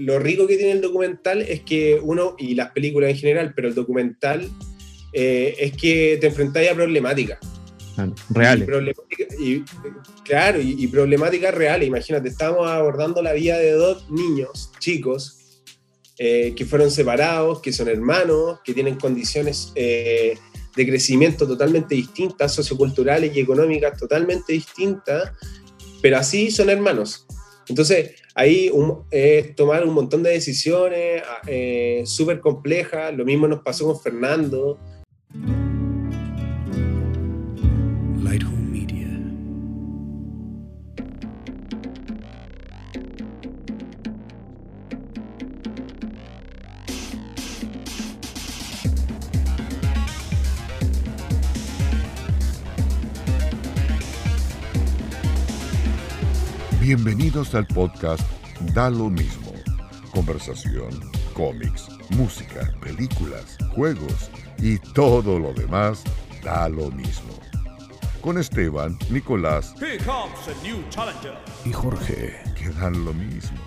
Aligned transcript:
lo 0.00 0.18
rico 0.18 0.46
que 0.46 0.56
tiene 0.56 0.72
el 0.72 0.80
documental 0.80 1.42
es 1.42 1.60
que 1.60 2.00
uno, 2.02 2.34
y 2.38 2.54
las 2.54 2.70
películas 2.72 3.10
en 3.10 3.16
general, 3.16 3.52
pero 3.54 3.68
el 3.68 3.74
documental 3.74 4.48
eh, 5.12 5.54
es 5.58 5.76
que 5.76 6.16
te 6.20 6.28
enfrentáis 6.28 6.70
a 6.70 6.74
problemáticas. 6.74 7.38
Reales. 8.30 8.66
Y, 9.38 9.62
claro, 10.24 10.58
y, 10.58 10.86
problemáticas 10.86 11.52
reales. 11.54 11.86
Imagínate, 11.86 12.30
estamos 12.30 12.66
abordando 12.66 13.20
la 13.20 13.34
vida 13.34 13.58
de 13.58 13.72
dos 13.72 14.10
niños, 14.10 14.72
chicos, 14.78 15.62
eh, 16.16 16.54
que 16.56 16.64
fueron 16.64 16.90
separados, 16.90 17.60
que 17.60 17.70
son 17.70 17.88
hermanos, 17.88 18.60
que 18.64 18.72
tienen 18.72 18.94
condiciones 18.94 19.70
eh, 19.74 20.38
de 20.76 20.86
crecimiento 20.86 21.46
totalmente 21.46 21.94
distintas, 21.94 22.54
socioculturales 22.54 23.36
y 23.36 23.40
económicas 23.40 23.98
totalmente 23.98 24.54
distintas, 24.54 25.32
pero 26.00 26.16
así 26.16 26.50
son 26.50 26.70
hermanos. 26.70 27.26
Entonces, 27.68 28.16
ahí 28.34 28.70
es 29.10 29.54
tomar 29.54 29.84
un 29.84 29.94
montón 29.94 30.22
de 30.22 30.30
decisiones 30.30 31.22
eh, 31.46 32.02
súper 32.04 32.40
complejas. 32.40 33.14
Lo 33.14 33.24
mismo 33.24 33.46
nos 33.46 33.62
pasó 33.62 33.86
con 33.86 34.00
Fernando. 34.00 34.78
Bienvenidos 56.92 57.54
al 57.54 57.68
podcast 57.68 58.28
Da 58.74 58.90
lo 58.90 59.08
mismo. 59.08 59.52
Conversación, 60.10 60.90
cómics, 61.34 61.86
música, 62.16 62.74
películas, 62.82 63.56
juegos 63.76 64.28
y 64.58 64.76
todo 64.92 65.38
lo 65.38 65.54
demás 65.54 66.02
da 66.42 66.68
lo 66.68 66.90
mismo. 66.90 67.38
Con 68.20 68.38
Esteban, 68.38 68.98
Nicolás 69.08 69.72
y 71.64 71.72
Jorge, 71.72 72.34
que 72.58 72.70
dan 72.70 73.04
lo 73.04 73.14
mismo. 73.14 73.60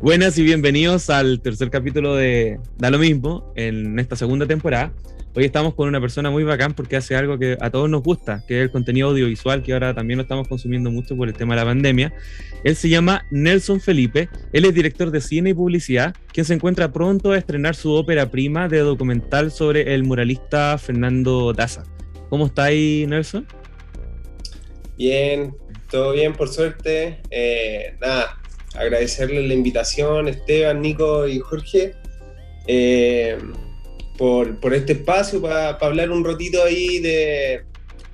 Buenas 0.00 0.38
y 0.38 0.44
bienvenidos 0.44 1.10
al 1.10 1.40
tercer 1.40 1.70
capítulo 1.70 2.14
de 2.14 2.60
Da 2.76 2.88
lo 2.90 3.00
mismo 3.00 3.52
en 3.56 3.98
esta 3.98 4.14
segunda 4.14 4.46
temporada. 4.46 4.92
Hoy 5.34 5.44
estamos 5.44 5.74
con 5.74 5.88
una 5.88 6.00
persona 6.00 6.30
muy 6.30 6.42
bacán 6.42 6.74
porque 6.74 6.96
hace 6.96 7.14
algo 7.14 7.38
que 7.38 7.56
a 7.60 7.70
todos 7.70 7.88
nos 7.88 8.02
gusta, 8.02 8.42
que 8.48 8.58
es 8.58 8.62
el 8.64 8.70
contenido 8.70 9.08
audiovisual, 9.10 9.62
que 9.62 9.72
ahora 9.72 9.94
también 9.94 10.16
lo 10.16 10.22
estamos 10.22 10.48
consumiendo 10.48 10.90
mucho 10.90 11.16
por 11.16 11.28
el 11.28 11.34
tema 11.34 11.54
de 11.54 11.60
la 11.60 11.66
pandemia. 11.66 12.12
Él 12.64 12.74
se 12.74 12.88
llama 12.88 13.24
Nelson 13.30 13.80
Felipe, 13.80 14.28
él 14.52 14.64
es 14.64 14.74
director 14.74 15.10
de 15.10 15.20
cine 15.20 15.50
y 15.50 15.54
publicidad, 15.54 16.14
quien 16.32 16.46
se 16.46 16.54
encuentra 16.54 16.92
pronto 16.92 17.32
a 17.32 17.38
estrenar 17.38 17.76
su 17.76 17.92
ópera 17.92 18.30
prima 18.30 18.68
de 18.68 18.78
documental 18.78 19.52
sobre 19.52 19.94
el 19.94 20.02
muralista 20.02 20.76
Fernando 20.78 21.52
Daza. 21.52 21.84
¿Cómo 22.30 22.46
está 22.46 22.64
ahí, 22.64 23.04
Nelson? 23.06 23.46
Bien, 24.96 25.54
todo 25.90 26.12
bien, 26.12 26.32
por 26.32 26.48
suerte. 26.48 27.20
Eh, 27.30 27.94
nada, 28.00 28.38
agradecerle 28.74 29.46
la 29.46 29.54
invitación, 29.54 30.26
Esteban, 30.26 30.80
Nico 30.80 31.28
y 31.28 31.38
Jorge. 31.38 31.94
Eh, 32.66 33.38
por, 34.18 34.58
por 34.58 34.74
este 34.74 34.92
espacio 34.92 35.40
para 35.40 35.70
hablar 35.70 36.10
un 36.10 36.24
ratito 36.24 36.62
ahí 36.62 36.98
de, 36.98 37.62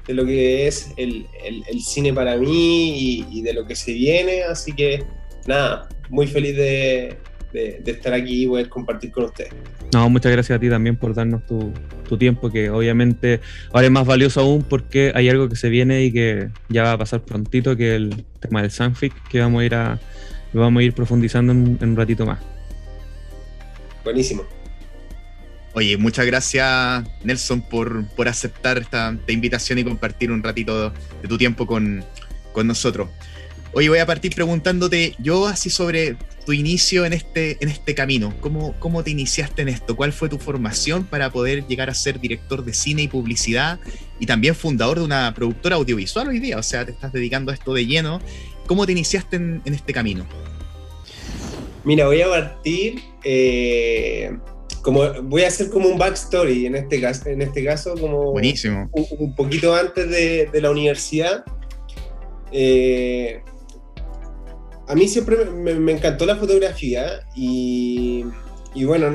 de 0.06 0.14
lo 0.14 0.24
que 0.26 0.68
es 0.68 0.92
el, 0.98 1.26
el, 1.42 1.80
cine 1.80 2.12
para 2.12 2.36
mí 2.36 3.26
y, 3.32 3.42
de 3.42 3.54
lo 3.54 3.66
que 3.66 3.74
se 3.74 3.92
viene. 3.92 4.42
Así 4.42 4.72
que 4.72 5.02
nada, 5.46 5.88
muy 6.10 6.26
feliz 6.26 6.56
de, 6.56 7.16
de, 7.52 7.82
estar 7.86 8.12
aquí 8.12 8.44
y 8.44 8.46
poder 8.46 8.68
compartir 8.68 9.10
con 9.10 9.24
ustedes. 9.24 9.52
No, 9.94 10.10
muchas 10.10 10.30
gracias 10.30 10.56
a 10.56 10.60
ti 10.60 10.68
también 10.68 10.96
por 10.96 11.14
darnos 11.14 11.46
tu, 11.46 11.72
tu, 12.06 12.18
tiempo, 12.18 12.50
que 12.50 12.68
obviamente 12.68 13.40
ahora 13.72 13.86
es 13.86 13.92
más 13.92 14.06
valioso 14.06 14.40
aún 14.40 14.62
porque 14.62 15.12
hay 15.14 15.28
algo 15.30 15.48
que 15.48 15.56
se 15.56 15.70
viene 15.70 16.04
y 16.04 16.12
que 16.12 16.50
ya 16.68 16.82
va 16.82 16.92
a 16.92 16.98
pasar 16.98 17.22
prontito, 17.22 17.76
que 17.76 17.90
es 17.90 17.96
el 17.96 18.24
tema 18.40 18.60
del 18.60 18.70
Sanfic, 18.70 19.14
que 19.28 19.40
vamos 19.40 19.62
a 19.62 19.64
ir 19.64 19.74
a, 19.74 19.98
vamos 20.52 20.80
a 20.80 20.84
ir 20.84 20.92
profundizando 20.92 21.52
en 21.52 21.78
un 21.80 21.96
ratito 21.96 22.26
más. 22.26 22.40
Buenísimo. 24.04 24.44
Oye, 25.74 25.96
muchas 25.96 26.24
gracias 26.24 27.04
Nelson 27.24 27.60
por, 27.60 28.06
por 28.10 28.28
aceptar 28.28 28.78
esta, 28.78 29.16
invitación 29.26 29.80
y 29.80 29.84
compartir 29.84 30.30
un 30.30 30.40
ratito 30.40 30.90
de 31.20 31.28
tu 31.28 31.36
tiempo 31.36 31.66
con, 31.66 32.04
nosotros. 32.64 33.08
Oye, 33.72 33.88
voy 33.88 33.98
a 33.98 34.06
partir 34.06 34.32
preguntándote 34.32 35.16
yo 35.18 35.48
así 35.48 35.70
sobre 35.70 36.16
tu 36.46 36.52
inicio 36.52 37.04
en 37.04 37.12
este, 37.12 37.56
en 37.60 37.68
este 37.68 37.96
camino. 37.96 38.32
¿Cómo, 38.40 38.78
¿Cómo 38.78 39.02
te 39.02 39.10
iniciaste 39.10 39.62
en 39.62 39.68
esto? 39.68 39.96
¿Cuál 39.96 40.12
fue 40.12 40.28
tu 40.28 40.38
formación 40.38 41.04
para 41.04 41.30
poder 41.30 41.66
llegar 41.66 41.90
a 41.90 41.94
ser 41.94 42.20
director 42.20 42.64
de 42.64 42.72
cine 42.72 43.02
y 43.02 43.08
publicidad 43.08 43.80
y 44.20 44.26
también 44.26 44.54
fundador 44.54 45.00
de 45.00 45.04
una 45.04 45.34
productora 45.34 45.74
audiovisual 45.74 46.28
hoy 46.28 46.38
día? 46.38 46.56
O 46.58 46.62
sea, 46.62 46.84
te 46.84 46.92
estás 46.92 47.12
dedicando 47.12 47.50
a 47.50 47.54
esto 47.54 47.74
de 47.74 47.84
lleno. 47.84 48.20
¿Cómo 48.66 48.86
te 48.86 48.92
iniciaste 48.92 49.34
en, 49.36 49.62
este 49.64 49.92
camino? 49.92 50.24
Mira, 51.82 52.06
voy 52.06 52.22
a 52.22 52.28
partir 52.28 53.02
eh, 53.24 54.30
como 54.84 55.02
voy 55.22 55.42
a 55.42 55.48
hacer 55.48 55.70
como 55.70 55.88
un 55.88 55.98
backstory 55.98 56.66
en 56.66 56.76
este 56.76 57.00
caso, 57.00 57.28
en 57.30 57.40
este 57.40 57.64
caso 57.64 57.94
como 57.98 58.32
Buenísimo. 58.32 58.88
Un, 58.92 59.34
poquito 59.34 59.74
antes 59.74 60.08
de, 60.10 60.46
de 60.52 60.60
la 60.60 60.70
universidad. 60.70 61.42
Eh, 62.52 63.40
a 64.86 64.94
mí 64.94 65.08
siempre 65.08 65.46
me, 65.46 65.90
encantó 65.90 66.26
la 66.26 66.36
fotografía 66.36 67.22
y, 67.34 68.26
y 68.74 68.84
bueno, 68.84 69.10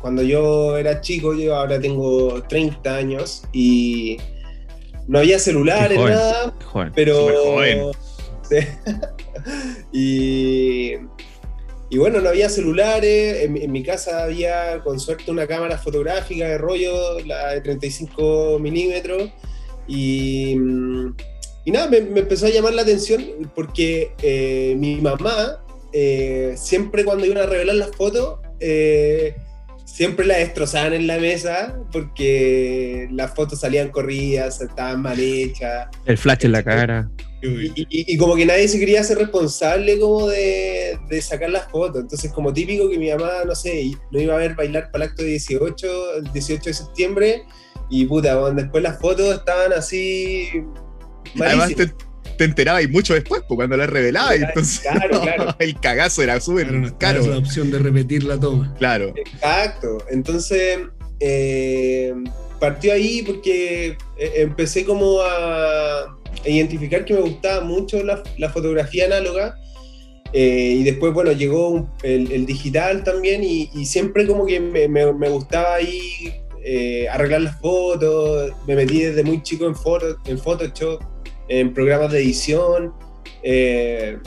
cuando 0.00 0.22
yo 0.22 0.76
era 0.76 1.00
chico, 1.00 1.34
yo 1.34 1.54
ahora 1.54 1.80
tengo 1.80 2.42
30 2.42 2.92
años 2.92 3.44
y 3.52 4.16
no 5.06 5.20
había 5.20 5.38
celulares, 5.38 6.00
nada, 6.00 6.52
pero... 6.96 7.28
Joven. 7.44 7.92
y 9.92 10.94
y 11.88 11.98
bueno, 11.98 12.20
no 12.20 12.28
había 12.28 12.48
celulares, 12.48 13.44
en, 13.44 13.70
mi 13.70 13.82
casa 13.82 14.24
había 14.24 14.80
con 14.82 14.98
suerte 14.98 15.30
una 15.30 15.46
cámara 15.46 15.78
fotográfica 15.78 16.48
de 16.48 16.58
rollo, 16.58 17.20
la 17.20 17.52
de 17.52 17.60
35 17.60 18.58
milímetros, 18.60 19.30
y, 19.86 20.56
y 21.64 21.70
nada, 21.70 21.88
me, 21.88 21.98
empezó 21.98 22.46
a 22.46 22.50
llamar 22.50 22.74
la 22.74 22.82
atención 22.82 23.24
porque 23.54 24.12
eh, 24.20 24.74
mi 24.78 24.96
mamá, 24.96 25.62
eh, 25.92 26.54
siempre 26.56 27.04
cuando 27.04 27.24
iban 27.24 27.38
a 27.38 27.46
revelar 27.46 27.76
las 27.76 27.94
fotos, 27.94 28.40
eh, 28.58 29.36
siempre 29.84 30.26
la 30.26 30.38
destrozaban 30.38 30.92
en 30.92 31.06
la 31.06 31.18
mesa 31.18 31.78
porque 31.92 33.08
las 33.12 33.32
fotos 33.32 33.60
salían 33.60 33.90
corridas, 33.90 34.60
estaban 34.60 35.02
mal 35.02 35.20
hechas. 35.20 35.88
El 36.04 36.18
flash 36.18 36.44
en 36.44 36.52
la 36.52 36.64
cara. 36.64 37.08
Y, 37.42 38.16
como 38.16 38.34
que 38.34 38.46
nadie 38.46 38.66
se 38.66 38.78
quería 38.78 39.00
hacer 39.00 39.18
responsable 39.18 39.98
como 40.00 40.28
de, 40.28 40.98
sacar 41.20 41.50
las 41.50 41.70
fotos. 41.70 42.02
Entonces, 42.02 42.32
como 42.32 42.52
típico 42.52 42.88
que 42.88 42.98
mi 42.98 43.10
mamá, 43.10 43.44
no 43.46 43.54
sé, 43.54 43.92
no 44.10 44.20
iba 44.20 44.34
a 44.34 44.38
ver 44.38 44.54
bailar 44.54 44.90
para 44.90 45.04
el 45.04 45.10
acto 45.10 45.22
de 45.22 45.30
18, 45.30 46.14
el 46.16 46.32
18 46.32 46.64
de 46.64 46.74
septiembre, 46.74 47.42
y 47.90 48.04
puta, 48.06 48.50
después 48.52 48.82
las 48.82 48.98
fotos 48.98 49.34
estaban 49.34 49.72
así... 49.72 50.48
Además 51.38 51.74
te, 51.74 51.92
te 52.36 52.44
enterabas 52.44 52.88
mucho 52.88 53.14
después, 53.14 53.42
pues, 53.46 53.56
cuando 53.56 53.76
la 53.76 53.86
revelaba, 53.86 54.34
entonces 54.34 54.80
claro, 54.80 55.20
claro. 55.22 55.56
el 55.58 55.78
cagazo 55.80 56.22
era 56.22 56.40
súper 56.40 56.94
caro. 56.98 57.26
la 57.26 57.38
opción 57.38 57.70
de 57.70 57.78
repetir 57.78 58.24
la 58.24 58.38
toma. 58.38 58.74
Claro. 58.78 59.12
Exacto. 59.16 59.98
Entonces, 60.10 60.78
eh, 61.20 62.14
partió 62.60 62.92
ahí 62.92 63.22
porque 63.22 63.96
eh, 64.18 64.32
empecé 64.36 64.84
como 64.84 65.20
a 65.20 66.16
identificar 66.44 67.04
que 67.04 67.14
me 67.14 67.20
gustaba 67.20 67.64
mucho 67.64 68.02
la, 68.02 68.50
fotografía 68.50 69.06
análoga. 69.06 69.58
Eh, 70.32 70.76
y 70.80 70.84
después, 70.84 71.14
bueno, 71.14 71.32
llegó 71.32 71.88
el, 72.02 72.46
digital 72.46 73.04
también 73.04 73.42
y, 73.44 73.66
siempre 73.86 74.26
como 74.26 74.44
que 74.46 74.60
me, 74.60 74.88
me, 74.88 75.28
gustaba 75.28 75.76
ahí 75.76 76.34
eh, 76.64 77.08
arreglar 77.08 77.42
las 77.42 77.60
fotos, 77.60 78.52
me 78.66 78.74
metí 78.74 79.02
desde 79.02 79.22
muy 79.22 79.42
chico 79.42 79.66
en, 79.66 79.74
foto, 79.74 80.16
en 80.26 80.38
Photoshop, 80.38 81.00
en 81.48 81.72
programas 81.72 82.12
de 82.12 82.18
edición. 82.18 82.92
Eh, 83.42 84.18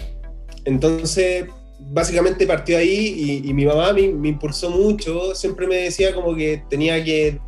entonces, 0.65 1.45
básicamente 1.91 2.47
partió 2.47 2.77
ahí 2.77 3.41
y, 3.43 3.53
mi 3.53 3.65
mamá 3.65 3.93
me, 3.93 4.07
me, 4.09 4.29
impulsó 4.29 4.69
mucho, 4.69 5.35
siempre 5.35 5.67
me 5.67 5.75
decía 5.75 6.13
como 6.15 6.35
que 6.35 6.63
tenía 6.69 7.03
que 7.03 7.39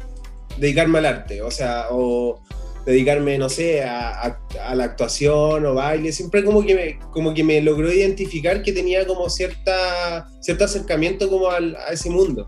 dedicarme 0.57 0.99
al 0.99 1.05
arte, 1.05 1.41
o 1.41 1.51
sea, 1.51 1.87
o, 1.91 2.41
dedicarme, 2.85 3.37
no 3.37 3.49
sé, 3.49 3.83
a, 3.83 4.39
la 4.73 4.83
actuación 4.83 5.65
o 5.65 5.73
baile, 5.75 6.11
siempre 6.11 6.43
como 6.43 6.65
que, 6.65 6.75
me, 6.75 6.99
como 7.11 7.33
que 7.33 7.43
me 7.43 7.61
logró 7.61 7.91
identificar 7.91 8.63
que 8.63 8.71
tenía 8.71 9.05
como 9.05 9.29
cierta, 9.29 10.27
cierto 10.41 10.65
acercamiento 10.65 11.29
como 11.29 11.49
a 11.49 11.59
ese 11.91 12.09
mundo. 12.09 12.47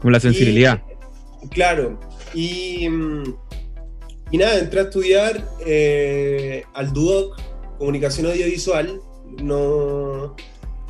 Como 0.00 0.12
la 0.12 0.20
sensibilidad. 0.20 0.82
claro, 1.50 1.98
y, 2.34 2.86
y 4.30 4.38
nada, 4.38 4.58
entré 4.58 4.80
a 4.80 4.84
estudiar 4.84 5.44
eh, 5.66 6.64
al 6.74 6.92
DUOC, 6.92 7.40
Comunicación 7.78 8.26
Audiovisual, 8.26 9.00
no... 9.42 10.36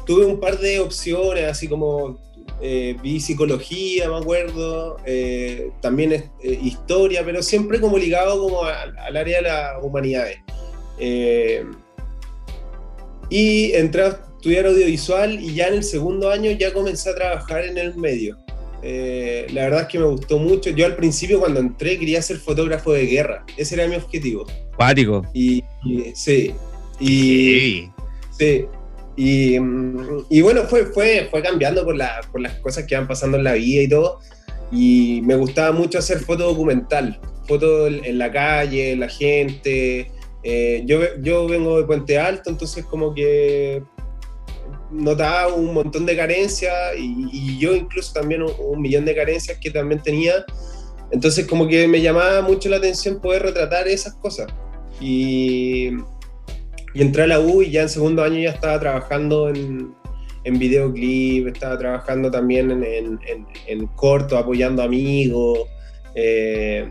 tuve 0.04 0.26
un 0.26 0.38
par 0.38 0.58
de 0.58 0.80
opciones, 0.80 1.44
así 1.44 1.68
como 1.68 2.18
eh, 2.62 2.96
vi 3.02 3.18
psicología, 3.20 4.08
me 4.08 4.16
acuerdo, 4.18 4.96
eh, 5.04 5.70
también 5.80 6.12
es, 6.12 6.22
eh, 6.42 6.58
historia, 6.62 7.24
pero 7.24 7.42
siempre 7.42 7.80
como 7.80 7.98
ligado 7.98 8.40
como 8.40 8.64
a- 8.64 8.82
al 8.82 9.16
área 9.16 9.38
de 9.38 9.42
las 9.42 9.82
humanidades. 9.82 10.38
Eh, 10.98 11.64
y 13.30 13.72
entré 13.72 14.02
a 14.02 14.08
estudiar 14.36 14.66
audiovisual 14.66 15.40
y 15.42 15.54
ya 15.54 15.68
en 15.68 15.74
el 15.74 15.84
segundo 15.84 16.30
año 16.30 16.50
ya 16.52 16.72
comencé 16.72 17.10
a 17.10 17.14
trabajar 17.14 17.64
en 17.64 17.78
el 17.78 17.94
medio. 17.96 18.36
La 18.82 19.62
verdad 19.64 19.82
es 19.82 19.86
que 19.88 19.98
me 19.98 20.06
gustó 20.06 20.38
mucho. 20.38 20.70
Yo 20.70 20.86
al 20.86 20.96
principio 20.96 21.38
cuando 21.38 21.60
entré 21.60 21.98
quería 21.98 22.20
ser 22.20 22.38
fotógrafo 22.38 22.92
de 22.92 23.06
guerra. 23.06 23.44
Ese 23.56 23.76
era 23.76 23.86
mi 23.86 23.94
objetivo. 23.96 24.44
Cuático. 24.76 25.22
Y, 25.32 25.62
y- 25.84 26.12
sí. 26.14 26.52
Y, 27.00 27.06
Sí. 27.08 27.90
Sí. 28.38 28.64
Y, 29.16 29.56
y 30.30 30.40
bueno, 30.42 30.62
fue, 30.62 30.86
fue, 30.86 31.28
fue 31.30 31.42
cambiando 31.42 31.84
por, 31.84 31.96
la- 31.96 32.20
por 32.30 32.40
las 32.40 32.54
cosas 32.60 32.84
que 32.86 32.94
van 32.94 33.06
pasando 33.06 33.36
en 33.38 33.44
la 33.44 33.52
vida 33.54 33.82
y 33.82 33.88
todo. 33.88 34.18
Y 34.70 35.20
me 35.24 35.36
gustaba 35.36 35.72
mucho 35.72 35.98
hacer 35.98 36.18
foto 36.20 36.44
documental, 36.44 37.20
foto 37.46 37.86
en 37.88 38.16
la 38.18 38.30
calle, 38.32 38.96
la 38.96 39.08
gente. 39.08 40.10
Eh, 40.42 40.82
yo, 40.86 41.00
yo 41.20 41.46
vengo 41.46 41.78
de 41.78 41.84
Puente 41.84 42.18
Alto, 42.18 42.48
entonces 42.50 42.84
como 42.86 43.14
que 43.14 43.82
notaba 44.90 45.52
un 45.54 45.72
montón 45.72 46.04
de 46.04 46.16
carencias 46.16 46.74
y, 46.98 47.28
y 47.32 47.58
yo 47.58 47.74
incluso 47.74 48.12
también 48.12 48.42
un, 48.42 48.52
un 48.58 48.80
millón 48.80 49.04
de 49.04 49.14
carencias 49.14 49.58
que 49.58 49.70
también 49.70 50.02
tenía. 50.02 50.44
Entonces 51.10 51.46
como 51.46 51.68
que 51.68 51.86
me 51.86 52.00
llamaba 52.00 52.40
mucho 52.40 52.68
la 52.70 52.76
atención 52.78 53.20
poder 53.20 53.42
retratar 53.42 53.86
esas 53.88 54.14
cosas. 54.14 54.46
Y, 55.00 55.90
y 56.94 57.02
entré 57.02 57.22
a 57.24 57.26
la 57.26 57.40
U 57.40 57.62
y 57.62 57.70
ya 57.70 57.82
en 57.82 57.88
segundo 57.88 58.22
año 58.22 58.38
ya 58.40 58.50
estaba 58.50 58.78
trabajando 58.80 59.48
en, 59.48 59.94
en 60.44 60.58
videoclip, 60.58 61.48
estaba 61.48 61.78
trabajando 61.78 62.30
también 62.30 62.70
en, 62.70 62.84
en, 62.84 63.46
en- 63.66 63.86
corto, 63.96 64.36
apoyando 64.36 64.82
amigos. 64.82 65.60
eh, 66.14 66.90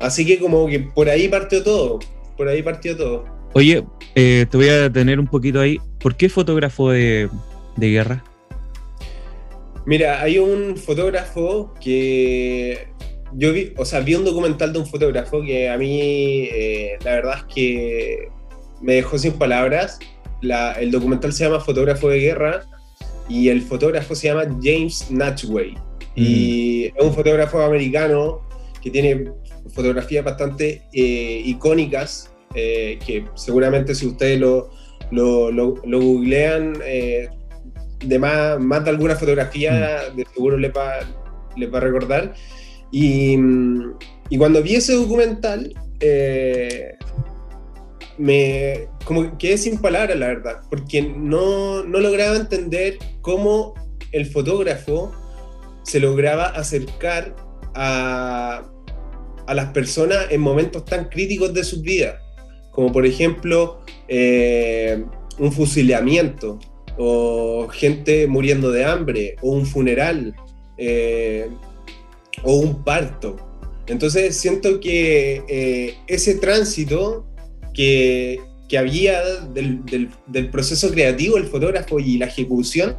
así 0.00 0.24
que 0.26 0.38
como 0.38 0.66
que 0.66 0.80
por 0.80 1.08
ahí 1.08 1.28
partió 1.28 1.62
todo, 1.62 1.98
por 2.36 2.48
ahí 2.48 2.62
partió 2.62 2.96
todo. 2.96 3.24
Oye, 3.54 3.84
eh, 4.14 4.46
te 4.50 4.56
voy 4.56 4.68
a 4.68 4.82
detener 4.82 5.18
un 5.18 5.26
poquito 5.26 5.60
ahí. 5.60 5.78
¿Por 6.00 6.16
qué 6.16 6.28
fotógrafo 6.28 6.90
de, 6.90 7.28
de 7.76 7.90
guerra? 7.90 8.24
Mira, 9.86 10.20
hay 10.20 10.38
un 10.38 10.76
fotógrafo 10.76 11.72
que 11.82 12.88
yo 13.32 13.52
vi, 13.52 13.72
o 13.76 13.84
sea, 13.84 14.00
vi 14.00 14.14
un 14.14 14.24
documental 14.24 14.72
de 14.72 14.78
un 14.80 14.86
fotógrafo 14.86 15.42
que 15.42 15.68
a 15.70 15.78
mí 15.78 16.00
eh, 16.52 16.98
la 17.04 17.12
verdad 17.12 17.38
es 17.38 17.54
que 17.54 18.28
me 18.80 18.94
dejó 18.94 19.18
sin 19.18 19.32
palabras. 19.32 19.98
La- 20.40 20.72
el 20.72 20.90
documental 20.90 21.32
se 21.32 21.44
llama 21.44 21.60
Fotógrafo 21.60 22.08
de 22.08 22.20
Guerra 22.20 22.62
y 23.28 23.48
el 23.48 23.62
fotógrafo 23.62 24.14
se 24.14 24.28
llama 24.28 24.44
James 24.62 25.10
Natchway. 25.10 25.74
Y 26.16 26.86
es 26.86 26.92
un 27.04 27.12
fotógrafo 27.14 27.60
americano 27.62 28.40
que 28.82 28.90
tiene 28.90 29.30
fotografías 29.72 30.24
bastante 30.24 30.82
eh, 30.92 31.42
icónicas, 31.44 32.30
eh, 32.54 32.98
que 33.06 33.24
seguramente 33.34 33.94
si 33.94 34.06
ustedes 34.06 34.40
lo, 34.40 34.70
lo, 35.10 35.50
lo- 35.52 35.74
lo 35.84 36.00
googlean, 36.00 36.74
eh, 36.84 37.28
de 38.04 38.18
más, 38.18 38.58
más 38.60 38.84
de 38.84 38.90
alguna 38.90 39.14
fotografía, 39.16 40.10
de 40.16 40.24
seguro 40.34 40.56
le 40.56 40.68
va, 40.70 40.94
le 41.56 41.66
va 41.66 41.78
a 41.78 41.82
recordar. 41.82 42.34
Y, 42.90 43.36
mm, 43.36 43.92
y 44.30 44.38
cuando 44.38 44.62
vi 44.62 44.76
ese 44.76 44.94
documental, 44.94 45.74
me 48.18 48.88
como 49.04 49.22
que 49.38 49.48
quedé 49.48 49.58
sin 49.58 49.78
palabras, 49.78 50.18
la 50.18 50.26
verdad, 50.26 50.60
porque 50.68 51.02
no, 51.02 51.84
no 51.84 52.00
lograba 52.00 52.36
entender 52.36 52.98
cómo 53.22 53.74
el 54.12 54.26
fotógrafo 54.26 55.12
se 55.82 56.00
lograba 56.00 56.46
acercar 56.46 57.34
a, 57.74 58.62
a 59.46 59.54
las 59.54 59.72
personas 59.72 60.26
en 60.30 60.40
momentos 60.40 60.84
tan 60.84 61.08
críticos 61.08 61.54
de 61.54 61.64
sus 61.64 61.80
vidas, 61.80 62.20
como 62.72 62.92
por 62.92 63.06
ejemplo 63.06 63.80
eh, 64.08 65.04
un 65.38 65.52
fusilamiento, 65.52 66.58
o 66.98 67.68
gente 67.68 68.26
muriendo 68.26 68.72
de 68.72 68.84
hambre, 68.84 69.36
o 69.40 69.52
un 69.52 69.64
funeral, 69.64 70.34
eh, 70.76 71.48
o 72.42 72.56
un 72.56 72.82
parto. 72.82 73.36
Entonces 73.86 74.36
siento 74.36 74.80
que 74.80 75.42
eh, 75.48 75.94
ese 76.08 76.34
tránsito 76.34 77.27
que, 77.78 78.76
había 78.76 79.22
del, 79.54 79.84
del- 79.86 80.10
del 80.26 80.50
proceso 80.50 80.90
creativo, 80.90 81.36
el 81.36 81.44
fotógrafo 81.44 82.00
y 82.00 82.18
la 82.18 82.26
ejecución, 82.26 82.96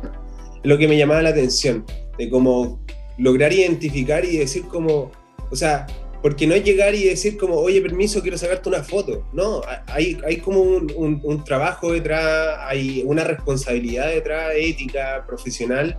lo 0.63 0.77
que 0.77 0.87
me 0.87 0.97
llamaba 0.97 1.21
la 1.21 1.29
atención, 1.29 1.85
de 2.17 2.29
cómo 2.29 2.79
lograr 3.17 3.51
identificar 3.51 4.23
y 4.23 4.37
decir 4.37 4.63
como, 4.63 5.11
o 5.51 5.55
sea, 5.55 5.85
porque 6.21 6.47
no 6.47 6.55
es 6.55 6.63
llegar 6.63 6.95
y 6.95 7.03
decir 7.03 7.37
como, 7.37 7.55
oye, 7.55 7.81
permiso, 7.81 8.21
quiero 8.21 8.37
sacarte 8.37 8.69
una 8.69 8.81
foto. 8.83 9.25
No, 9.33 9.61
hay, 9.87 10.17
hay 10.25 10.37
como 10.37 10.61
un, 10.61 11.43
trabajo 11.45 11.91
detrás, 11.91 12.57
hay 12.61 13.03
una 13.05 13.23
responsabilidad 13.25 14.07
detrás, 14.09 14.51
ética, 14.55 15.25
profesional. 15.27 15.97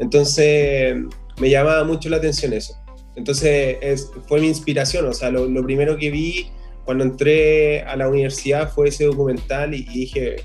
Entonces, 0.00 0.96
me 1.40 1.50
llamaba 1.50 1.84
mucho 1.84 2.08
la 2.08 2.18
atención 2.18 2.52
eso. 2.52 2.74
Entonces, 3.16 3.76
es, 3.80 4.10
fue 4.26 4.40
mi 4.40 4.48
inspiración. 4.48 5.06
O 5.06 5.12
sea, 5.12 5.30
lo 5.30 5.62
primero 5.64 5.96
que 5.98 6.10
vi 6.10 6.50
cuando 6.88 7.04
entré 7.04 7.82
a 7.82 7.96
la 7.96 8.08
universidad 8.08 8.72
fue 8.72 8.88
ese 8.88 9.04
documental 9.04 9.74
y, 9.74 9.80
y 9.90 10.00
dije, 10.00 10.36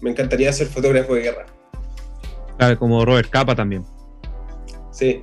me 0.00 0.10
encantaría 0.10 0.52
ser 0.52 0.68
fotógrafo 0.68 1.16
de 1.16 1.22
guerra. 1.22 1.46
Claro, 2.56 2.78
como 2.78 3.04
Robert 3.04 3.28
Capa 3.28 3.56
también. 3.56 3.84
Sí. 4.92 5.20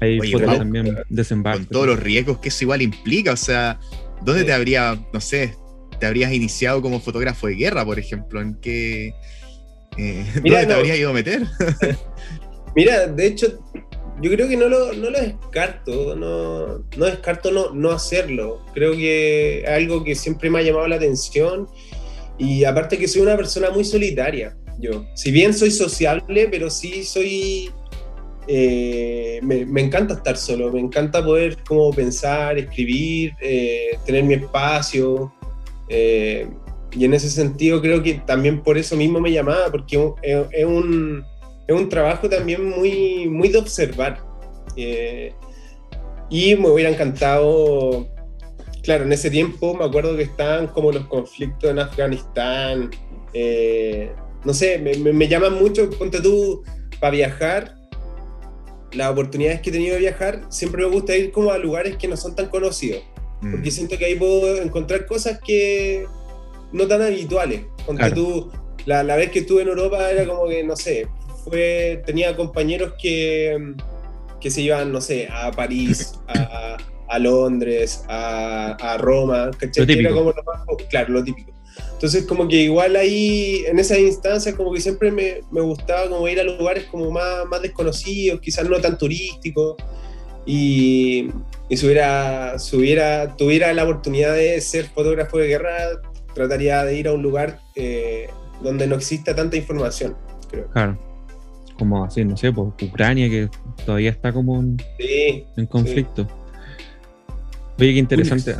Hay 0.00 0.18
Oye, 0.18 0.32
fotos 0.32 0.46
pero- 0.48 0.58
también 0.58 0.96
desembarco. 1.10 1.58
con 1.58 1.66
todos 1.68 1.86
los 1.88 2.00
riesgos 2.00 2.38
que 2.38 2.48
eso 2.48 2.64
igual 2.64 2.80
implica. 2.80 3.32
O 3.32 3.36
sea, 3.36 3.78
¿dónde 4.22 4.40
Sí. 4.40 4.46
te 4.46 4.52
habría, 4.54 4.98
no 5.12 5.20
sé, 5.20 5.54
te 6.00 6.06
habrías 6.06 6.32
iniciado 6.32 6.80
como 6.80 6.98
fotógrafo 6.98 7.46
de 7.46 7.56
guerra, 7.56 7.84
por 7.84 7.98
ejemplo? 7.98 8.40
¿En 8.40 8.54
qué. 8.54 9.08
eh, 9.98 10.24
Mira, 10.42 10.60
¿Dónde 10.60 10.66
te 10.66 10.72
habrías 10.80 10.96
ido 10.98 11.10
a 11.10 11.12
meter? 11.12 11.42
Mira, 12.74 13.06
de 13.06 13.26
hecho, 13.26 13.58
yo 14.22 14.30
creo 14.30 14.48
que 14.48 14.56
no 14.56 14.68
lo, 14.68 14.92
no 14.92 15.10
lo 15.10 15.20
descarto, 15.20 16.16
no, 16.16 16.78
no 16.96 17.04
descarto 17.06 17.50
no, 17.50 17.70
no 17.74 17.90
hacerlo. 17.90 18.62
Creo 18.74 18.92
que 18.92 19.60
es 19.60 19.68
algo 19.68 20.02
que 20.04 20.14
siempre 20.14 20.48
me 20.50 20.58
ha 20.58 20.62
llamado 20.62 20.88
la 20.88 20.96
atención 20.96 21.68
y 22.38 22.64
aparte 22.64 22.98
que 22.98 23.08
soy 23.08 23.22
una 23.22 23.36
persona 23.36 23.70
muy 23.70 23.84
solitaria, 23.84 24.56
yo. 24.78 25.04
Si 25.14 25.30
bien 25.30 25.52
soy 25.54 25.70
sociable, 25.70 26.48
pero 26.50 26.70
sí 26.70 27.04
soy... 27.04 27.70
eh, 28.48 29.40
me, 29.42 29.66
me 29.66 29.80
encanta 29.82 30.14
estar 30.14 30.36
solo, 30.36 30.70
me 30.72 30.80
encanta 30.80 31.24
poder 31.24 31.56
como 31.66 31.90
pensar, 31.92 32.58
escribir, 32.58 33.32
eh, 33.40 33.98
tener 34.04 34.24
mi 34.24 34.34
espacio. 34.34 35.32
eh, 35.88 36.46
y 36.92 37.04
en 37.04 37.12
ese 37.12 37.28
sentido 37.28 37.82
creo 37.82 38.02
que 38.02 38.14
también 38.26 38.62
por 38.62 38.78
eso 38.78 38.96
mismo 38.96 39.20
me 39.20 39.30
llamaba, 39.30 39.70
porque 39.70 40.12
es, 40.22 40.64
un, 40.64 41.22
es 41.66 41.74
un 41.74 41.88
trabajo 41.88 42.28
también 42.28 42.64
muy, 42.68 43.28
muy 43.28 43.48
de 43.48 43.58
observar. 43.58 44.20
Eh, 44.76 45.32
y 46.30 46.56
me 46.56 46.68
hubiera 46.68 46.90
encantado, 46.90 48.08
claro, 48.82 49.04
en 49.04 49.12
ese 49.12 49.30
tiempo 49.30 49.74
me 49.74 49.84
acuerdo 49.84 50.16
que 50.16 50.22
estaban 50.24 50.66
como 50.68 50.92
los 50.92 51.06
conflictos 51.06 51.70
en 51.70 51.78
Afganistán. 51.78 52.90
eh, 53.32 54.12
no 54.44 54.54
sé, 54.54 54.78
me, 54.78 54.94
me, 54.98 55.12
me 55.12 55.28
llaman 55.28 55.54
mucho, 55.54 55.90
ponte 55.90 56.20
tú, 56.20 56.62
para 57.00 57.10
viajar. 57.12 57.74
Las 58.92 59.10
oportunidades 59.10 59.60
que 59.60 59.70
he 59.70 59.72
tenido 59.72 59.94
de 59.94 60.00
viajar, 60.00 60.42
siempre 60.48 60.84
me 60.84 60.90
gusta 60.90 61.16
ir 61.16 61.32
como 61.32 61.50
a 61.50 61.58
lugares 61.58 61.96
que 61.96 62.08
no 62.08 62.16
son 62.16 62.34
tan 62.34 62.46
conocidos 62.48 63.02
porque 63.50 63.68
Mm, 63.68 63.72
siento 63.72 63.98
que 63.98 64.06
ahí 64.06 64.14
puedo 64.14 64.56
encontrar 64.62 65.04
cosas 65.04 65.38
que 65.46 66.06
no 66.72 66.86
tan 66.88 67.02
habituales. 67.02 67.64
Ponte 67.84 67.98
Claro. 68.06 68.14
tú, 68.14 68.52
la, 68.86 69.02
la 69.02 69.16
vez 69.16 69.30
que 69.30 69.40
estuve 69.40 69.62
en 69.62 69.68
Europa 69.68 70.10
era 70.10 70.26
como 70.26 70.48
que, 70.48 70.64
no 70.64 70.74
sé, 70.74 71.06
fue, 71.50 72.02
tenía 72.04 72.34
compañeros 72.36 72.94
que, 73.00 73.74
que 74.40 74.50
se 74.50 74.62
iban, 74.62 74.90
no 74.92 75.00
sé, 75.00 75.28
a 75.30 75.50
París, 75.52 76.14
a, 76.28 76.76
a 77.08 77.18
Londres, 77.18 78.04
a, 78.08 78.72
a 78.80 78.98
Roma, 78.98 79.50
¿cachai? 79.58 79.82
Lo 79.82 79.86
Que 79.86 79.92
era 80.00 80.08
típico. 80.10 80.14
como 80.14 80.30
lo 80.32 80.42
más- 80.44 80.86
claro, 80.88 81.12
lo 81.12 81.22
típico. 81.24 81.52
Entonces 81.92 82.24
como 82.26 82.46
que 82.48 82.56
igual 82.56 82.96
ahí, 82.96 83.64
en 83.66 83.78
esas 83.78 83.98
instancias, 83.98 84.54
como 84.54 84.72
que 84.72 84.80
siempre 84.80 85.10
me, 85.10 85.40
me 85.50 85.60
gustaba 85.62 86.08
como 86.08 86.28
ir 86.28 86.38
a 86.40 86.44
lugares 86.44 86.84
como 86.84 87.10
más, 87.10 87.46
más 87.50 87.62
desconocidos, 87.62 88.40
quizás 88.40 88.68
no 88.68 88.78
tan 88.80 88.98
turísticos, 88.98 89.76
y, 90.44 91.28
y 91.68 91.76
si, 91.76 91.86
hubiera, 91.86 92.58
si 92.58 92.76
hubiera- 92.76 93.34
tuviera 93.36 93.72
la 93.72 93.84
oportunidad 93.84 94.34
de 94.34 94.60
ser 94.60 94.86
fotógrafo 94.86 95.38
de 95.38 95.48
guerra, 95.48 95.72
trataría 96.34 96.84
de 96.84 96.96
ir 96.96 97.08
a 97.08 97.12
un 97.12 97.22
lugar 97.22 97.60
eh, 97.74 98.28
donde 98.62 98.86
no 98.86 98.94
exista 98.96 99.34
tanta 99.34 99.56
información, 99.56 100.16
creo. 100.50 100.68
Claro. 100.68 100.98
Como 101.78 102.04
así, 102.04 102.24
no 102.24 102.36
sé, 102.36 102.52
pues 102.52 102.68
Ucrania 102.82 103.28
que 103.28 103.48
todavía 103.84 104.10
está 104.10 104.32
como 104.32 104.60
en, 104.60 104.78
Sí, 104.98 105.44
en 105.56 105.66
conflicto. 105.66 106.26
Oye, 107.78 107.92
qué 107.92 107.98
interesante. 107.98 108.54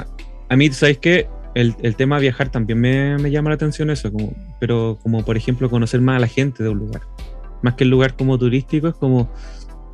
A 0.49 0.57
mí, 0.57 0.71
¿sabéis 0.71 0.99
qué? 0.99 1.29
el, 1.57 1.75
el 1.81 1.97
tema 1.97 2.17
de 2.17 2.23
viajar 2.23 2.51
también 2.51 2.79
me, 2.79 3.17
me 3.17 3.31
llama 3.31 3.49
la 3.49 3.55
atención 3.55 3.89
eso, 3.89 4.13
como, 4.13 4.35
pero 4.61 4.99
como 5.03 5.25
por 5.25 5.39
ejemplo 5.39 5.71
conocer 5.71 6.03
más 6.03 6.19
a 6.19 6.21
la 6.21 6.27
gente 6.27 6.63
de 6.63 6.69
un 6.69 6.79
lugar. 6.79 7.01
Más 7.63 7.75
que 7.75 7.85
el 7.85 7.91
lugar 7.91 8.15
como 8.15 8.39
turístico, 8.39 8.89
es 8.89 8.95
como, 8.95 9.33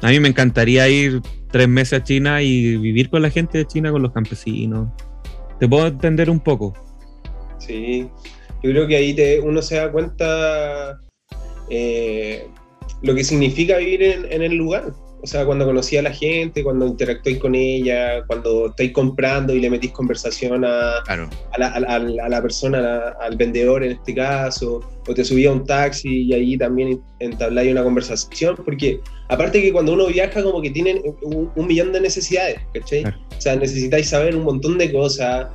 a 0.01 0.09
mí 0.09 0.19
me 0.19 0.27
encantaría 0.27 0.89
ir 0.89 1.21
tres 1.53 1.69
meses 1.69 2.01
a 2.01 2.03
China 2.03 2.43
y 2.43 2.77
vivir 2.79 3.11
con 3.11 3.23
la 3.23 3.31
gente 3.31 3.59
de 3.59 3.65
China, 3.65 3.93
con 3.93 4.03
los 4.03 4.11
campesinos. 4.11 4.89
Te 5.61 5.69
puedo 5.69 5.87
entender 5.87 6.31
un 6.31 6.41
poco. 6.41 6.75
Sí, 7.59 8.09
yo 8.61 8.71
creo 8.71 8.89
que 8.89 8.97
ahí 8.97 9.15
te, 9.15 9.39
uno 9.39 9.63
se 9.63 9.77
da 9.77 9.93
cuenta 9.93 10.99
eh, 11.71 12.49
lo 13.03 13.15
que 13.15 13.25
significa 13.25 13.77
vivir 13.79 14.03
en, 14.03 14.31
en 14.31 14.43
el 14.43 14.55
lugar. 14.55 14.93
O 15.25 15.27
sea, 15.29 15.47
cuando 15.47 15.65
conocí 15.65 15.97
a 15.97 16.03
la 16.03 16.11
gente, 16.11 16.65
cuando 16.65 16.85
interactuáis 16.85 17.39
con 17.39 17.55
ella, 17.55 18.25
cuando 18.27 18.67
estáis 18.67 18.91
comprando 18.91 19.55
y 19.55 19.61
le 19.61 19.71
metís 19.71 19.93
conversación 19.93 20.65
a, 20.65 20.95
Claro. 21.05 21.31
a 21.53 21.59
la, 21.61 21.69
a 21.69 21.79
la- 21.81 22.25
a 22.25 22.29
la 22.29 22.43
persona, 22.43 23.11
al 23.21 23.37
vendedor 23.37 23.85
en 23.85 23.93
este 23.93 24.17
caso, 24.17 24.81
o 25.07 25.15
te 25.15 25.25
subí 25.25 25.47
a 25.47 25.53
un 25.53 25.65
taxi 25.65 26.23
y 26.25 26.33
ahí 26.33 26.59
también 26.59 27.01
entabláis 27.21 27.71
una 27.71 27.85
conversación, 27.85 28.57
porque 28.65 28.99
aparte 29.29 29.63
que 29.63 29.73
cuando 29.73 29.93
uno 29.93 30.09
viaja 30.09 30.43
como 30.43 30.61
que 30.61 30.71
tienen 30.71 31.01
un, 31.23 31.53
un 31.55 31.67
millón 31.69 31.93
de 31.93 32.01
necesidades, 32.01 32.57
¿cachai? 32.75 33.03
Claro. 33.03 33.19
O 33.39 33.41
sea, 33.41 33.55
necesitáis 33.55 34.09
saber 34.09 34.35
un 34.35 34.43
montón 34.43 34.77
de 34.77 34.91
cosas, 34.91 35.47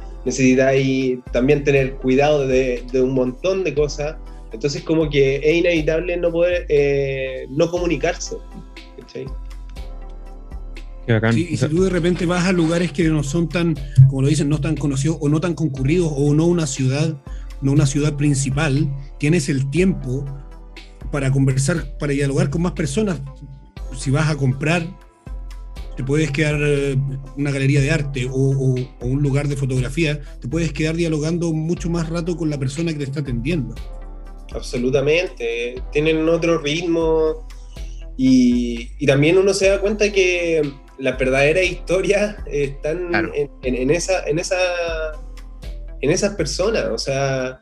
necesitáis 0.41 1.19
también 1.33 1.63
tener 1.65 1.95
cuidado 1.95 2.47
de, 2.47 2.83
de 2.91 3.01
un 3.01 3.13
montón 3.13 3.63
de 3.65 3.73
cosas, 3.73 4.15
entonces 4.51 4.83
como 4.83 5.09
que 5.09 5.37
es 5.37 5.55
inevitable 5.57 6.17
no 6.17 6.31
poder 6.31 6.65
eh, 6.69 7.45
no 7.49 7.69
comunicarse, 7.69 8.37
¿cachai? 8.99 9.25
Qué 11.05 11.13
bacán. 11.13 11.33
Sí, 11.33 11.47
y 11.49 11.57
si 11.57 11.67
tú 11.69 11.83
de 11.83 11.89
repente 11.89 12.25
vas 12.25 12.45
a 12.45 12.51
lugares 12.51 12.91
que 12.91 13.03
no 13.05 13.23
son 13.23 13.47
tan, 13.47 13.75
como 14.09 14.23
lo 14.23 14.27
dicen, 14.27 14.49
no 14.49 14.59
tan 14.59 14.75
conocidos 14.75 15.17
o 15.21 15.29
no 15.29 15.39
tan 15.39 15.53
concurridos 15.53 16.11
o 16.15 16.33
no 16.33 16.45
una 16.45 16.67
ciudad, 16.67 17.15
no 17.61 17.71
una 17.71 17.85
ciudad 17.85 18.15
principal, 18.17 18.91
tienes 19.17 19.47
el 19.49 19.69
tiempo 19.69 20.25
para 21.11 21.31
conversar, 21.31 21.97
para 21.97 22.11
dialogar 22.13 22.49
con 22.49 22.61
más 22.63 22.73
personas. 22.73 23.21
Si 23.97 24.11
vas 24.11 24.29
a 24.29 24.35
comprar, 24.35 24.85
te 25.95 26.03
puedes 26.03 26.29
quedar 26.31 26.59
eh, 26.61 26.97
una 27.37 27.51
galería 27.51 27.79
de 27.79 27.89
arte 27.89 28.25
o, 28.29 28.33
o- 28.35 28.75
o 28.99 29.05
un 29.07 29.21
lugar 29.23 29.47
de 29.47 29.55
fotografía, 29.55 30.19
te 30.41 30.47
puedes 30.49 30.73
quedar 30.73 30.95
dialogando 30.97 31.53
mucho 31.53 31.89
más 31.89 32.09
rato 32.09 32.35
con 32.35 32.49
la 32.49 32.59
persona 32.59 32.91
que 32.91 32.97
te 32.99 33.03
está 33.05 33.21
atendiendo. 33.21 33.73
Absolutamente, 34.53 35.81
tienen 35.91 36.27
otro 36.29 36.57
ritmo. 36.59 37.47
Y, 38.17 38.89
y 38.97 39.05
también 39.05 39.37
uno 39.37 39.53
se 39.53 39.69
da 39.69 39.79
cuenta 39.79 40.11
que 40.11 40.61
las 40.97 41.17
verdaderas 41.19 41.63
historias 41.65 42.37
están 42.47 43.09
Claro. 43.09 43.31
en, 43.35 43.51
en- 43.63 43.75
en 43.75 43.91
esa, 43.91 44.25
en, 44.27 44.39
esa, 44.39 44.57
en 46.01 46.09
esas 46.09 46.35
personas, 46.35 46.85
o 46.85 46.97
sea, 46.97 47.59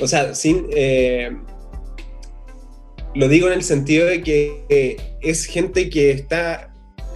o 0.00 0.06
sea 0.06 0.34
sin, 0.34 0.66
eh, 0.70 1.36
lo 3.14 3.28
digo 3.28 3.48
en 3.48 3.52
el 3.52 3.62
sentido 3.62 4.06
de 4.06 4.22
que 4.22 4.64
eh, 4.70 4.96
es 5.20 5.44
gente 5.44 5.90
que 5.90 6.10
está 6.12 6.71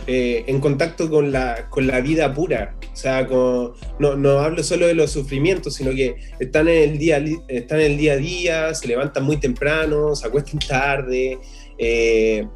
eh, 0.07 0.45
en 0.47 0.61
contacto 0.61 1.11
con 1.11 1.33
la, 1.33 1.69
con 1.69 1.87
la 1.87 2.01
vida 2.01 2.33
pura, 2.33 2.77
o 2.93 2.97
sea, 2.97 3.27
con, 3.27 3.73
no, 3.99 4.17
no 4.17 4.39
hablo 4.41 4.63
solo 4.63 4.87
de 4.87 4.95
los 4.95 5.11
sufrimientos, 5.11 5.75
sino 5.75 5.91
que 5.93 6.17
están 6.39 6.69
en 6.69 6.91
el 6.91 6.99
día, 6.99 7.23
están 7.49 7.81
en 7.81 7.93
el 7.93 7.99
día 7.99 8.13
a 8.13 8.17
día, 8.17 8.75
se 8.75 8.87
levantan 8.89 9.25
muy 9.25 9.37
temprano, 9.39 10.15
se 10.15 10.27
acuestan 10.27 10.61
tarde. 10.61 11.39
eh, 11.79 12.47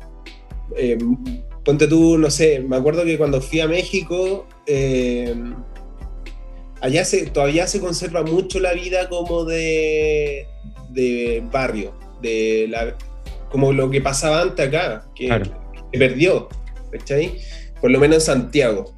eh, 0.76 0.99
ponte 1.64 1.87
tú, 1.88 2.16
no 2.19 2.30
sé, 2.30 2.61
me 2.61 2.76
acuerdo 2.76 3.04
que 3.04 3.19
cuando 3.19 3.40
fui 3.40 3.61
a 3.61 3.69
México, 3.69 4.47
eh, 4.66 5.35
allá 6.80 7.04
se, 7.04 7.26
todavía 7.26 7.66
se 7.66 7.80
conserva 7.80 8.23
mucho 8.23 8.61
la 8.61 8.73
vida 8.73 9.09
como 9.09 9.45
de, 9.45 10.47
de 10.90 11.42
barrio, 11.52 11.92
de 12.23 12.66
la, 12.69 12.97
como 13.50 13.73
lo 13.73 13.90
que 13.90 14.00
pasaba 14.00 14.40
antes 14.42 14.69
acá, 14.69 15.07
que 15.14 15.26
Claro. 15.26 15.45
se 15.92 15.99
perdió, 15.99 16.49
¿cachai? 16.92 17.38
Por 17.80 17.90
lo 17.90 17.99
menos 17.99 18.16
en 18.16 18.20
Santiago. 18.23 18.94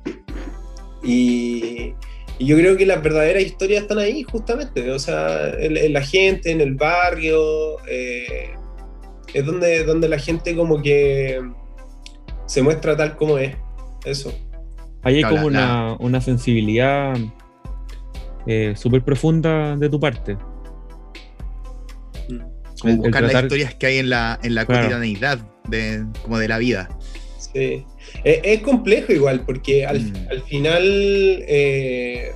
Y, 1.02 1.94
y 2.38 2.46
yo 2.46 2.56
creo 2.56 2.76
que 2.76 2.86
las 2.86 3.02
verdaderas 3.02 3.42
historias 3.42 3.82
están 3.82 3.98
ahí, 3.98 4.22
justamente. 4.24 4.90
O 4.90 4.98
sea, 4.98 5.50
en, 5.58 5.76
en 5.76 5.92
la 5.92 6.02
gente, 6.02 6.50
en 6.50 6.60
el 6.60 6.74
barrio. 6.74 7.78
eh, 7.88 8.50
es 9.34 9.46
donde, 9.46 9.84
donde 9.84 10.08
la 10.08 10.18
gente 10.18 10.54
como 10.54 10.82
que 10.82 11.40
se 12.46 12.62
muestra 12.62 12.96
tal 12.96 13.16
como 13.16 13.38
es. 13.38 13.56
Eso. 14.04 14.32
ahí 15.02 15.16
hay 15.16 15.22
como 15.22 15.48
la- 15.48 15.94
una, 15.94 15.96
una 16.00 16.20
sensibilidad 16.20 17.14
eh, 18.46 18.74
súper 18.76 19.02
profunda 19.02 19.76
de 19.76 19.88
tu 19.88 19.98
parte. 20.00 20.36
Como 22.26 22.40
El- 22.84 22.90
el 22.90 22.96
buscar 22.98 23.22
las 23.22 23.42
historias 23.44 23.74
que 23.74 23.86
hay 23.86 23.98
en 23.98 24.10
la, 24.10 24.38
en 24.42 24.54
la 24.54 24.66
Claro. 24.66 24.82
cotidianeidad 24.82 25.38
de, 25.68 26.04
como 26.22 26.38
de 26.38 26.48
la 26.48 26.58
vida. 26.58 26.88
Sí. 27.52 27.84
Es, 28.24 28.40
es 28.42 28.60
complejo 28.62 29.12
igual, 29.12 29.44
porque 29.44 29.84
al, 29.86 30.00
Mm. 30.00 30.14
al 30.30 30.42
final 30.42 30.82
eh, 31.46 32.32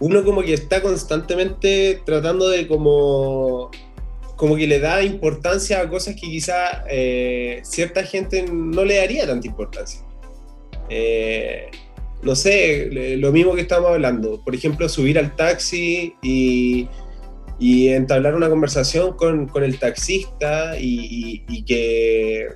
uno 0.00 0.24
como 0.24 0.42
que 0.42 0.54
está 0.54 0.80
constantemente 0.82 2.00
tratando 2.04 2.48
de 2.48 2.66
como 2.66 3.70
como 4.36 4.56
que 4.56 4.66
le 4.66 4.80
da 4.80 5.02
importancia 5.02 5.80
a 5.82 5.88
cosas 5.90 6.14
que 6.14 6.22
quizá 6.22 6.84
eh, 6.88 7.60
cierta 7.62 8.02
gente 8.04 8.46
no 8.50 8.84
le 8.86 8.96
daría 8.96 9.26
tanta 9.26 9.46
importancia. 9.46 10.00
Eh, 10.88 11.66
no 12.22 12.34
sé, 12.34 12.88
lo 13.18 13.32
mismo 13.32 13.54
que 13.54 13.60
estamos 13.60 13.90
hablando. 13.90 14.42
Por 14.42 14.54
ejemplo, 14.54 14.88
subir 14.88 15.18
al 15.18 15.36
taxi 15.36 16.14
y, 16.22 16.88
y 17.58 17.88
entablar 17.88 18.34
una 18.34 18.48
conversación 18.48 19.14
con, 19.14 19.46
con 19.46 19.62
el 19.62 19.78
taxista 19.78 20.78
y, 20.80 21.44
y- 21.48 21.56
y 21.58 21.62
que 21.64 22.46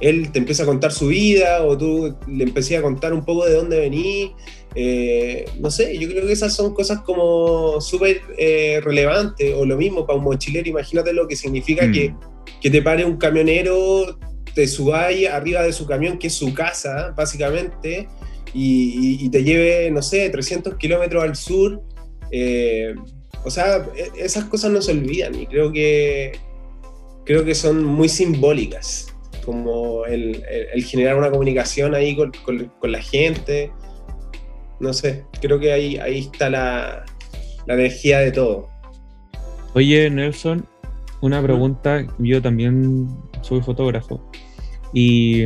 él 0.00 0.30
te 0.32 0.38
empieza 0.40 0.64
a 0.64 0.66
contar 0.66 0.92
su 0.92 1.08
vida 1.08 1.62
o 1.64 1.76
tú 1.78 2.16
le 2.28 2.44
empecé 2.44 2.76
a 2.76 2.82
contar 2.82 3.12
un 3.12 3.24
poco 3.24 3.46
de 3.46 3.54
dónde 3.54 3.78
venís. 3.80 4.30
Eh, 4.74 5.44
no 5.60 5.70
sé, 5.70 5.96
yo 5.98 6.08
creo 6.08 6.26
que 6.26 6.32
esas 6.32 6.52
son 6.54 6.74
cosas 6.74 7.00
como 7.02 7.80
súper 7.80 8.20
eh, 8.36 8.80
relevantes 8.82 9.54
o 9.54 9.64
lo 9.64 9.76
mismo 9.76 10.06
para 10.06 10.18
un 10.18 10.24
mochilero. 10.24 10.68
Imagínate 10.68 11.12
lo 11.12 11.28
que 11.28 11.36
significa 11.36 11.86
Mm. 11.86 11.92
que, 11.92 12.14
que 12.60 12.70
te 12.70 12.82
pare 12.82 13.04
un 13.04 13.16
camionero, 13.16 14.18
te 14.54 14.66
subáis 14.66 15.28
arriba 15.28 15.62
de 15.62 15.72
su 15.72 15.86
camión, 15.86 16.18
que 16.18 16.26
es 16.26 16.34
su 16.34 16.52
casa, 16.54 17.12
básicamente, 17.16 18.08
y, 18.52 19.18
y- 19.22 19.26
y 19.26 19.28
te 19.30 19.42
lleve, 19.44 19.90
no 19.90 20.02
sé, 20.02 20.28
300 20.30 20.74
kilómetros 20.76 21.22
al 21.22 21.36
sur. 21.36 21.80
Eh, 22.30 22.94
o 23.44 23.50
sea, 23.50 23.86
e- 23.96 24.24
esas 24.24 24.44
cosas 24.44 24.72
no 24.72 24.82
se 24.82 24.92
olvidan 24.92 25.34
y 25.40 25.46
creo 25.46 25.70
que, 25.72 26.32
creo 27.24 27.44
que 27.44 27.54
son 27.54 27.84
muy 27.84 28.08
simbólicas, 28.08 29.13
como 29.44 30.04
el, 30.06 30.36
el- 30.50 30.66
el 30.74 30.84
generar 30.84 31.16
una 31.16 31.30
comunicación 31.30 31.94
ahí 31.94 32.16
con, 32.16 32.32
con- 32.44 32.72
con 32.80 32.92
la 32.92 33.00
gente. 33.02 33.70
No 34.80 34.92
sé, 34.92 35.24
creo 35.40 35.58
que 35.60 35.72
ahí, 35.72 35.96
ahí 35.98 36.18
está 36.20 36.50
la, 36.50 37.04
la 37.66 37.74
energía 37.74 38.18
de 38.18 38.32
todo. 38.32 38.68
Oye, 39.74 40.10
Nelson, 40.10 40.66
una 41.20 41.42
pregunta. 41.42 42.06
Yo 42.18 42.42
también 42.42 43.08
soy 43.42 43.60
fotógrafo. 43.60 44.30
Y 44.92 45.44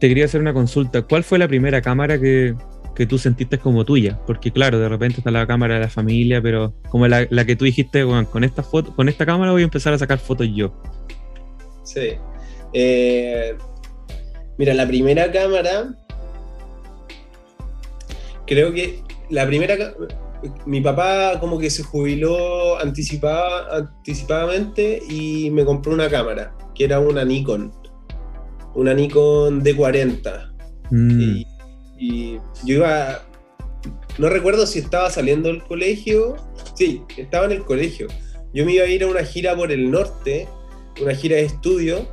te 0.00 0.08
quería 0.08 0.24
hacer 0.24 0.40
una 0.40 0.52
consulta. 0.54 1.02
¿Cuál 1.02 1.22
fue 1.24 1.38
la 1.38 1.46
primera 1.48 1.80
cámara 1.82 2.18
que, 2.20 2.54
que 2.96 3.06
tú 3.06 3.18
sentiste 3.18 3.58
como 3.58 3.84
tuya? 3.84 4.18
Porque 4.26 4.50
claro, 4.50 4.78
de 4.78 4.88
repente 4.88 5.18
está 5.18 5.30
la 5.30 5.46
cámara 5.46 5.74
de 5.74 5.80
la 5.80 5.88
familia, 5.90 6.40
pero 6.40 6.74
como 6.88 7.06
la, 7.06 7.26
la 7.30 7.44
que 7.44 7.54
tú 7.56 7.64
dijiste, 7.64 8.02
"Bueno, 8.04 8.28
con 8.30 8.42
esta 8.42 8.62
foto, 8.62 8.94
con 8.96 9.08
esta 9.08 9.26
cámara 9.26 9.52
voy 9.52 9.60
a 9.62 9.64
empezar 9.64 9.92
a 9.92 9.98
sacar 9.98 10.18
fotos 10.18 10.48
yo. 10.54 10.72
Sí. 11.82 12.12
Eh, 12.72 13.56
mira, 14.58 14.74
la 14.74 14.86
primera 14.86 15.30
cámara. 15.30 15.94
Creo 18.46 18.72
que 18.72 19.02
la 19.28 19.46
primera. 19.46 19.94
Mi 20.64 20.80
papá, 20.80 21.38
como 21.38 21.58
que 21.58 21.68
se 21.68 21.82
jubiló 21.82 22.78
anticipada, 22.78 23.76
anticipadamente 23.76 25.02
y 25.08 25.50
me 25.50 25.64
compró 25.66 25.92
una 25.92 26.08
cámara, 26.08 26.56
que 26.74 26.84
era 26.84 26.98
una 26.98 27.24
Nikon. 27.24 27.72
Una 28.74 28.94
Nikon 28.94 29.62
D40. 29.62 30.52
Mm, 30.90 31.20
Y, 31.20 31.46
y 31.98 32.40
yo 32.64 32.76
iba. 32.76 33.22
No 34.18 34.28
recuerdo 34.28 34.66
si 34.66 34.78
estaba 34.78 35.10
saliendo 35.10 35.48
del 35.48 35.62
colegio. 35.62 36.36
Sí, 36.74 37.02
estaba 37.16 37.46
en 37.46 37.52
el 37.52 37.64
colegio. 37.64 38.08
Yo 38.52 38.64
me 38.64 38.72
iba 38.72 38.84
a 38.84 38.88
ir 38.88 39.04
a 39.04 39.06
una 39.06 39.24
gira 39.24 39.54
por 39.54 39.70
el 39.70 39.90
norte, 39.90 40.48
una 41.02 41.14
gira 41.14 41.36
de 41.36 41.42
estudio, 41.44 42.06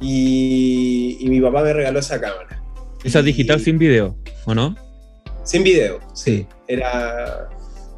y, 0.00 1.18
y 1.20 1.28
mi 1.28 1.40
papá 1.40 1.62
me 1.62 1.72
regaló 1.72 1.98
esa 1.98 2.20
cámara. 2.20 2.62
Esa 3.04 3.20
Y- 3.20 3.24
digital 3.24 3.60
sin 3.60 3.78
video, 3.78 4.16
¿o 4.46 4.54
no? 4.54 4.74
Sin 5.44 5.62
video, 5.64 5.98
sí. 6.14 6.46
Era, 6.68 7.48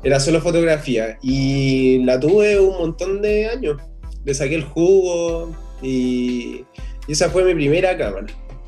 era 0.03 0.19
solo 0.21 0.41
fotografía. 0.41 1.19
Y 1.23 1.99
la 2.05 2.19
tuve 2.19 2.59
un 2.61 2.79
montón 2.79 3.21
de 3.23 3.47
años. 3.49 3.77
Le 4.25 4.33
saqué 4.35 4.55
el 4.55 4.65
jugo 4.65 5.55
y, 5.83 6.65
y 7.09 7.13
esa 7.13 7.29
fue 7.31 7.45
mi 7.45 7.55
primera 7.55 7.97
cámara. 7.99 8.27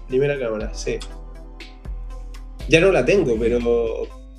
Primera 0.09 0.39
cámara, 0.39 0.73
sí. 0.75 0.97
Ya 2.69 2.81
no 2.81 2.91
la 2.93 3.05
tengo, 3.05 3.37
pero, 3.39 3.59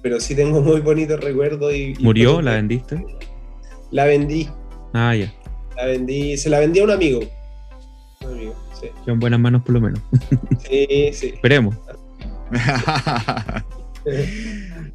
pero 0.01 0.19
sí 0.19 0.35
tengo 0.35 0.61
muy 0.61 0.81
bonitos 0.81 1.19
recuerdos. 1.21 1.73
Y, 1.73 1.93
¿Murió? 1.99 2.41
¿La 2.41 2.53
vendiste? 2.55 3.03
La 3.91 4.05
vendí, 4.05 4.49
Ah, 4.93 5.15
ya. 5.15 5.33
La 5.75 5.85
vendí, 5.85 6.37
se 6.37 6.49
la 6.49 6.59
vendí 6.59 6.79
a 6.79 6.83
un 6.83 6.91
amigo. 6.91 7.19
Un 8.21 8.31
amigo, 8.31 8.55
sí. 8.79 8.87
En 9.07 9.19
buenas 9.19 9.39
manos 9.39 9.61
por 9.63 9.73
lo 9.73 9.81
menos. 9.81 9.99
Sí, 10.67 11.09
sí. 11.13 11.27
Esperemos. 11.35 11.75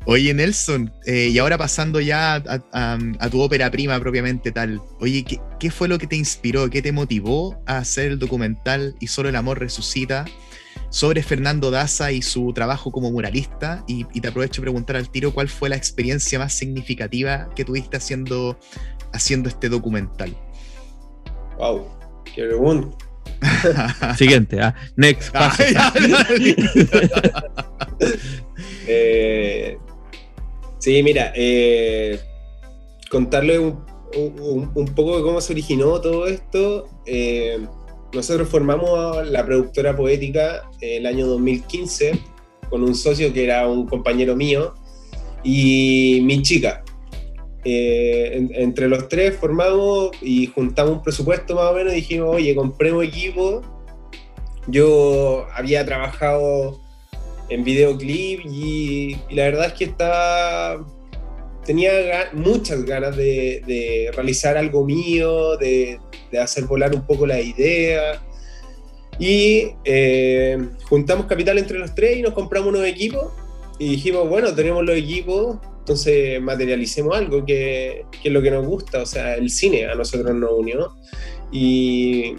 Oye, 0.06 0.32
Nelson, 0.34 0.92
eh, 1.06 1.28
y 1.32 1.38
ahora 1.38 1.58
pasando 1.58 2.00
ya 2.00 2.36
a, 2.36 2.62
a- 2.72 2.98
a 3.18 3.28
tu 3.30 3.40
ópera 3.40 3.70
prima 3.70 3.98
propiamente 4.00 4.50
tal. 4.52 4.80
Oye, 5.00 5.24
¿qué, 5.24 5.40
qué 5.58 5.70
fue 5.70 5.88
lo 5.88 5.98
que 5.98 6.06
te 6.06 6.16
inspiró, 6.16 6.70
qué 6.70 6.80
te 6.80 6.92
motivó 6.92 7.60
a 7.66 7.78
hacer 7.78 8.12
el 8.12 8.18
documental 8.18 8.94
Y 9.00 9.08
solo 9.08 9.28
el 9.28 9.36
amor 9.36 9.58
resucita 9.58 10.24
sobre 10.90 11.22
Fernando 11.22 11.70
Daza 11.70 12.12
y 12.12 12.22
su 12.22 12.52
trabajo 12.54 12.90
como 12.92 13.10
muralista? 13.10 13.84
Y, 13.86 14.06
y 14.14 14.20
te 14.20 14.28
aprovecho 14.28 14.60
de 14.62 14.66
preguntar 14.66 14.96
al 14.96 15.10
tiro, 15.10 15.32
¿cuál 15.32 15.48
fue 15.48 15.68
la 15.68 15.76
experiencia 15.76 16.38
más 16.38 16.52
significativa 16.54 17.48
que 17.54 17.64
tuviste 17.64 17.96
haciendo, 17.96 18.58
haciendo 19.12 19.48
este 19.48 19.68
documental? 19.68 20.34
Wow, 21.60 21.86
qué 22.34 22.44
pregunta. 22.44 22.96
Siguiente. 24.16 24.58
Ah, 24.62 24.74
next. 24.96 25.30
paso. 25.32 25.62
Eh, 28.92 29.76
sí, 30.78 31.00
mira, 31.02 31.32
eh, 31.36 32.18
contarle 33.10 33.58
un, 33.58 33.84
un- 34.16 34.70
un 34.74 34.84
poco 34.94 35.16
de 35.18 35.22
cómo 35.22 35.40
se 35.40 35.52
originó 35.52 36.00
todo 36.00 36.26
esto. 36.26 36.88
Eh, 37.06 37.58
nosotros 38.12 38.48
formamos 38.48 39.24
la 39.28 39.44
productora 39.46 39.94
poética 39.94 40.68
el 40.80 41.06
año 41.06 41.26
2015 41.28 42.18
con 42.68 42.82
un 42.82 42.94
socio 42.96 43.32
que 43.32 43.44
era 43.44 43.68
un 43.68 43.86
compañero 43.86 44.34
mío 44.34 44.74
y 45.44 46.20
mi 46.24 46.42
chica. 46.42 46.82
Eh, 47.64 48.30
en- 48.34 48.50
entre 48.54 48.88
los 48.88 49.08
tres 49.08 49.36
formamos 49.36 50.10
y 50.22 50.46
juntamos 50.46 50.94
un 50.94 51.02
presupuesto 51.02 51.54
más 51.54 51.64
o 51.70 51.74
menos 51.74 51.92
y 51.92 51.96
dijimos, 51.96 52.36
oye, 52.36 52.54
compremos 52.54 53.04
equipo. 53.04 53.62
Yo 54.66 55.46
había 55.54 55.84
trabajado 55.84 56.80
en 57.48 57.64
videoclip 57.64 58.40
y, 58.46 59.16
y 59.28 59.34
la 59.34 59.44
verdad 59.44 59.66
es 59.66 59.72
que 59.74 59.84
estaba 59.84 60.86
tenía 61.64 61.92
ga- 61.92 62.32
muchas 62.32 62.84
ganas 62.84 63.16
de, 63.16 64.10
realizar 64.14 64.56
algo 64.56 64.84
mío, 64.84 65.56
de, 65.58 66.00
de 66.32 66.38
hacer 66.38 66.64
volar 66.64 66.94
un 66.94 67.06
poco 67.06 67.26
la 67.26 67.40
idea. 67.40 68.20
Y 69.18 69.72
eh, 69.84 70.58
juntamos 70.88 71.26
capital 71.26 71.58
entre 71.58 71.78
los 71.78 71.94
tres 71.94 72.16
y 72.16 72.22
nos 72.22 72.32
compramos 72.32 72.70
unos 72.70 72.86
equipos. 72.86 73.32
Y 73.78 73.90
dijimos, 73.90 74.28
bueno, 74.28 74.54
tenemos 74.54 74.84
los 74.84 74.96
equipos, 74.96 75.58
entonces 75.90 76.40
materialicemos 76.40 77.16
algo 77.16 77.44
que, 77.44 78.04
que 78.12 78.28
es 78.28 78.32
lo 78.32 78.40
que 78.40 78.52
nos 78.52 78.64
gusta, 78.64 79.02
o 79.02 79.06
sea, 79.06 79.34
el 79.34 79.50
cine 79.50 79.86
a 79.86 79.96
nosotros 79.96 80.32
nos 80.36 80.52
unió. 80.52 80.94
Y, 81.50 82.36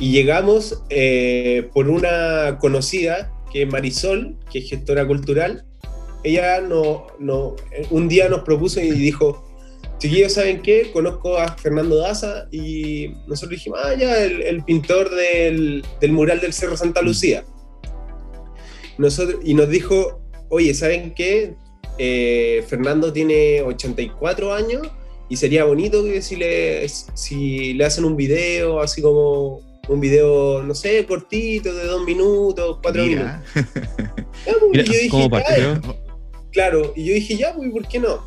y 0.00 0.10
llegamos 0.10 0.82
eh, 0.90 1.70
por 1.72 1.88
una 1.88 2.58
conocida 2.58 3.32
que 3.52 3.62
es 3.62 3.68
Marisol, 3.68 4.36
que 4.50 4.58
es 4.58 4.68
gestora 4.68 5.06
cultural. 5.06 5.64
Ella 6.24 6.60
no, 6.62 7.06
no, 7.20 7.54
un 7.90 8.08
día 8.08 8.28
nos 8.28 8.40
propuso 8.40 8.80
y 8.80 8.90
dijo, 8.90 9.48
chiquillos, 9.98 10.32
¿saben 10.32 10.60
qué? 10.60 10.90
Conozco 10.92 11.38
a 11.38 11.56
Fernando 11.56 11.98
Daza 11.98 12.48
y 12.50 13.10
nosotros 13.28 13.50
dijimos, 13.50 13.78
ah, 13.84 13.94
ya, 13.94 14.20
el, 14.24 14.42
el 14.42 14.64
pintor 14.64 15.14
del, 15.14 15.84
del 16.00 16.10
mural 16.10 16.40
del 16.40 16.52
Cerro 16.52 16.76
Santa 16.76 17.02
Lucía. 17.02 17.44
Nosotros, 18.98 19.38
y 19.44 19.54
nos 19.54 19.68
dijo, 19.68 20.20
oye, 20.48 20.74
¿saben 20.74 21.14
qué? 21.14 21.54
Eh, 21.98 22.64
Fernando 22.68 23.12
tiene 23.12 23.62
84 23.62 24.52
años 24.52 24.88
y 25.28 25.36
sería 25.36 25.64
bonito 25.64 26.04
que 26.04 26.20
si 26.22 26.36
le, 26.36 26.86
si 26.88 27.74
le 27.74 27.84
hacen 27.84 28.04
un 28.04 28.16
video, 28.16 28.80
así 28.80 29.00
como 29.00 29.60
un 29.88 30.00
video, 30.00 30.62
no 30.62 30.74
sé, 30.74 31.04
cortito, 31.06 31.74
de 31.74 31.86
dos 31.86 32.04
minutos, 32.04 32.78
cuatro 32.82 33.02
minutos. 33.02 33.32
Mira. 33.54 34.24
Ya, 34.46 34.52
pues, 34.58 34.70
Mira, 34.72 34.82
y 34.82 34.86
yo 34.86 34.92
dije, 34.92 35.08
¿cómo 35.08 35.30
partió? 35.30 35.80
Claro, 36.52 36.92
y 36.94 37.06
yo 37.06 37.14
dije, 37.14 37.36
ya, 37.36 37.54
pues, 37.54 37.70
¿por 37.70 37.88
qué 37.88 37.98
no? 37.98 38.22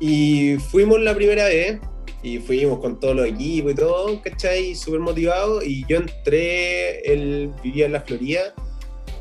Y 0.00 0.56
fuimos 0.56 1.00
la 1.00 1.14
primera 1.14 1.44
vez, 1.44 1.78
y 2.22 2.38
fuimos 2.38 2.78
con 2.78 2.98
todos 2.98 3.14
los 3.14 3.26
equipos 3.26 3.72
y 3.72 3.74
todo, 3.74 4.22
¿cachai? 4.22 4.74
Súper 4.74 5.00
motivados, 5.00 5.66
y 5.66 5.84
yo 5.86 5.98
entré, 5.98 7.00
él 7.00 7.52
vivía 7.62 7.86
en 7.86 7.92
la 7.92 8.00
Florida, 8.00 8.54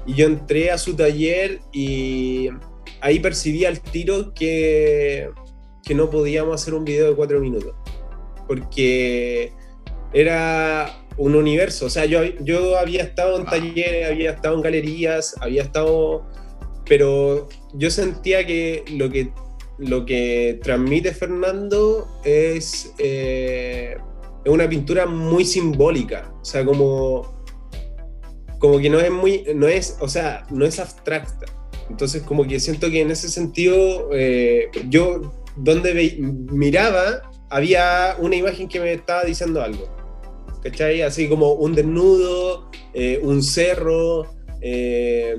y 0.05 0.13
yo 0.13 0.27
entré 0.27 0.71
a 0.71 0.77
su 0.77 0.95
taller 0.95 1.59
y 1.73 2.49
ahí 3.01 3.19
percibí 3.19 3.65
al 3.65 3.79
tiro 3.81 4.33
que, 4.33 5.29
que 5.83 5.95
no 5.95 6.09
podíamos 6.09 6.61
hacer 6.61 6.73
un 6.73 6.85
video 6.85 7.09
de 7.09 7.15
cuatro 7.15 7.39
minutos, 7.39 7.73
porque 8.47 9.51
era 10.13 11.03
un 11.17 11.35
universo, 11.35 11.87
o 11.87 11.89
sea, 11.89 12.05
yo, 12.05 12.23
yo 12.41 12.77
había 12.77 13.03
estado 13.03 13.37
en 13.37 13.43
Wow. 13.43 13.51
talleres, 13.51 14.07
había 14.07 14.31
estado 14.31 14.55
en 14.55 14.61
galerías, 14.61 15.35
había 15.41 15.63
estado 15.63 16.25
pero 16.87 17.49
yo 17.73 17.89
sentía 17.89 18.45
que 18.45 18.83
lo 18.93 19.09
que, 19.09 19.31
lo 19.77 20.05
que 20.05 20.59
transmite 20.63 21.13
Fernando 21.13 22.07
es, 22.23 22.93
eh, 22.97 23.97
es 24.43 24.51
una 24.51 24.67
pintura 24.69 25.05
muy 25.05 25.45
simbólica, 25.45 26.33
o 26.41 26.45
sea, 26.45 26.63
como, 26.63 27.43
como 28.59 28.79
que 28.79 28.89
no 28.89 28.99
es 28.99 29.11
muy, 29.11 29.45
no 29.53 29.67
es, 29.67 29.97
o 29.99 30.07
sea, 30.07 30.45
no 30.49 30.65
es 30.65 30.79
abstracta. 30.79 31.45
Entonces, 31.89 32.21
como 32.23 32.45
que 32.45 32.59
siento 32.59 32.89
que 32.89 33.01
en 33.01 33.11
ese 33.11 33.29
sentido, 33.29 34.09
eh, 34.13 34.69
yo 34.89 35.33
donde 35.55 36.17
miraba, 36.19 37.21
había 37.49 38.15
una 38.19 38.35
imagen 38.35 38.67
que 38.67 38.79
me 38.79 38.93
estaba 38.93 39.23
diciendo 39.23 39.61
algo. 39.61 39.87
¿Cachai? 40.63 41.01
Así 41.01 41.29
como 41.29 41.53
un 41.53 41.73
desnudo, 41.75 42.69
eh, 42.93 43.19
un 43.23 43.41
cerro, 43.41 44.27
eh, 44.61 45.37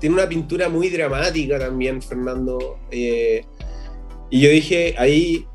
tiene 0.00 0.14
una 0.14 0.28
pintura 0.28 0.68
muy 0.68 0.90
dramática 0.90 1.58
también, 1.58 2.00
Fernando. 2.00 2.78
eh, 2.90 3.44
y 4.30 4.40
yo 4.40 4.50
dije, 4.50 4.94
ahí 4.98 5.46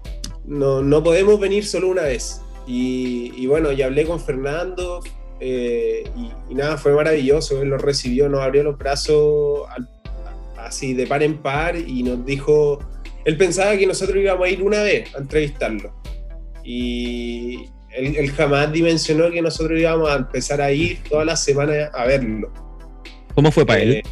no, 0.45 0.82
no 0.82 1.03
podemos 1.03 1.39
venir 1.39 1.65
solo 1.65 1.88
una 1.89 2.03
vez. 2.03 2.41
Y, 2.67 3.32
y 3.36 3.47
bueno, 3.47 3.71
y 3.71 3.82
hablé 3.82 4.05
con 4.05 4.19
Fernando 4.19 4.99
eh, 5.39 6.03
y, 6.15 6.51
y 6.51 6.55
nada, 6.55 6.77
fue 6.77 6.93
maravilloso. 6.93 7.62
Él 7.62 7.69
lo 7.69 7.77
recibió, 7.77 8.29
nos 8.29 8.41
abrió 8.41 8.63
los 8.63 8.77
brazos 8.77 9.67
al- 9.69 9.89
así 10.69 10.93
de 10.93 11.05
par 11.05 11.21
en 11.23 11.38
par 11.38 11.75
y 11.75 12.01
nos 12.03 12.25
dijo, 12.25 12.79
él 13.25 13.38
pensaba 13.38 13.75
que 13.77 13.86
nosotros 13.86 14.17
íbamos 14.17 14.47
a 14.47 14.49
ir 14.49 14.62
una 14.63 14.82
vez 14.82 15.13
a 15.13 15.19
entrevistarlo. 15.19 15.93
Y 16.63 17.65
él, 17.91 18.15
él 18.15 18.32
jamás 18.32 18.71
dimensionó 18.71 19.29
que 19.32 19.41
nosotros 19.41 19.79
íbamos 19.79 20.10
a 20.10 20.15
empezar 20.15 20.62
a 20.62 20.71
ir 20.71 20.99
todas 21.10 21.25
las 21.25 21.43
semanas 21.43 21.89
a 21.93 22.05
verlo. 22.05 22.51
¿Cómo 23.36 23.51
fue 23.51 23.65
para 23.65 23.82
él? 23.82 23.91
Eh, 23.95 24.03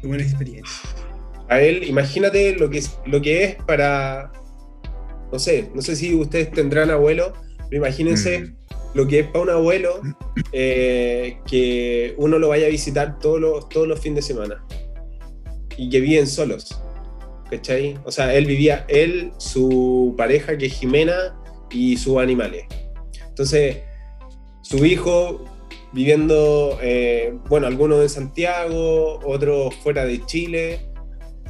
Qué 0.00 0.06
buena 0.06 0.22
experiencia. 0.22 0.88
a 1.48 1.60
él, 1.60 1.84
imagínate 1.84 2.54
lo 2.56 2.68
que 2.70 2.78
es, 2.78 2.98
lo 3.06 3.20
que 3.20 3.44
es 3.44 3.54
para, 3.64 4.30
no 5.32 5.38
sé, 5.38 5.70
no 5.74 5.82
sé 5.82 5.96
si 5.96 6.14
ustedes 6.14 6.50
tendrán 6.52 6.90
abuelo, 6.90 7.32
pero 7.70 7.84
imagínense 7.84 8.40
Mm. 8.40 8.54
lo 8.94 9.06
que 9.08 9.20
es 9.20 9.26
para 9.28 9.40
un 9.40 9.50
abuelo 9.50 10.00
eh, 10.52 11.38
que 11.46 12.14
uno 12.18 12.38
lo 12.38 12.48
vaya 12.48 12.66
a 12.66 12.70
visitar 12.70 13.18
todos 13.18 13.40
los, 13.40 13.68
todos 13.68 13.86
los 13.88 13.98
fines 14.00 14.26
de 14.26 14.34
semana 14.34 14.64
y 15.78 15.88
que 15.88 16.00
viven 16.00 16.26
solos, 16.26 16.78
¿cachai? 17.50 17.96
O 18.04 18.10
sea, 18.10 18.34
él 18.34 18.44
vivía, 18.44 18.84
él, 18.88 19.32
su 19.38 20.14
pareja 20.18 20.58
que 20.58 20.66
es 20.66 20.74
Jimena 20.74 21.40
y 21.70 21.96
sus 21.96 22.18
animales. 22.18 22.66
Entonces, 23.28 23.78
su 24.62 24.84
hijo 24.84 25.44
viviendo, 25.92 26.78
eh, 26.82 27.32
bueno, 27.48 27.66
algunos 27.68 28.02
en 28.02 28.08
Santiago, 28.08 29.20
otros 29.24 29.74
fuera 29.76 30.04
de 30.04 30.24
Chile, 30.26 30.80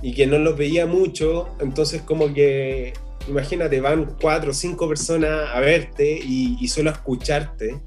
y 0.02 0.12
que 0.12 0.26
no 0.26 0.38
los 0.38 0.56
veía 0.56 0.86
mucho, 0.86 1.48
entonces 1.60 2.02
como 2.02 2.32
que, 2.32 2.92
imagínate, 3.26 3.80
van 3.80 4.16
cuatro 4.20 4.50
o 4.52 4.54
cinco 4.54 4.88
personas 4.88 5.50
a 5.52 5.60
verte 5.60 6.20
y, 6.22 6.56
y 6.60 6.68
solo 6.68 6.90
a 6.90 6.92
escucharte. 6.92 7.80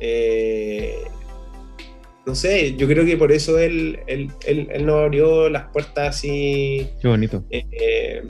Eh, 0.00 0.98
no 2.26 2.34
sé, 2.34 2.74
yo 2.74 2.88
creo 2.88 3.06
que 3.06 3.16
por 3.16 3.30
eso 3.30 3.56
él, 3.58 4.00
él, 4.08 4.30
él, 4.46 4.68
él 4.72 4.84
nos 4.84 4.96
abrió 4.96 5.48
las 5.48 5.68
puertas 5.70 6.08
así 6.16 6.88
Qué 7.00 7.06
bonito. 7.06 7.44
eh, 7.50 7.64
eh, 7.70 8.22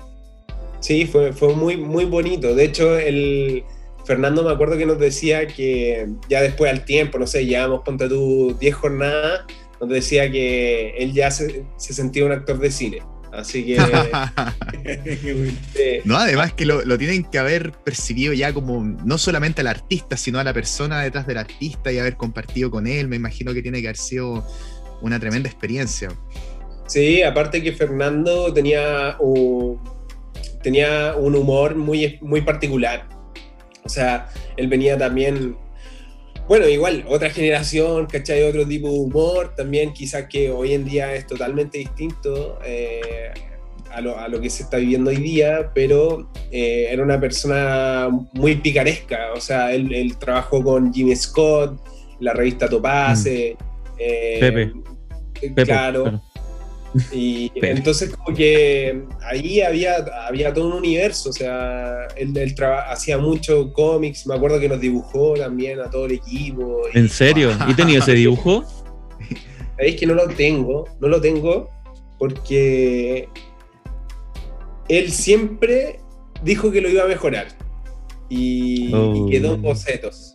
sí, 0.81 1.07
fue, 1.07 1.33
fue 1.33 1.55
muy, 1.55 1.79
muy 1.79 2.05
bonito. 2.05 2.55
De 2.55 2.65
hecho, 2.65 2.99
el 2.99 3.65
Fernando 4.05 4.45
me 4.45 4.51
acuerdo 4.51 4.77
que 4.77 4.85
nos 4.85 4.99
decía 4.99 5.47
que 5.47 6.07
ya 6.29 6.43
después 6.43 6.71
al 6.71 6.85
tiempo, 6.85 7.19
no 7.19 7.27
sé, 7.27 7.47
llevamos, 7.47 7.81
ponte 7.85 8.07
tú 8.07 8.55
10 8.61 8.75
jornadas, 8.75 9.47
nos 9.81 9.89
decía 9.89 10.31
que 10.31 10.91
él 10.99 11.15
ya 11.15 11.31
se, 11.31 11.65
se 11.79 11.95
sentía 11.95 12.27
un 12.27 12.33
actor 12.33 12.59
de 12.59 12.71
cine. 12.71 12.99
Así 13.37 13.65
que... 13.65 13.77
No, 16.05 16.17
además 16.17 16.53
que 16.53 16.65
lo, 16.65 16.85
lo 16.85 16.97
tienen 16.97 17.25
que 17.25 17.39
haber 17.39 17.73
percibido 17.73 18.33
ya 18.33 18.53
como 18.53 18.83
no 18.83 19.19
solamente 19.19 19.61
al 19.61 19.67
artista, 19.67 20.17
sino 20.17 20.39
a 20.39 20.45
la 20.45 20.55
persona 20.55 21.03
detrás 21.03 21.27
del 21.27 21.39
artista 21.39 21.93
y 21.93 21.99
haber 21.99 22.17
compartido 22.17 22.71
con 22.71 22.87
él. 22.87 23.09
Me 23.09 23.17
imagino 23.17 23.53
que 23.53 23.63
tiene 23.63 23.81
que 23.81 23.89
haber 23.89 23.97
sido 23.97 24.47
una 25.03 25.21
tremenda 25.21 25.49
experiencia. 25.49 26.09
Sí, 26.87 27.23
aparte 27.23 27.63
que 27.63 27.73
Fernando 27.73 28.53
tenía 28.53 29.17
un, 29.19 29.81
tenía 30.63 31.15
un 31.17 31.35
humor 31.35 31.75
muy, 31.75 32.19
muy 32.21 32.41
particular. 32.41 33.09
O 33.85 33.89
sea, 33.89 34.29
él 34.57 34.69
venía 34.69 34.97
también, 34.97 35.57
bueno, 36.49 36.69
igual, 36.69 37.05
otra 37.09 37.31
generación, 37.31 38.07
¿cachai? 38.07 38.43
Otro 38.45 38.67
tipo 38.67 38.89
de 38.89 38.99
humor 38.99 39.55
también, 39.57 39.93
quizás 39.93 40.27
que 40.29 40.51
hoy 40.51 40.75
en 40.75 40.85
día 40.85 41.15
es 41.15 41.27
totalmente 41.27 41.79
distinto 41.79 42.59
eh, 42.65 43.33
a, 43.91 44.01
lo, 44.01 44.19
a, 44.19 44.29
lo, 44.29 44.41
que 44.41 44.49
se 44.49 44.63
está 44.63 44.77
viviendo 44.77 45.11
hoy 45.11 45.17
día, 45.17 45.71
pero 45.75 46.31
eh, 46.53 46.89
era 46.91 47.03
una 47.03 47.19
persona 47.19 48.09
muy 48.33 48.57
picaresca. 48.57 49.33
O 49.35 49.41
sea, 49.41 49.75
él, 49.75 49.93
él 49.93 50.17
trabajó 50.19 50.63
con 50.63 50.93
Jimmy 50.93 51.17
Scott, 51.17 51.81
la 52.21 52.33
revista 52.33 52.69
Topace. 52.69 53.57
Mm. 53.59 53.65
Eh, 53.99 54.37
Pepe. 54.41 54.73
Pepe. 55.41 55.65
Claro. 55.65 56.23
Y 57.13 57.53
entonces 57.63 58.15
como 58.15 58.37
que 58.37 59.05
ahí 59.23 59.61
había, 59.61 59.97
había 60.27 60.53
todo 60.53 60.69
un 60.69 60.73
universo, 60.75 61.31
o 61.31 61.33
sea, 61.33 62.09
él, 62.17 62.37
él 62.37 62.55
hacía 62.89 63.19
mucho 63.19 63.73
cómics, 63.73 64.27
me 64.27 64.35
acuerdo 64.35 64.61
que 64.61 64.69
nos 64.69 64.81
dibujó 64.81 65.35
también 65.35 65.81
a 65.81 65.91
todo 65.91 66.07
el 66.07 66.13
equipo. 66.13 66.83
¿En 66.93 67.09
serio? 67.09 67.51
¿Y 67.69 67.75
tenía 67.75 67.99
ese 67.99 68.13
dibujo? 68.15 68.65
Es 69.79 69.97
que 69.97 70.07
no 70.07 70.15
lo 70.15 70.29
tengo, 70.29 70.85
no 71.01 71.09
lo 71.09 71.21
tengo 71.21 71.71
porque 72.19 73.29
él 74.89 75.13
siempre 75.13 76.01
dijo 76.43 76.71
que 76.71 76.81
lo 76.81 76.89
iba 76.89 77.05
a 77.05 77.07
mejorar 77.07 77.49
y, 78.29 78.87
y 78.87 79.31
quedó 79.31 79.55
en 79.55 79.63
bocetos. 79.63 80.33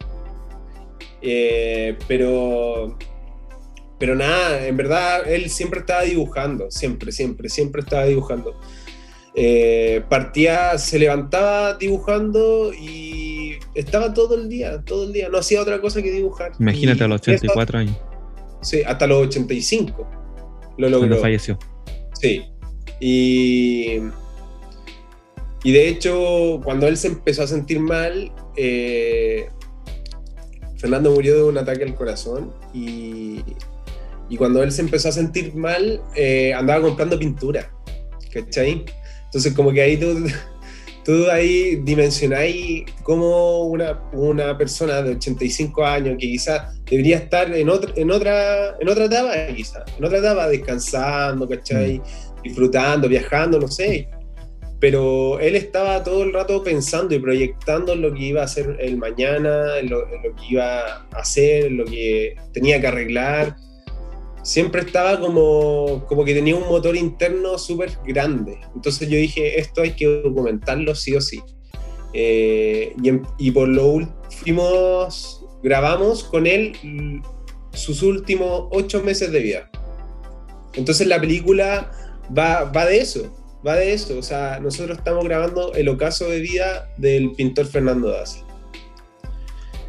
Eh, 1.21 1.97
pero 2.07 2.97
pero 4.01 4.15
nada, 4.15 4.65
en 4.65 4.75
verdad 4.77 5.31
él 5.31 5.51
siempre 5.51 5.81
estaba 5.81 6.01
dibujando, 6.01 6.71
siempre, 6.71 7.11
siempre, 7.11 7.49
siempre 7.49 7.83
estaba 7.83 8.05
dibujando. 8.05 8.59
Eh, 9.35 10.01
partía, 10.09 10.75
se 10.79 10.97
levantaba 10.97 11.75
dibujando 11.75 12.73
y 12.73 13.59
estaba 13.75 14.11
todo 14.11 14.33
el 14.33 14.49
día, 14.49 14.81
todo 14.83 15.03
el 15.03 15.13
día, 15.13 15.29
no 15.29 15.37
hacía 15.37 15.61
otra 15.61 15.79
cosa 15.79 16.01
que 16.01 16.09
dibujar. 16.09 16.51
Imagínate 16.59 17.03
a 17.03 17.07
los 17.07 17.21
84 17.21 17.77
años. 17.77 17.95
Sí, 18.63 18.81
hasta 18.83 19.05
los 19.05 19.27
85 19.27 20.09
lo 20.79 20.89
logró. 20.89 21.07
Cuando 21.07 21.21
falleció. 21.21 21.59
Sí. 22.19 22.43
Y, 22.99 23.97
y 25.63 25.71
de 25.71 25.89
hecho, 25.89 26.59
cuando 26.63 26.87
él 26.87 26.97
se 26.97 27.09
empezó 27.09 27.43
a 27.43 27.47
sentir 27.47 27.79
mal, 27.79 28.31
eh, 28.57 29.47
Fernando 30.77 31.11
murió 31.11 31.35
de 31.35 31.43
un 31.43 31.59
ataque 31.59 31.83
al 31.83 31.93
corazón 31.93 32.51
y 32.73 33.43
y 34.31 34.37
cuando 34.37 34.63
él 34.63 34.71
se 34.71 34.81
empezó 34.81 35.09
a 35.09 35.11
sentir 35.11 35.53
mal, 35.53 36.01
eh, 36.15 36.53
andaba 36.53 36.81
comprando 36.81 37.19
pintura. 37.19 37.69
¿Cachai? 38.33 38.85
Entonces, 39.25 39.53
como 39.53 39.73
que 39.73 39.81
ahí 39.81 39.97
tú, 39.97 40.25
tú 41.03 41.29
ahí 41.29 41.75
dimensionáis 41.83 42.85
cómo 43.03 43.65
una, 43.65 44.01
una 44.13 44.57
persona 44.57 45.01
de 45.01 45.15
85 45.15 45.85
años 45.85 46.15
que 46.17 46.27
quizás 46.27 46.81
debería 46.85 47.17
estar 47.17 47.53
en, 47.53 47.67
otra 47.67 47.91
en, 47.93 48.09
otra, 48.09 48.77
en 48.79 48.87
otra 48.87 49.03
etapa, 49.03 49.33
quizás, 49.53 49.83
en 49.97 50.05
otra 50.05 50.19
etapa, 50.19 50.47
descansando, 50.47 51.49
¿cachai? 51.49 51.99
Mm. 51.99 52.41
Disfrutando, 52.41 53.09
viajando, 53.09 53.59
no 53.59 53.67
sé. 53.67 54.07
Pero 54.79 55.41
él 55.41 55.57
estaba 55.57 56.01
todo 56.05 56.23
el 56.23 56.31
rato 56.31 56.63
pensando 56.63 57.13
y 57.13 57.19
proyectando 57.19 57.91
en 57.91 58.01
lo 58.01 58.13
que 58.13 58.23
iba 58.23 58.41
a 58.43 58.45
hacer 58.45 58.77
el 58.79 58.95
mañana, 58.95 59.77
en 59.77 59.89
lo, 59.89 60.07
en 60.07 60.23
lo 60.23 60.33
que 60.37 60.43
iba 60.51 60.79
a 60.85 61.19
hacer, 61.19 61.65
en 61.65 61.77
lo 61.77 61.83
que 61.83 62.37
tenía 62.53 62.79
que 62.79 62.87
arreglar 62.87 63.57
siempre 64.43 64.81
estaba 64.81 65.19
como, 65.19 66.05
como 66.07 66.25
que 66.25 66.33
tenía 66.33 66.55
un 66.55 66.67
motor 66.67 66.95
interno 66.95 67.57
súper 67.57 67.97
grande. 68.05 68.59
Entonces 68.75 69.07
yo 69.09 69.17
dije, 69.17 69.59
esto 69.59 69.81
hay 69.81 69.91
que 69.91 70.05
documentarlo 70.05 70.95
sí 70.95 71.15
o 71.15 71.21
sí. 71.21 71.41
Eh, 72.13 72.95
y, 73.37 73.51
por 73.51 73.67
lo 73.67 73.87
último, 73.87 75.07
grabamos 75.63 76.23
con 76.23 76.47
él 76.47 76.73
sus 77.71 78.03
últimos 78.03 78.67
ocho 78.71 79.01
meses 79.01 79.31
de 79.31 79.39
vida. 79.39 79.71
Entonces 80.73 81.07
la 81.07 81.19
película 81.19 81.91
va, 82.37 82.65
va 82.65 82.85
de 82.85 82.99
eso, 82.99 83.33
va 83.65 83.75
de 83.75 83.93
eso. 83.93 84.17
O 84.17 84.23
sea, 84.23 84.59
nosotros 84.59 84.97
estamos 84.97 85.23
grabando 85.23 85.73
el 85.73 85.87
ocaso 85.89 86.27
de 86.27 86.39
vida 86.39 86.89
del 86.97 87.31
pintor 87.33 87.67
Fernando 87.67 88.09
Daza. 88.09 88.45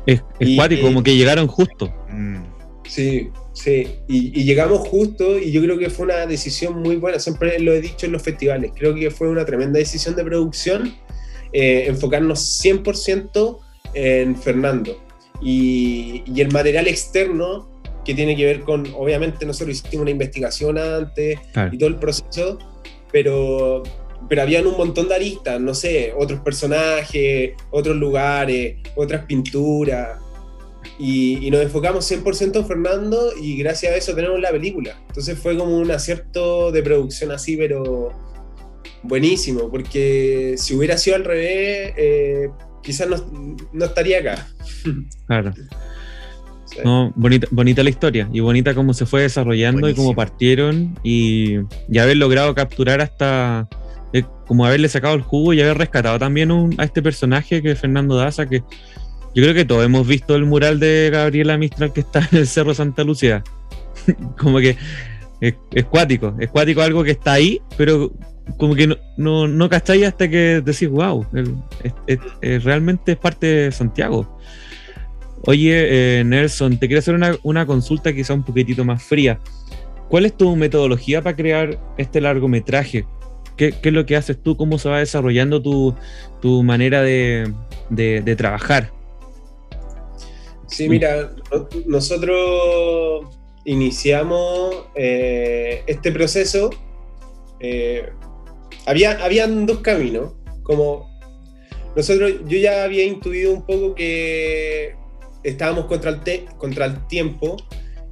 Es, 0.07 0.23
es 0.41 0.81
como 0.81 1.03
que 1.03 1.17
llegaron 1.17 1.47
justo. 1.47 1.93
Mm. 2.09 2.43
Sí, 2.89 3.31
Sí, 3.53 3.87
y, 4.09 4.45
llegamos 4.45 4.89
justo 4.89 5.39
y 5.39 5.53
yo 5.53 5.61
creo 5.63 5.79
que 5.79 5.91
fue 5.91 6.07
una 6.07 6.27
decisión 6.27 6.81
muy 6.81 6.97
buena, 6.97 7.19
siempre 7.19 7.59
lo 7.59 7.73
he 7.73 7.81
dicho 7.81 8.07
en 8.07 8.13
los 8.13 8.23
festivales, 8.23 8.73
creo 8.75 8.95
que 8.95 9.11
fue 9.11 9.29
una 9.29 9.45
tremenda 9.45 9.79
decisión 9.79 10.17
de 10.17 10.25
producción 10.25 10.95
eh, 11.53 11.85
enfocarnos 11.87 12.63
100% 12.65 13.59
en 13.93 14.37
Fernando. 14.37 14.97
Y, 15.43 16.23
y, 16.25 16.41
el 16.41 16.51
material 16.51 16.89
externo 16.89 17.69
que 18.05 18.15
tiene 18.15 18.37
que 18.37 18.45
ver 18.45 18.61
con, 18.63 18.87
obviamente 18.95 19.45
nosotros 19.45 19.77
hicimos 19.77 20.03
una 20.03 20.11
investigación 20.11 20.79
antes 20.79 21.39
y 21.71 21.79
todo 21.79 21.89
el 21.89 21.97
proceso, 21.97 22.59
pero, 23.11 23.83
pero 24.29 24.43
habían 24.43 24.67
un 24.67 24.77
montón 24.77 25.09
de 25.09 25.15
aristas, 25.15 25.61
no 25.61 25.75
sé, 25.75 26.13
otros 26.17 26.41
personajes, 26.41 27.53
otros 27.71 27.97
lugares, 27.97 28.77
otras 28.97 29.25
pinturas, 29.27 30.19
y, 31.05 31.51
nos 31.51 31.61
enfocamos 31.63 32.09
100% 32.09 32.57
en 32.61 32.65
Fernando 32.65 33.33
y 33.41 33.57
gracias 33.57 33.93
a 33.93 33.97
eso 33.97 34.15
tenemos 34.15 34.41
la 34.41 34.53
película. 34.53 34.97
Entonces 35.09 35.37
fue 35.37 35.59
como 35.59 35.77
un 35.77 35.91
acierto 35.91 36.71
de 36.71 36.81
producción 36.81 37.33
así, 37.33 37.57
pero 37.57 38.11
buenísimo, 39.03 39.69
porque 39.69 40.55
si 40.59 40.77
hubiera 40.77 40.97
sido 40.97 41.17
al 41.17 41.25
revés, 41.25 41.93
eh, 41.97 42.49
quizás 42.85 43.09
no, 43.73 43.85
estaría 43.85 44.21
acá. 44.21 44.47
Claro. 46.75 47.13
bonita, 47.17 47.49
bonita 47.51 47.83
la 47.83 47.91
historia 47.91 48.31
y 48.33 48.41
bonita 48.41 48.75
cómo 48.75 48.95
se 48.95 49.05
fue 49.05 49.23
desarrollando 49.23 49.91
y 49.91 49.95
cómo 49.95 50.15
partieron 50.15 50.99
y, 51.03 51.57
haber 51.99 52.17
logrado 52.17 52.55
capturar 52.55 53.01
hasta 53.01 53.69
eh, 54.13 54.23
como 54.47 54.65
haberle 54.65 54.89
sacado 54.89 55.15
el 55.15 55.21
jugo 55.23 55.53
y 55.53 55.61
haber 55.61 55.79
rescatado 55.79 56.19
también 56.19 56.51
a 56.79 56.85
este 56.85 57.03
personaje 57.03 57.61
que 57.61 57.73
es 57.73 57.79
Fernando 57.79 58.15
Daza 58.17 58.47
que 58.47 58.63
yo 59.35 59.43
creo 59.43 59.55
que 59.55 59.65
todos 59.65 59.85
hemos 59.85 60.07
visto 60.07 60.35
el 60.35 60.45
mural 60.45 60.79
de 60.79 61.11
Gabriela 61.13 61.57
Mistral 61.57 61.93
que 61.93 62.01
está 62.01 62.29
en 62.31 62.39
el 62.39 62.47
Cerro 62.47 62.75
Santa 62.75 63.05
Lucía. 63.05 63.43
como 64.39 64.59
que 64.59 64.77
es, 65.41 65.85
cuático, 65.87 66.35
algo 66.83 67.03
que 67.03 67.13
está 67.13 67.33
ahí, 67.33 67.61
pero 67.77 68.13
como 68.59 68.75
que 68.75 68.87
no, 68.87 68.97
no, 69.17 69.49
no 69.49 69.69
cacháis 69.69 70.07
hasta 70.07 70.29
que 70.29 70.63
decís, 70.65 70.89
wow, 70.89 71.27
realmente 72.41 73.13
es 73.13 73.19
parte 73.19 73.47
de 73.47 73.73
Santiago. 73.73 74.39
Oye, 75.45 76.21
eh, 76.21 76.25
Nelson, 76.25 76.79
te 76.79 76.87
quiero 76.87 77.01
hacer 77.01 77.15
una, 77.15 77.35
una 77.43 77.67
consulta 77.67 78.13
quizá 78.13 78.35
un 78.35 78.45
poquitito 78.45 78.85
más 78.85 79.03
fría. 79.03 79.41
¿Cuál 80.09 80.27
es 80.27 80.37
tu 80.37 80.55
metodología 80.55 81.23
para 81.23 81.35
crear 81.35 81.79
este 81.99 82.21
largometraje? 82.21 83.07
¿Qué, 83.57 83.73
¿Qué, 83.73 83.89
es 83.89 83.95
lo 83.95 84.07
que 84.07 84.15
haces 84.15 84.41
tú? 84.41 84.57
¿Cómo 84.57 84.79
se 84.79 84.89
va 84.89 85.01
desarrollando 85.01 85.61
tu, 85.61 85.95
tu 86.41 86.63
manera 86.63 87.03
de, 87.03 87.53
de 87.91 88.37
trabajar? 88.37 88.93
Sí, 90.73 90.89
mira, 90.89 91.31
nosotros 91.85 93.27
iniciamos 93.67 94.87
eh, 94.95 95.83
este 95.87 96.11
proceso. 96.11 96.71
Eh, 97.61 98.09
había, 98.87 99.23
habían 99.23 99.67
dos 99.67 99.81
caminos. 99.81 100.33
Como 100.63 101.11
nosotros, 101.95 102.33
yo 102.47 102.57
ya 102.57 102.85
había 102.85 103.05
intuido 103.05 103.53
un 103.53 103.67
poco 103.67 103.95
que 103.95 104.95
estábamos 105.43 105.85
contra 105.87 106.11
el, 106.11 106.47
contra 106.57 106.87
el 106.87 107.07
tiempo 107.07 107.57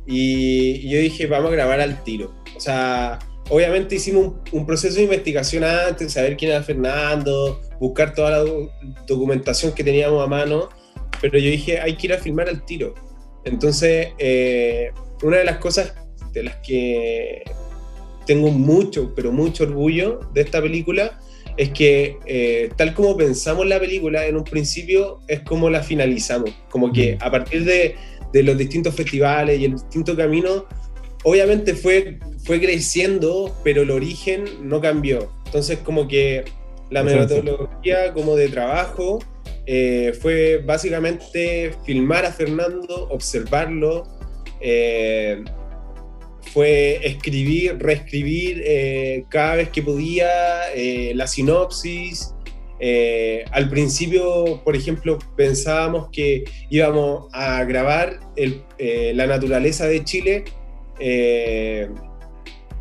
y, 0.07 0.87
yo 0.91 0.99
dije, 0.99 1.27
vamos 1.27 1.51
a 1.51 1.55
grabar 1.55 1.81
al 1.81 2.05
tiro. 2.05 2.35
O 2.55 2.61
sea, 2.61 3.19
obviamente 3.49 3.95
hicimos 3.95 4.35
un, 4.53 4.67
proceso 4.67 4.97
de 4.97 5.05
investigación 5.05 5.65
antes, 5.65 6.13
saber 6.13 6.37
quién 6.37 6.51
era 6.51 6.63
Fernando, 6.63 7.59
buscar 7.81 8.13
toda 8.13 8.31
la 8.31 8.45
documentación 9.07 9.73
que 9.73 9.83
teníamos 9.83 10.23
a 10.23 10.27
mano 10.27 10.69
pero 11.21 11.39
yo 11.39 11.51
dije, 11.51 11.81
hay 11.81 11.97
que 11.97 12.07
ir 12.09 12.13
a 12.13 12.19
filmar 12.19 12.49
al 12.49 12.65
tiro. 12.65 12.95
Entonces, 13.45 14.09
eh, 14.19 14.91
una 15.23 15.39
de 15.39 15.45
las 15.45 15.59
cosas 15.59 15.95
de 16.33 16.45
las 16.45 16.57
que 16.57 17.43
tengo 18.27 18.51
mucho, 18.51 19.13
pero 19.15 19.33
mucho 19.33 19.65
orgullo 19.65 20.21
de 20.33 20.43
esta 20.43 20.61
película 20.61 21.19
es 21.57 21.71
que 21.71 22.19
eh, 22.27 22.71
tal 22.77 22.95
como 22.95 23.17
pensamos 23.17 23.67
la 23.67 23.81
película 23.81 24.27
en 24.27 24.37
un 24.37 24.45
principio 24.45 25.21
es 25.29 25.41
como 25.41 25.69
la 25.69 25.83
finalizamos. 25.83 26.51
Como 26.71 26.93
que 26.93 27.17
mm. 27.17 27.19
a 27.23 27.31
partir 27.31 27.65
de, 27.65 27.97
de 28.33 28.43
los 28.43 28.57
distintos 28.57 28.95
festivales 28.95 29.61
y 29.61 29.65
el 29.65 29.73
distinto 29.73 30.17
camino, 30.17 30.67
obviamente 31.25 31.75
fue, 31.75 32.19
fue 32.45 32.61
creciendo, 32.61 33.55
pero 33.65 33.83
el 33.83 33.91
origen 33.91 34.45
no 34.63 34.81
cambió. 34.81 35.33
Entonces 35.47 35.79
como 35.79 36.07
que 36.07 36.45
la 36.91 37.03
metodología 37.05 38.13
como 38.13 38.37
de 38.37 38.49
trabajo 38.49 39.21
eh, 39.67 40.13
fue 40.21 40.59
básicamente 40.59 41.73
filmar 41.85 42.25
a 42.25 42.33
Fernando, 42.33 43.09
observarlo, 43.11 44.05
eh, 44.61 45.45
fue 46.53 46.99
escribir, 47.07 47.79
reescribir 47.79 48.63
eh, 48.67 49.25
cada 49.29 49.57
vez 49.57 49.69
que 49.69 49.83
podía 49.83 50.29
la 51.15 51.27
sinopsis. 51.27 52.35
Al 53.53 53.69
principio, 53.69 54.61
por 54.65 54.75
ejemplo, 54.75 55.19
pensábamos 55.37 56.09
que 56.11 56.45
íbamos 56.71 57.29
a 57.33 57.63
grabar 57.65 58.19
el, 58.35 58.63
la 59.15 59.27
naturaleza 59.27 59.87
de 59.87 60.03
Chile, 60.03 60.45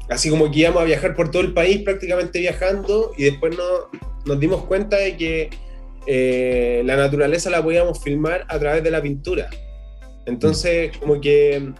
así 0.10 0.30
como 0.30 0.52
que 0.52 0.60
íbamos 0.60 0.82
a 0.82 0.86
viajar 0.86 1.16
por 1.16 1.32
todo 1.32 1.42
el 1.42 1.54
país 1.54 1.82
prácticamente 1.84 2.40
viajando 2.40 3.12
y 3.18 3.24
después 3.24 3.56
no, 3.58 4.00
nos 4.26 4.40
dimos 4.40 4.66
cuenta 4.66 4.98
de 4.98 5.18
que 5.18 5.50
la 6.84 6.96
naturaleza 6.96 7.50
la 7.50 7.64
podíamos 7.64 8.02
filmar 8.02 8.46
a 8.50 8.58
través 8.58 8.84
de 8.84 8.92
la 8.92 9.02
pintura. 9.02 9.50
Entonces, 10.26 10.98
como 10.98 11.22
que 11.22 11.72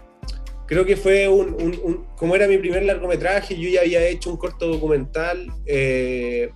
creo 0.70 0.86
que 0.86 0.96
fue 0.96 1.28
un, 1.28 2.06
como 2.16 2.36
era 2.36 2.46
mi 2.46 2.56
primer 2.56 2.84
largometraje, 2.84 3.58
yo 3.58 3.68
ya 3.68 3.80
había 3.80 4.06
hecho 4.06 4.30
un 4.30 4.36
corto 4.36 4.68
documental, 4.68 5.48
eh, 5.66 6.50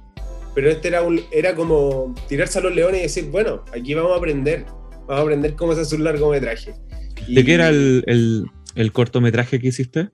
pero 0.54 0.70
este 0.70 0.86
era, 0.86 1.02
un, 1.02 1.20
era 1.32 1.56
como 1.56 2.14
tirarse 2.28 2.60
a 2.60 2.62
los 2.62 2.72
leones 2.72 3.00
y 3.00 3.02
decir, 3.02 3.24
bueno, 3.24 3.64
aquí 3.76 3.92
vamos 3.92 4.12
a 4.12 4.16
aprender, 4.18 4.66
vamos 5.06 5.18
a 5.18 5.20
aprender 5.20 5.54
cómo 5.56 5.74
se 5.74 5.80
hace 5.80 5.96
un 5.96 6.04
largometraje. 6.04 6.74
¿De 7.26 7.44
qué 7.44 7.54
era 7.54 7.70
el, 7.70 8.46
cortometraje 8.92 9.58
que 9.58 9.66
hiciste? 9.66 10.10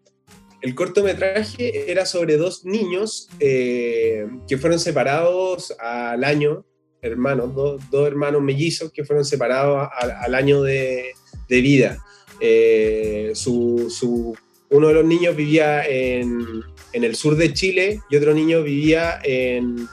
El 0.63 0.75
cortometraje 0.75 1.91
era 1.91 2.05
sobre 2.05 2.37
dos 2.37 2.65
niños 2.65 3.29
eh, 3.41 4.27
que 4.47 4.59
fueron 4.59 4.79
separados 4.79 5.75
al 5.79 6.23
año, 6.25 6.65
hermanos, 7.01 7.55
dos 7.55 8.07
hermanos 8.07 8.43
mellizos 8.43 8.93
que 8.93 9.05
fueron 9.05 9.25
separados 9.25 9.89
al 9.99 10.35
año 10.35 10.63
de, 10.63 11.13
de 11.49 11.61
vida. 11.61 12.05
Eh, 12.41 13.33
su, 13.35 14.37
uno 14.71 14.89
de 14.89 14.95
los 14.95 15.05
niños 15.05 15.37
vivía 15.37 15.87
en, 15.87 16.63
el 16.93 17.15
sur 17.17 17.37
de 17.37 17.53
Chile 17.53 18.01
y 18.09 18.17
otro 18.17 18.35
niño 18.35 18.63
vivía 18.63 19.19
en, 19.23 19.87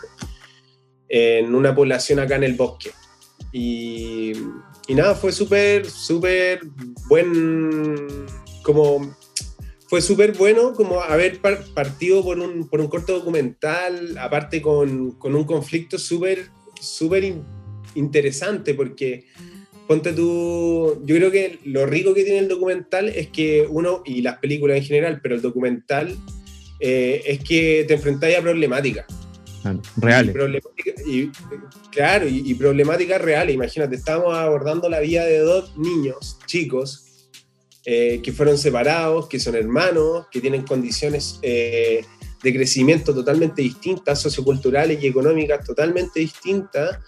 en 1.10 1.56
una 1.56 1.76
población 1.76 2.20
acá 2.20 2.36
en 2.36 2.44
el 2.44 2.54
bosque. 2.54 2.92
Y, 3.52 4.34
nada, 4.90 5.16
fue 5.16 5.32
súper, 5.32 5.86
súper 5.90 6.62
buen, 7.08 8.26
como 8.64 9.16
fue 9.88 10.02
súper 10.02 10.34
bueno 10.34 10.74
como 10.74 11.02
haber 11.02 11.40
partido 11.40 12.24
por 12.24 12.40
un, 12.40 12.68
por 12.68 12.82
un 12.82 12.88
corto 12.88 13.14
documental, 13.14 14.18
aparte 14.18 14.62
con, 14.62 15.12
con 15.14 15.36
un 15.36 15.46
conflicto 15.46 15.98
súper, 15.98 16.50
súper 16.80 17.34
interesante, 17.96 18.74
porque 18.74 19.26
ponte 19.88 20.12
tú, 20.12 21.02
yo 21.06 21.16
creo 21.16 21.32
que 21.32 21.60
lo 21.64 21.86
rico 21.86 22.14
que 22.14 22.24
tiene 22.24 22.40
el 22.40 22.50
documental 22.50 23.08
es 23.08 23.30
que 23.30 23.66
uno, 23.70 24.04
y 24.06 24.22
las 24.22 24.38
películas 24.40 24.78
en 24.78 24.84
general, 24.84 25.20
pero 25.24 25.36
el 25.36 25.42
documental 25.42 26.16
eh, 26.80 27.24
es 27.26 27.40
que 27.40 27.86
te 27.88 27.94
enfrentáis 27.94 28.38
a 28.38 28.42
problemáticas. 28.42 29.06
reales. 29.96 30.36
Y, 31.06 31.30
claro, 31.92 32.28
y, 32.28 32.54
problemáticas 32.56 33.22
reales. 33.22 33.56
Imagínate, 33.56 33.96
estamos 33.96 34.36
abordando 34.36 34.90
la 34.90 35.00
vida 35.00 35.26
de 35.26 35.40
dos 35.40 35.76
niños, 35.78 36.38
chicos, 36.46 37.07
eh, 37.90 38.20
que 38.22 38.34
fueron 38.34 38.58
separados, 38.58 39.30
que 39.30 39.40
son 39.40 39.56
hermanos, 39.56 40.26
que 40.30 40.42
tienen 40.42 40.64
condiciones 40.64 41.40
eh, 41.42 42.04
de 42.44 42.54
crecimiento 42.54 43.16
totalmente 43.16 43.62
distintas, 43.62 44.20
socioculturales 44.20 45.02
y 45.02 45.08
económicas 45.08 45.66
totalmente 45.66 46.20
distintas, 46.20 47.00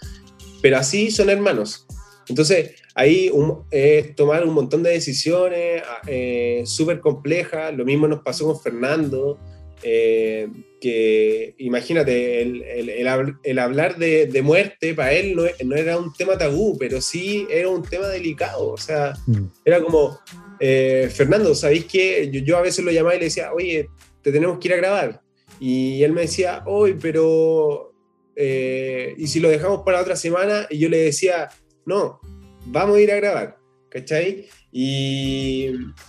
pero 0.62 0.78
así 0.78 1.10
son 1.10 1.28
hermanos. 1.28 1.86
Entonces, 2.30 2.76
ahí 2.94 3.30
es 3.70 4.14
tomar 4.16 4.42
un 4.42 4.54
montón 4.54 4.82
de 4.82 4.92
decisiones 4.92 5.82
ah, 5.86 6.00
eh, 6.06 6.62
súper 6.64 7.00
complejas. 7.00 7.76
Lo 7.76 7.84
mismo 7.84 8.08
nos 8.08 8.22
pasó 8.22 8.46
con 8.46 8.58
Fernando, 8.58 9.38
eh, 9.82 10.48
que 10.80 11.56
imagínate, 11.58 12.40
el, 12.40 13.58
hablar 13.58 13.98
de, 13.98 14.40
muerte 14.42 14.94
para 14.94 15.12
él 15.12 15.36
no, 15.36 15.76
era 15.76 15.98
un 15.98 16.14
tema 16.14 16.38
tabú, 16.38 16.78
pero 16.78 17.02
sí 17.02 17.46
era 17.50 17.68
un 17.68 17.82
tema 17.82 18.08
delicado. 18.08 18.70
O 18.70 18.78
sea, 18.78 19.12
mm. 19.26 19.44
era 19.66 19.82
como, 19.82 20.18
eh, 20.60 21.10
Fernando, 21.12 21.54
¿sabéis 21.54 21.86
qué? 21.86 22.30
Yo, 22.30 22.56
a 22.56 22.62
veces 22.62 22.84
lo 22.84 22.92
llamaba 22.92 23.16
y 23.16 23.18
le 23.18 23.24
decía, 23.24 23.52
oye, 23.52 23.88
te 24.22 24.30
tenemos 24.30 24.58
que 24.58 24.68
ir 24.68 24.74
a 24.74 24.78
grabar. 24.78 25.22
Y 25.58 26.02
él 26.02 26.12
me 26.12 26.22
decía, 26.22 26.62
hoy, 26.66 26.96
pero... 27.00 27.88
¿Y 28.36 29.26
si 29.26 29.38
lo 29.38 29.50
dejamos 29.50 29.82
para 29.84 30.00
otra 30.00 30.16
semana? 30.16 30.66
Y 30.70 30.78
yo 30.78 30.88
le 30.88 30.96
decía, 30.96 31.50
no, 31.84 32.20
vamos 32.66 32.96
a 32.96 33.00
ir 33.00 33.10
a 33.12 33.16
grabar, 33.16 33.58
¿cachai? 33.90 34.48
Y 34.72 35.66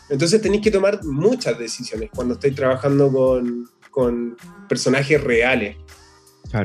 entonces 0.10 0.42
tenéis 0.42 0.62
que 0.62 0.72
tomar 0.72 1.04
muchas 1.04 1.58
decisiones 1.58 2.10
cuando 2.14 2.36
estáis 2.36 2.56
trabajando 2.56 3.12
con, 3.12 3.68
con 3.90 4.38
personajes 4.70 5.22
reales. 5.22 5.78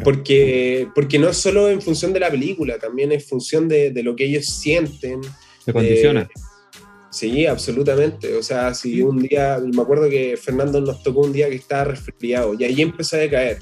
Porque, 0.02 0.88
porque 0.94 1.18
no 1.18 1.28
es 1.28 1.36
solo 1.36 1.68
en 1.68 1.80
función 1.80 2.12
de 2.12 2.20
la 2.20 2.30
película, 2.30 2.78
también 2.78 3.12
es 3.12 3.28
función 3.28 3.68
de, 3.68 3.90
de 3.92 4.02
lo 4.02 4.16
que 4.16 4.24
ellos 4.24 4.46
sienten. 4.46 5.20
Se 5.64 5.72
condiciona. 5.72 6.28
Sí, 7.16 7.46
absolutamente. 7.46 8.34
O 8.36 8.42
sea, 8.42 8.74
si 8.74 9.02
un 9.02 9.18
día, 9.18 9.58
me 9.58 9.82
acuerdo 9.82 10.08
que 10.08 10.36
Fernando 10.36 10.80
nos 10.80 11.02
tocó 11.02 11.20
un 11.20 11.32
día 11.32 11.48
que 11.48 11.56
estaba 11.56 11.84
resfriado 11.84 12.54
y 12.54 12.64
ahí 12.64 12.82
empezó 12.82 13.16
a 13.16 13.20
decaer. 13.20 13.58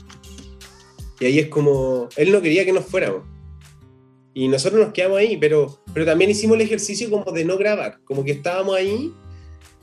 Y 1.20 1.26
ahí 1.26 1.38
es 1.38 1.48
como, 1.48 2.08
él 2.16 2.32
no 2.32 2.42
quería 2.42 2.64
que 2.64 2.72
nos 2.72 2.84
fuéramos. 2.84 3.22
Y 4.34 4.48
nosotros 4.48 4.80
nos 4.80 4.92
quedamos 4.92 5.18
ahí, 5.18 5.36
pero, 5.36 5.80
pero 5.92 6.04
también 6.04 6.30
hicimos 6.30 6.56
el 6.56 6.62
ejercicio 6.62 7.08
como 7.08 7.30
de 7.30 7.44
no 7.44 7.56
grabar, 7.56 8.00
como 8.04 8.24
que 8.24 8.32
estábamos 8.32 8.76
ahí 8.76 9.12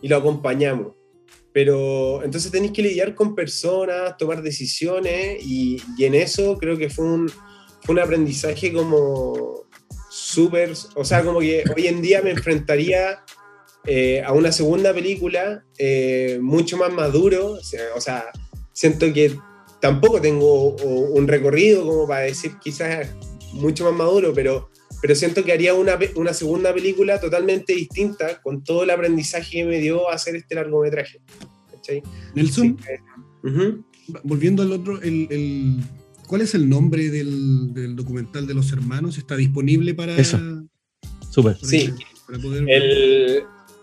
y 0.02 0.08
lo 0.10 0.18
acompañamos. 0.18 0.94
Pero 1.54 2.22
entonces 2.24 2.52
tenéis 2.52 2.74
que 2.74 2.82
lidiar 2.82 3.16
con 3.16 3.34
personas, 3.34 4.18
tomar 4.18 4.42
decisiones 4.42 5.42
y, 5.42 5.82
y 5.98 6.04
en 6.04 6.16
eso 6.16 6.58
creo 6.58 6.78
que 6.78 6.90
fue 6.90 7.06
un, 7.06 7.30
fue 7.82 7.94
un 7.94 8.00
aprendizaje 8.00 8.74
como 8.74 9.66
súper, 10.10 10.74
o 10.96 11.06
sea, 11.06 11.24
como 11.24 11.40
que 11.40 11.64
hoy 11.76 11.88
en 11.88 12.02
día 12.02 12.22
me 12.22 12.32
enfrentaría 12.32 13.24
eh, 13.86 14.22
a 14.24 14.32
una 14.34 14.52
segunda 14.52 14.94
película 14.94 15.66
eh, 15.78 16.38
mucho 16.42 16.78
más 16.78 16.94
maduro, 16.94 17.54
o 17.54 17.64
sea, 17.64 17.82
o 17.96 18.02
sea, 18.02 18.26
siento 18.74 19.12
que 19.12 19.36
tampoco 19.80 20.22
tengo 20.22 20.76
un 20.76 21.28
recorrido 21.28 21.86
como 21.86 22.08
para 22.08 22.22
decir 22.22 22.52
quizás 22.64 23.10
mucho 23.54 23.86
más 23.86 23.94
maduro, 23.94 24.34
pero, 24.34 24.70
pero 25.02 25.16
siento 25.16 25.44
que 25.44 25.52
haría 25.52 25.74
una, 25.74 25.98
una 26.16 26.34
segunda 26.34 26.74
película 26.74 27.20
totalmente 27.20 27.74
distinta 27.74 28.40
con 28.42 28.64
todo 28.64 28.84
el 28.84 28.92
aprendizaje 28.92 29.58
que 29.58 29.66
me 29.66 29.80
dio 29.80 30.10
hacer 30.10 30.36
este 30.36 30.56
largometraje. 30.56 31.20
Nelson, 32.36 32.78
volviendo 34.24 34.62
al 34.62 34.72
otro, 34.72 35.02
el, 35.02 35.80
¿cuál 36.28 36.42
es 36.42 36.54
el 36.54 36.70
nombre 36.70 37.10
del, 37.10 37.74
del, 37.74 37.96
documental 37.96 38.46
de 38.46 38.54
los 38.54 38.72
hermanos? 38.72 39.18
¿Está 39.18 39.36
disponible 39.36 39.96
para... 39.96 40.16
Eso. 40.16 40.40
Súper. 41.32 41.58
Sí. 41.64 41.92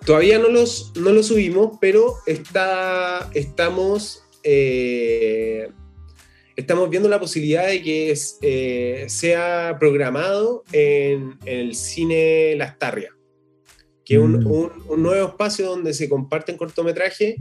Todavía 0.08 0.38
no 0.38 0.48
los, 0.48 0.92
no 0.96 1.10
lo 1.10 1.22
subimos, 1.22 1.76
pero 1.82 2.14
está, 2.24 3.28
estamos... 3.34 4.24
Eh, 4.42 5.68
estamos 6.56 6.88
viendo 6.88 7.10
la 7.10 7.20
posibilidad 7.20 7.66
de 7.66 7.82
que 7.82 8.18
eh, 8.40 9.04
sea 9.10 9.76
programado 9.78 10.64
en, 10.72 11.36
el 11.44 11.74
cine 11.74 12.54
Las 12.56 12.78
Tarrias, 12.78 13.12
que 14.02 14.14
es 14.14 14.20
un, 14.20 14.38
mm. 14.38 14.96
nuevo 14.96 15.28
espacio 15.28 15.66
donde 15.66 15.92
se 15.92 16.08
comparten 16.08 16.56
cortometrajes 16.56 17.34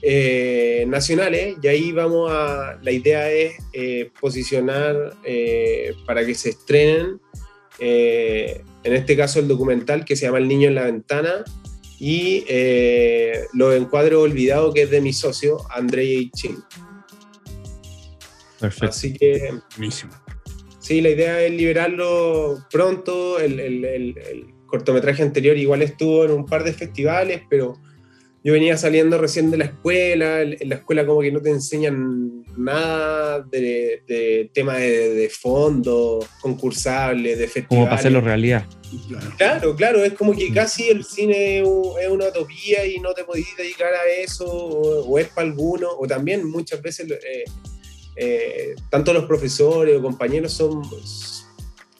eh, 0.00 0.84
nacionales 0.86 1.56
y 1.60 1.66
ahí 1.66 1.90
vamos 1.90 2.30
a, 2.30 2.78
la 2.80 2.92
idea 2.92 3.28
es 3.32 3.54
eh, 3.72 4.12
posicionar 4.20 5.16
para 6.06 6.24
que 6.24 6.36
se 6.36 6.50
estrenen, 6.50 7.20
en 7.80 8.92
este 8.92 9.16
caso 9.16 9.40
el 9.40 9.48
documental 9.48 10.04
que 10.04 10.14
se 10.14 10.26
llama 10.26 10.38
El 10.38 10.46
Niño 10.46 10.68
en 10.68 10.76
la 10.76 10.84
Ventana 10.84 11.44
y 12.06 12.44
Los 13.54 13.74
Encuadros 13.74 14.24
Olvidados 14.24 14.74
que 14.74 14.82
es 14.82 14.90
de 14.90 15.00
mi 15.00 15.14
socio 15.14 15.56
Andrei 15.70 16.30
Chin. 16.30 16.58
Perfecto. 18.60 18.88
Así 18.88 19.14
que. 19.14 19.54
Sí, 20.80 21.00
la 21.00 21.08
idea 21.08 21.40
es 21.40 21.50
liberarlo 21.52 22.62
pronto. 22.70 23.38
El, 23.40 24.52
cortometraje 24.66 25.22
anterior 25.22 25.56
igual 25.56 25.80
estuvo 25.80 26.24
en 26.24 26.32
un 26.32 26.44
par 26.44 26.64
de 26.64 26.72
festivales, 26.74 27.42
pero 27.48 27.80
yo 28.42 28.52
venía 28.52 28.76
saliendo 28.76 29.16
recién 29.16 29.50
de 29.50 29.56
la 29.56 29.64
escuela. 29.64 30.42
En 30.42 30.68
la 30.68 30.74
escuela, 30.74 31.06
como 31.06 31.22
que 31.22 31.32
no 31.32 31.40
te 31.40 31.50
enseñan 31.50 32.43
nada 32.56 33.40
de, 33.40 34.02
de 34.06 34.50
tema 34.52 34.76
de, 34.76 35.30
fondo, 35.30 36.26
concursable, 36.40 37.36
de 37.36 37.46
festivales. 37.46 37.68
Como 37.68 37.84
para 37.84 37.96
hacerlo 37.96 38.20
realidad. 38.20 38.66
Claro, 39.36 39.74
claro, 39.74 40.04
es 40.04 40.12
como 40.12 40.34
que 40.34 40.52
casi 40.52 40.88
el 40.88 41.04
cine 41.04 41.58
es 41.58 42.08
una 42.08 42.28
utopía 42.28 42.86
y 42.86 43.00
no 43.00 43.12
te 43.12 43.24
podés 43.24 43.46
dedicar 43.56 43.92
a 43.92 44.06
eso, 44.22 44.46
o, 44.46 45.18
es 45.18 45.28
para 45.28 45.48
alguno, 45.48 45.88
o 45.90 46.06
también 46.06 46.48
muchas 46.48 46.80
veces. 46.80 47.10
Eh, 47.10 47.44
eh, 48.16 48.76
tanto 48.90 49.12
los 49.12 49.24
profesores 49.24 49.98
o 49.98 50.02
compañeros 50.02 50.52
son 50.52 50.82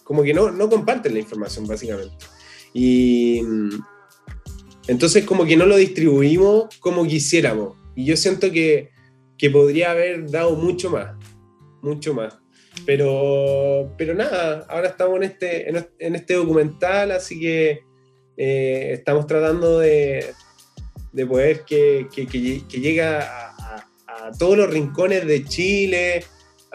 como 0.05 0.23
que 0.23 0.33
no, 0.33 0.53
no 0.53 0.69
comparten 0.69 1.15
la 1.15 1.19
información 1.19 1.67
básicamente. 1.67 2.25
Y 2.73 3.41
entonces 4.87 5.25
como 5.25 5.45
que 5.45 5.57
no 5.57 5.67
lo 5.67 5.77
distribuimos 5.77 6.77
como 6.79 7.07
quisiéramos. 7.07 7.77
Y 7.97 8.05
yo 8.05 8.17
siento 8.17 8.51
que, 8.51 8.91
que 9.45 9.51
podría 9.51 9.91
haber 9.91 10.31
dado 10.31 10.57
mucho 10.57 10.89
más, 10.89 11.15
mucho 11.83 12.15
más. 12.15 12.39
Pero, 12.87 13.93
pero 13.99 14.15
nada, 14.15 14.65
ahora 14.71 14.89
estamos 14.89 15.19
en 15.19 15.25
este, 15.25 15.69
en, 15.69 16.15
este 16.15 16.33
documental, 16.33 17.11
así 17.11 17.39
que 17.39 17.83
eh, 18.39 18.93
estamos 18.95 19.27
tratando 19.27 19.81
de, 19.81 20.25
de 21.13 21.27
poder 21.27 21.63
que, 21.67 22.07
que, 22.11 22.27
que 22.27 22.81
llegue 22.81 23.03
a, 23.03 23.55
todos 24.39 24.57
los 24.57 24.71
rincones 24.71 25.27
de 25.27 25.45
Chile. 25.45 26.25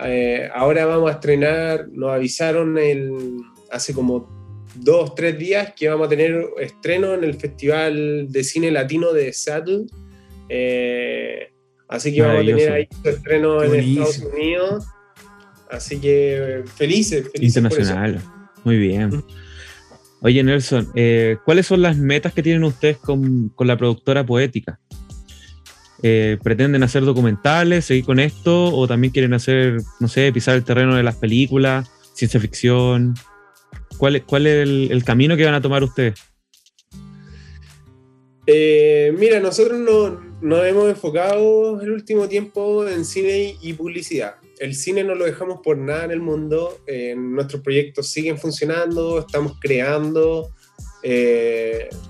Eh, 0.05 0.47
ahora 0.53 0.85
vamos 0.85 1.09
a 1.09 1.13
estrenar, 1.13 1.87
nos 1.89 2.11
avisaron 2.11 2.77
el, 2.77 3.39
hace 3.71 3.95
como 3.95 4.29
dos, 4.75 5.15
tres 5.15 5.39
días 5.39 5.73
que 5.75 5.89
vamos 5.89 6.05
a 6.05 6.09
tener 6.11 6.45
estreno 6.59 7.15
en 7.15 7.23
el 7.23 7.33
Festival 7.33 8.31
de 8.31 8.43
Cine 8.43 8.69
Latino 8.69 9.11
de 9.11 9.33
Seattle. 9.33 9.87
Eh, 10.49 11.49
así 11.89 12.13
que 12.13 12.21
vamos 12.21 12.41
a 12.41 12.45
tener 12.45 12.71
ahí 12.71 12.87
su 13.01 13.09
estreno 13.09 13.63
en 13.63 13.75
Estados 13.75 14.19
Unidos. 14.19 14.85
Así 15.69 15.99
que 15.99 16.63
felices, 16.75 17.29
felices 17.31 17.57
Internacional. 17.57 18.21
Muy 18.63 18.77
bien. 18.77 19.23
Oye, 20.21 20.43
Nelson, 20.43 20.89
eh, 20.95 21.37
¿cuáles 21.45 21.67
son 21.67 21.81
las 21.81 21.97
metas 21.97 22.33
que 22.33 22.43
tienen 22.43 22.63
ustedes 22.63 22.97
con, 22.97 23.49
con 23.49 23.67
la 23.67 23.77
productora 23.77 24.25
poética? 24.25 24.79
Eh, 26.01 26.37
pretenden 26.41 26.83
hacer 26.83 27.03
documentales, 27.03 27.85
seguir 27.85 28.05
con 28.05 28.19
esto, 28.19 28.73
o 28.73 28.87
también 28.87 29.11
quieren 29.11 29.33
hacer, 29.33 29.81
no 29.99 30.07
sé, 30.07 30.31
pisar 30.31 30.55
el 30.55 30.63
terreno 30.63 30.95
de 30.95 31.03
las 31.03 31.15
películas, 31.15 31.89
ciencia 32.13 32.39
ficción. 32.39 33.15
¿Cuál, 33.97 34.17
es, 34.17 34.23
cuál 34.23 34.47
es 34.47 34.67
el, 34.67 35.03
camino 35.03 35.35
que 35.35 35.45
van 35.45 35.55
a 35.55 35.61
tomar 35.61 35.83
ustedes? 35.83 36.19
Eh, 38.47 39.13
mira, 39.17 39.39
nosotros 39.39 39.79
nos 40.41 40.65
hemos 40.65 40.89
enfocado 40.89 41.81
el 41.81 41.91
último 41.91 42.27
tiempo 42.27 42.87
en 42.87 43.05
cine 43.05 43.57
y 43.61 43.73
publicidad. 43.73 44.35
El 44.59 44.75
cine 44.75 45.03
no 45.03 45.15
lo 45.15 45.25
dejamos 45.25 45.59
por 45.63 45.77
nada 45.77 46.05
en 46.05 46.11
el 46.11 46.21
mundo. 46.21 46.79
Eh, 46.85 47.15
nuestros 47.17 47.61
proyectos 47.61 48.07
siguen 48.07 48.37
funcionando, 48.37 49.19
estamos 49.19 49.57
creando. 49.59 50.51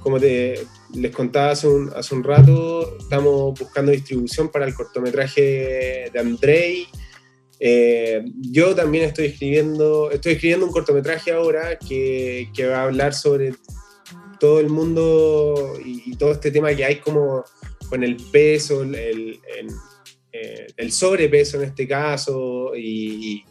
como 0.01 0.19
te, 0.19 0.59
les 0.95 1.11
contaba 1.11 1.51
hace 1.51 1.67
un, 1.67 2.23
rato, 2.23 2.97
estamos 2.97 3.59
buscando 3.59 3.91
distribución 3.91 4.49
para 4.49 4.65
el 4.65 4.73
cortometraje 4.73 6.09
de 6.11 6.19
Andrei. 6.19 6.87
Eh, 7.59 8.23
yo 8.39 8.73
también 8.73 9.05
estoy 9.05 9.27
escribiendo, 9.27 10.09
estoy 10.11 10.33
escribiendo 10.33 10.65
un 10.65 10.71
cortometraje 10.71 11.31
ahora 11.31 11.77
que 11.77 12.47
va 12.67 12.79
a 12.79 12.83
hablar 12.83 13.13
sobre 13.13 13.53
todo 14.39 14.59
el 14.59 14.69
mundo 14.69 15.73
y, 15.83 16.15
todo 16.15 16.31
este 16.31 16.51
tema 16.51 16.73
que 16.73 16.85
hay 16.85 16.95
como 16.97 17.45
con 17.89 18.04
el 18.04 18.17
peso, 18.32 18.84
el, 18.84 19.39
eh, 20.32 20.67
el 20.78 20.91
sobrepeso 20.91 21.58
en 21.58 21.69
este 21.69 21.88
caso 21.88 22.73
y, 22.75 23.43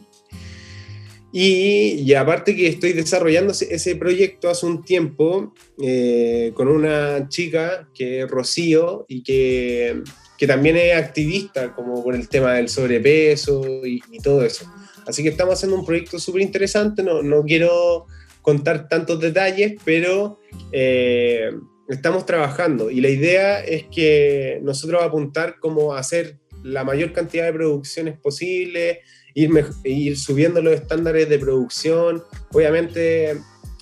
y, 1.31 2.13
aparte 2.13 2.55
que 2.55 2.67
estoy 2.67 2.93
desarrollando 2.93 3.53
ese 3.53 3.95
proyecto 3.97 4.49
hace 4.49 4.65
un 4.65 4.83
tiempo 4.83 5.53
eh, 5.81 6.51
con 6.55 6.67
una 6.67 7.27
chica 7.29 7.87
que 7.93 8.21
es 8.21 8.31
Rocío 8.31 9.05
y 9.07 9.21
que, 9.21 10.01
que, 10.37 10.47
también 10.47 10.77
es 10.77 10.95
activista 10.95 11.75
como 11.75 12.01
con 12.01 12.15
el 12.15 12.27
tema 12.29 12.53
del 12.53 12.69
sobrepeso 12.69 13.85
y, 13.85 14.01
todo 14.23 14.43
eso. 14.43 14.65
Así 15.05 15.21
que 15.21 15.29
estamos 15.29 15.55
haciendo 15.55 15.77
un 15.77 15.85
proyecto 15.85 16.17
súper 16.17 16.41
interesante, 16.41 17.03
no, 17.03 17.21
no, 17.21 17.43
quiero 17.43 18.07
contar 18.41 18.87
tantos 18.87 19.19
detalles, 19.19 19.73
pero 19.85 20.39
eh, 20.71 21.51
estamos 21.89 22.25
trabajando 22.25 22.91
y 22.91 23.01
la 23.01 23.09
idea 23.09 23.59
es 23.61 23.85
que 23.85 24.59
nosotros 24.61 25.01
apuntar 25.03 25.59
como 25.59 25.93
a 25.93 25.99
hacer 25.99 26.37
la 26.63 26.83
mayor 26.83 27.13
cantidad 27.13 27.45
de 27.45 27.53
producciones 27.53 28.17
posible 28.19 29.01
ir, 29.33 30.17
subiendo 30.17 30.61
los 30.61 30.73
estándares 30.73 31.29
de 31.29 31.39
producción. 31.39 32.23
Obviamente, 32.51 33.39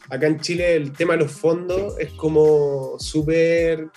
acá 0.10 0.28
en 0.28 0.40
Chile 0.40 0.76
el 0.76 0.94
tema 0.94 1.14
de 1.14 1.24
los 1.24 1.32
fondos 1.32 1.96
es 2.00 2.12
como 2.14 2.98
súper 3.00 3.88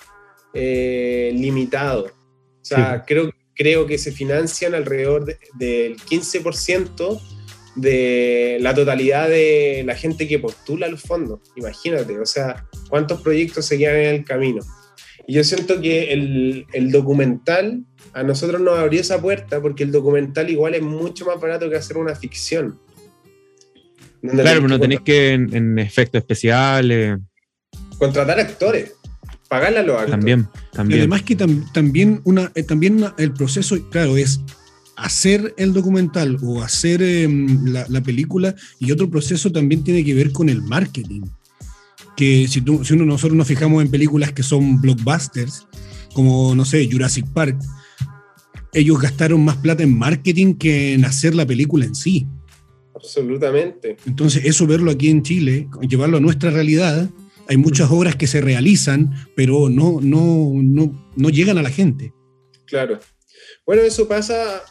eh, 0.53 1.31
limitado. 1.35 2.05
O 2.05 2.65
sea, 2.65 3.03
creo, 3.05 3.31
creo 3.55 3.85
que 3.85 3.97
se 3.97 4.11
financian 4.11 4.73
alrededor 4.73 5.25
del 5.57 5.97
15% 5.97 7.21
de 7.75 8.57
la 8.59 8.73
totalidad 8.73 9.29
de 9.29 9.83
la 9.85 9.95
gente 9.95 10.27
que 10.27 10.39
postula 10.39 10.87
los 10.87 11.01
fondos. 11.01 11.39
Imagínate, 11.55 12.19
o 12.19 12.25
sea, 12.25 12.67
cuántos 12.91 13.21
proyectos 13.21 13.65
se 13.65 13.79
quedan 13.79 13.95
en 13.95 14.15
el 14.15 14.23
camino. 14.23 14.61
Y 15.25 15.33
yo 15.33 15.43
siento 15.43 15.81
que 15.81 16.13
el, 16.13 16.67
el 16.73 16.91
documental 16.91 17.83
a 18.13 18.21
nosotros 18.21 18.61
nos 18.61 18.77
abrió 18.77 19.01
esa 19.01 19.19
puerta 19.19 19.61
porque 19.61 19.83
el 19.83 19.91
documental 19.91 20.49
igual 20.49 20.75
es 20.75 20.83
mucho 20.83 21.25
más 21.25 21.39
barato 21.41 21.69
que 21.69 21.77
hacer 21.77 21.97
una 21.97 22.13
ficción. 22.13 22.79
Claro, 24.21 24.61
pero 24.61 24.67
no 24.67 24.79
tenéis 24.79 25.01
que 25.01 25.31
en, 25.31 25.79
efectos 25.79 26.19
especiales. 26.19 27.17
Contratar 27.97 28.39
actores, 28.39 28.93
pagarle 29.47 29.79
a 29.79 29.83
los 29.83 29.95
actores. 29.95 30.11
También, 30.11 30.47
también. 30.71 30.97
Y 30.97 31.01
además 31.01 31.23
que 31.23 31.35
también, 31.35 32.21
una, 32.23 32.51
eh, 32.53 32.63
también 32.63 33.03
el 33.17 33.33
proceso, 33.33 33.77
claro, 33.89 34.17
es 34.17 34.41
hacer 34.95 35.55
el 35.57 35.73
documental 35.73 36.37
o 36.43 36.61
hacer 36.61 37.01
em, 37.01 37.65
la, 37.65 38.01
película 38.01 38.53
y 38.79 38.91
otro 38.91 39.09
proceso 39.09 39.51
también 39.51 39.83
tiene 39.83 40.03
que 40.03 40.13
ver 40.13 40.31
con 40.31 40.49
el 40.49 40.61
marketing. 40.61 41.21
Que 42.21 42.47
si, 42.47 42.61
tú, 42.61 42.85
si 42.85 42.93
uno, 42.93 43.03
nosotros 43.03 43.35
nos 43.35 43.47
fijamos 43.47 43.83
en 43.83 43.89
películas 43.89 44.31
que 44.31 44.43
son 44.43 44.79
blockbusters, 44.79 45.65
como, 46.13 46.53
no 46.53 46.65
sé, 46.65 46.87
Jurassic 46.87 47.25
Park, 47.33 47.57
ellos 48.73 49.01
gastaron 49.01 49.43
más 49.43 49.57
plata 49.57 49.81
en 49.81 49.97
marketing 49.97 50.53
que 50.53 50.93
en 50.93 51.03
hacer 51.03 51.33
la 51.33 51.47
película 51.47 51.83
en 51.83 51.95
sí. 51.95 52.27
Absolutamente. 52.93 53.97
Entonces, 54.05 54.45
eso 54.45 54.67
verlo 54.67 54.91
aquí 54.91 55.09
en 55.09 55.23
Chile, 55.23 55.67
llevarlo 55.89 56.17
a 56.17 56.19
nuestra 56.19 56.51
realidad, 56.51 57.09
hay 57.47 57.57
muchas 57.57 57.89
mm. 57.89 57.93
obras 57.95 58.15
que 58.15 58.27
se 58.27 58.39
realizan, 58.39 59.15
pero 59.35 59.67
no, 59.67 59.97
no, 59.99 60.51
no, 60.53 61.11
no 61.15 61.29
llegan 61.29 61.57
a 61.57 61.63
la 61.63 61.71
gente. 61.71 62.13
Claro. 62.67 62.99
Bueno, 63.65 63.81
eso 63.81 64.07
pasa 64.07 64.61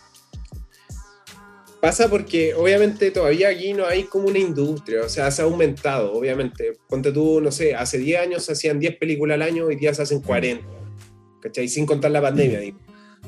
pasa 1.81 2.11
porque 2.11 2.55
obviamente 2.55 3.11
todavía 3.11 3.49
aquí 3.49 3.73
no 3.73 3.87
hay 3.87 4.05
como 4.05 4.29
una 4.29 4.39
industria, 4.39 5.03
o 5.03 5.09
sea, 5.09 5.31
se 5.31 5.43
ha 5.43 5.47
aumentado, 5.47 6.13
obviamente. 6.13 6.75
Ponte 6.89 7.11
tú, 7.11 7.41
no 7.41 7.51
sé, 7.51 7.75
hace 7.75 7.99
10 7.99 8.21
años 8.21 8.45
se 8.45 8.53
hacían 8.53 8.79
10 8.79 8.99
películas 8.99 9.37
al 9.37 9.43
año, 9.43 9.67
hoy 9.67 9.77
día 9.77 9.95
se 9.95 10.03
hacen 10.03 10.21
40, 10.21 10.65
¿cachai? 11.41 11.69
Sin 11.69 11.87
contar 11.87 12.11
la 12.11 12.21
pandemia, 12.21 12.61
digo. 12.61 12.79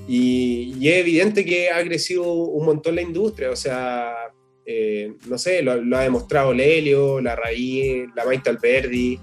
Y, 0.07 0.87
es 0.87 0.97
evidente 0.97 1.45
que 1.45 1.71
ha 1.71 1.83
crecido 1.83 2.31
un 2.31 2.67
montón 2.67 2.95
la 2.95 3.03
industria, 3.03 3.51
o 3.51 3.57
sea, 3.57 4.13
eh, 4.67 5.15
no 5.27 5.39
sé, 5.39 5.63
lo, 5.63 5.73
ha 5.97 6.03
demostrado 6.03 6.53
Lelio, 6.53 7.21
la 7.21 7.35
Raíz, 7.35 8.05
la 8.15 8.25
Maite 8.25 8.51
Alberdi, 8.51 9.19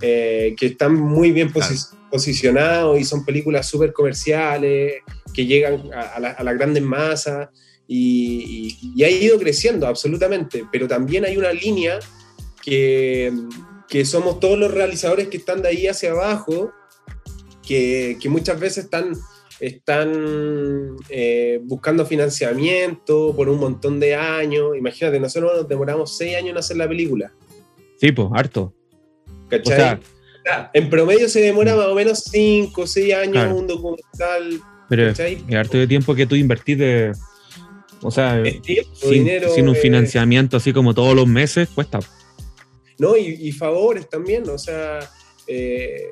eh, 0.00 0.54
que 0.58 0.66
están 0.66 0.94
muy 0.94 1.32
bien 1.32 1.50
posicionados 2.10 3.00
y 3.00 3.04
son 3.04 3.24
películas 3.24 3.66
súper 3.66 3.92
comerciales, 3.92 4.94
que 5.32 5.46
llegan 5.46 5.90
a, 5.92 6.20
la, 6.20 6.36
las 6.38 6.54
grandes 6.54 6.82
masas 6.82 7.48
y, 7.86 9.02
ha 9.02 9.10
ido 9.10 9.38
creciendo 9.38 9.86
absolutamente, 9.86 10.64
pero 10.72 10.88
también 10.88 11.24
hay 11.24 11.36
una 11.36 11.52
línea 11.52 11.98
que, 12.62 13.32
que 13.88 14.04
somos 14.04 14.40
todos 14.40 14.58
los 14.58 14.72
realizadores 14.72 15.28
que 15.28 15.36
están 15.36 15.62
de 15.62 15.68
ahí 15.68 15.86
hacia 15.86 16.12
abajo, 16.12 16.72
que, 17.66 18.18
que 18.20 18.28
muchas 18.28 18.58
veces 18.58 18.84
están 18.84 19.14
están 19.60 20.96
eh, 21.08 21.60
buscando 21.62 22.04
financiamiento 22.04 23.34
por 23.36 23.48
un 23.48 23.58
montón 23.58 24.00
de 24.00 24.14
años. 24.14 24.76
Imagínate, 24.76 25.20
nosotros 25.20 25.52
nos 25.56 25.68
demoramos 25.68 26.16
seis 26.16 26.36
años 26.36 26.50
en 26.50 26.58
hacer 26.58 26.76
la 26.76 26.88
película. 26.88 27.32
Sí, 27.96 28.12
pues, 28.12 28.28
harto. 28.32 28.72
¿Cachai? 29.48 30.00
en 30.74 30.90
promedio 30.90 31.26
se 31.30 31.40
demora 31.40 31.74
más 31.74 31.86
o 31.86 31.94
menos 31.94 32.22
cinco 32.30 32.82
o 32.82 32.86
seis 32.86 33.14
años 33.14 33.52
un 33.54 33.66
documental. 33.66 34.60
Pero 34.88 35.08
es 35.08 35.54
harto 35.54 35.78
de 35.78 35.86
tiempo 35.86 36.14
que 36.14 36.26
tú 36.26 36.34
invertís 36.34 36.78
de. 36.78 37.12
O 38.06 38.10
sea, 38.10 38.42
sin, 38.92 39.26
sin, 39.54 39.68
un 39.68 39.74
financiamiento 39.74 40.58
así 40.58 40.74
como 40.74 40.92
todos 40.92 41.16
los 41.16 41.26
meses, 41.26 41.70
cuesta. 41.74 42.00
No, 42.98 43.16
y, 43.16 43.50
favores 43.50 44.08
también, 44.08 44.48
o 44.48 44.58
sea, 44.58 45.00
eh, 45.46 46.10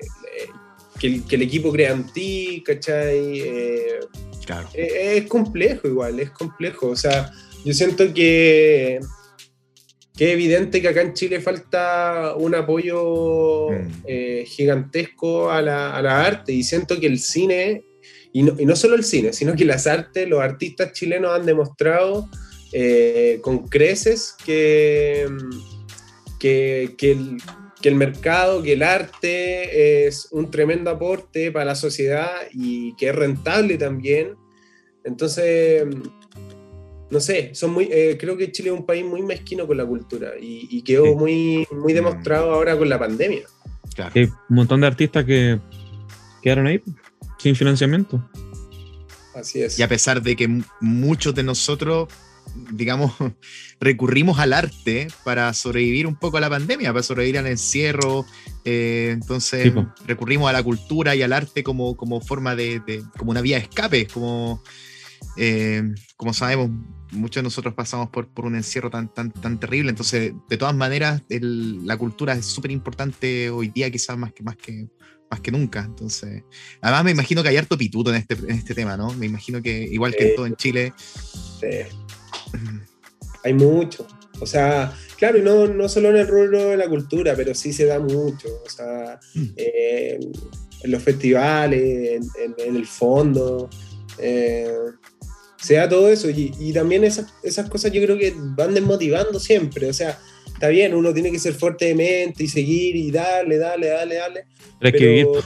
que 0.98 1.36
el, 1.36 1.42
equipo 1.42 1.70
crea 1.70 1.92
en 1.92 2.06
ti, 2.06 2.62
¿cachai? 2.64 3.40
Eh, 3.40 4.00
claro. 4.46 4.68
Eh, 4.72 5.18
es, 5.18 5.26
complejo 5.26 5.86
igual, 5.86 6.18
es 6.18 6.30
complejo. 6.30 6.88
O 6.88 6.96
sea, 6.96 7.30
yo 7.62 7.74
siento 7.74 8.12
que, 8.14 8.98
que 10.16 10.28
es 10.28 10.32
evidente 10.32 10.80
que 10.80 10.88
acá 10.88 11.02
en 11.02 11.12
Chile 11.12 11.40
falta 11.40 12.34
un 12.36 12.54
apoyo 12.54 13.68
mm. 13.70 14.04
eh, 14.06 14.44
gigantesco 14.46 15.50
a 15.50 15.60
la, 15.60 15.94
a 15.94 16.00
la, 16.00 16.24
arte 16.24 16.52
y 16.52 16.62
siento 16.62 16.98
que 16.98 17.06
el 17.06 17.18
cine, 17.18 17.84
y 18.32 18.42
no, 18.42 18.54
y 18.58 18.64
no, 18.66 18.74
solo 18.76 18.94
el 18.94 19.04
cine, 19.04 19.32
sino 19.32 19.54
que 19.54 19.64
las 19.64 19.86
artes, 19.86 20.28
los 20.28 20.40
artistas 20.40 20.92
chilenos 20.92 21.32
han 21.32 21.46
demostrado 21.46 22.28
con 23.42 23.68
creces 23.68 24.34
que, 24.44 25.26
que, 26.40 26.94
que 26.96 27.12
el, 27.12 27.36
que 27.82 27.88
el 27.90 27.96
mercado, 27.96 28.62
que 28.62 28.72
el 28.72 28.82
arte 28.82 30.06
es 30.06 30.28
un 30.30 30.50
tremendo 30.50 30.90
aporte 30.90 31.50
para 31.52 31.66
la 31.66 31.74
sociedad 31.74 32.30
y 32.52 32.94
que 32.96 33.08
es 33.10 33.14
rentable 33.14 33.76
también. 33.76 34.36
Entonces, 35.04 35.84
no 37.10 37.20
sé, 37.20 37.54
son 37.54 37.72
muy, 37.72 37.88
eh, 37.90 38.16
creo 38.18 38.36
que 38.36 38.50
Chile 38.52 38.70
es 38.70 38.74
un 38.78 38.86
país 38.86 39.04
muy 39.04 39.20
mezquino 39.20 39.66
con 39.66 39.76
la 39.76 39.84
cultura 39.84 40.30
y, 40.40 40.68
y 40.70 40.82
quedó 40.82 41.04
Sí. 41.04 41.14
muy, 41.14 41.66
muy 41.72 41.92
demostrado 41.92 42.54
ahora 42.54 42.78
con 42.78 42.88
la 42.88 42.98
pandemia. 42.98 43.42
Claro. 43.94 44.12
Hay 44.14 44.24
un 44.24 44.56
montón 44.56 44.80
de 44.80 44.86
artistas 44.86 45.24
que 45.24 45.58
quedaron 46.40 46.68
ahí 46.68 46.80
sin 47.42 47.56
financiamiento. 47.56 48.22
Así 49.34 49.62
es. 49.62 49.78
Y 49.78 49.82
a 49.82 49.88
pesar 49.88 50.22
de 50.22 50.36
que 50.36 50.62
muchos 50.80 51.34
de 51.34 51.42
nosotros, 51.42 52.08
digamos, 52.72 53.12
recurrimos 53.80 54.38
al 54.38 54.52
arte 54.52 55.08
para 55.24 55.52
sobrevivir 55.54 56.06
un 56.06 56.16
poco 56.16 56.36
a 56.36 56.40
la 56.40 56.50
pandemia, 56.50 56.92
para 56.92 57.02
sobrevivir 57.02 57.38
al 57.38 57.46
encierro, 57.46 58.24
eh, 58.64 59.10
entonces 59.12 59.72
recurrimos 60.06 60.48
a 60.48 60.52
la 60.52 60.62
cultura 60.62 61.16
y 61.16 61.22
al 61.22 61.32
arte 61.32 61.62
como, 61.62 61.96
como 61.96 62.20
forma 62.20 62.54
de, 62.54 62.80
de- 62.80 63.02
como 63.18 63.30
una 63.30 63.40
vía 63.40 63.56
de 63.56 63.62
escape, 63.62 64.06
como, 64.06 64.62
eh, 65.36 65.82
como 66.16 66.32
sabemos, 66.34 66.70
muchos 67.10 67.36
de 67.36 67.42
nosotros 67.44 67.74
pasamos 67.74 68.10
por, 68.10 68.28
por 68.28 68.44
un 68.44 68.54
encierro 68.54 68.90
tan, 68.90 69.12
tan, 69.12 69.32
tan 69.32 69.58
terrible, 69.58 69.90
entonces 69.90 70.32
de 70.48 70.56
todas 70.58 70.74
maneras 70.74 71.22
el- 71.30 71.86
la 71.86 71.96
cultura 71.96 72.34
es 72.34 72.44
súper 72.46 72.70
importante 72.70 73.50
hoy 73.50 73.68
día 73.68 73.90
quizás 73.90 74.16
más 74.18 74.32
que, 74.32 74.42
más 74.42 74.56
que, 74.56 74.88
más 75.32 75.40
que 75.40 75.50
nunca. 75.50 75.80
Entonces, 75.80 76.42
además 76.80 77.04
me 77.04 77.10
imagino 77.12 77.42
que 77.42 77.48
hay 77.48 77.56
harto 77.56 77.76
pituto 77.78 78.10
en 78.10 78.16
este, 78.16 78.34
en 78.34 78.50
este 78.50 78.74
tema, 78.74 78.96
¿no? 78.96 79.12
Me 79.14 79.26
imagino 79.26 79.60
que 79.62 79.70
igual 79.90 80.14
que 80.14 80.28
en 80.30 80.36
todo 80.36 80.46
en 80.46 80.56
Chile. 80.56 80.92
Sí. 81.60 81.68
Hay 83.44 83.54
mucho. 83.54 84.06
O 84.40 84.46
sea, 84.46 84.92
claro, 85.16 85.38
y 85.38 85.42
no, 85.42 85.66
no 85.68 85.88
solo 85.88 86.10
en 86.10 86.16
el 86.16 86.28
rubro 86.28 86.68
de 86.70 86.76
la 86.76 86.88
cultura, 86.88 87.34
pero 87.36 87.54
sí 87.54 87.72
se 87.72 87.86
da 87.86 87.98
mucho. 87.98 88.48
O 88.64 88.68
sea, 88.70 89.18
Mm. 89.34 89.44
eh, 89.56 90.20
en 90.82 90.90
los 90.90 91.02
festivales, 91.02 91.80
en, 91.82 92.22
en- 92.42 92.54
en 92.58 92.76
el 92.76 92.86
fondo. 92.86 93.68
eh, 94.18 94.68
se 95.56 95.74
da 95.74 95.88
todo 95.88 96.08
eso. 96.10 96.28
Y, 96.28 96.52
y 96.60 96.72
también 96.72 97.04
esas, 97.04 97.26
esas 97.42 97.70
cosas 97.70 97.90
yo 97.92 98.02
creo 98.02 98.18
que 98.18 98.34
van 98.36 98.74
desmotivando 98.74 99.40
siempre. 99.40 99.88
O 99.88 99.92
sea, 99.94 100.18
está 100.62 100.68
bien, 100.70 100.94
uno 100.94 101.12
tiene 101.12 101.32
que 101.32 101.40
ser 101.40 101.54
fuerte 101.54 101.86
de 101.86 101.94
mente 101.96 102.44
y 102.44 102.48
seguir 102.48 102.94
y 102.94 103.10
darle, 103.10 103.58
darle, 103.58 103.88
darle, 103.88 104.14
darle. 104.14 104.44
Pero. 104.80 105.32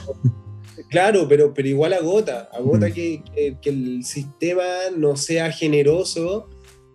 Claro, 0.91 1.27
pero, 1.27 1.53
pero 1.55 1.67
igual 1.67 1.91
agota, 1.93 2.49
agota 2.53 2.87
Mm. 2.87 2.93
que, 2.93 3.23
que- 3.33 3.57
que 3.61 3.69
el 3.71 4.03
sistema 4.05 4.63
no 4.95 5.17
sea 5.17 5.51
generoso 5.51 6.47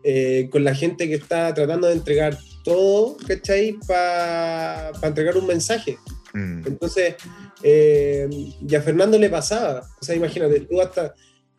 eh, 0.05 0.49
con 0.51 0.63
la 0.65 0.73
gente 0.75 1.09
que 1.09 1.15
está 1.17 1.53
tratando 1.53 1.89
de 1.89 1.95
entregar 1.95 2.39
todo, 2.65 3.17
¿cachai? 3.27 3.77
Para 3.87 4.93
entregar 5.03 5.37
un 5.37 5.47
mensaje. 5.49 5.99
Mm, 6.33 6.67
Entonces, 6.69 7.17
eh, 7.65 8.29
y 8.67 8.75
a 8.75 8.81
Fernando 8.81 9.19
le 9.19 9.29
pasaba, 9.29 9.83
o 10.01 10.05
sea, 10.05 10.15
imagínate, 10.15 10.61
tú 10.61 10.81
hasta, 10.81 11.15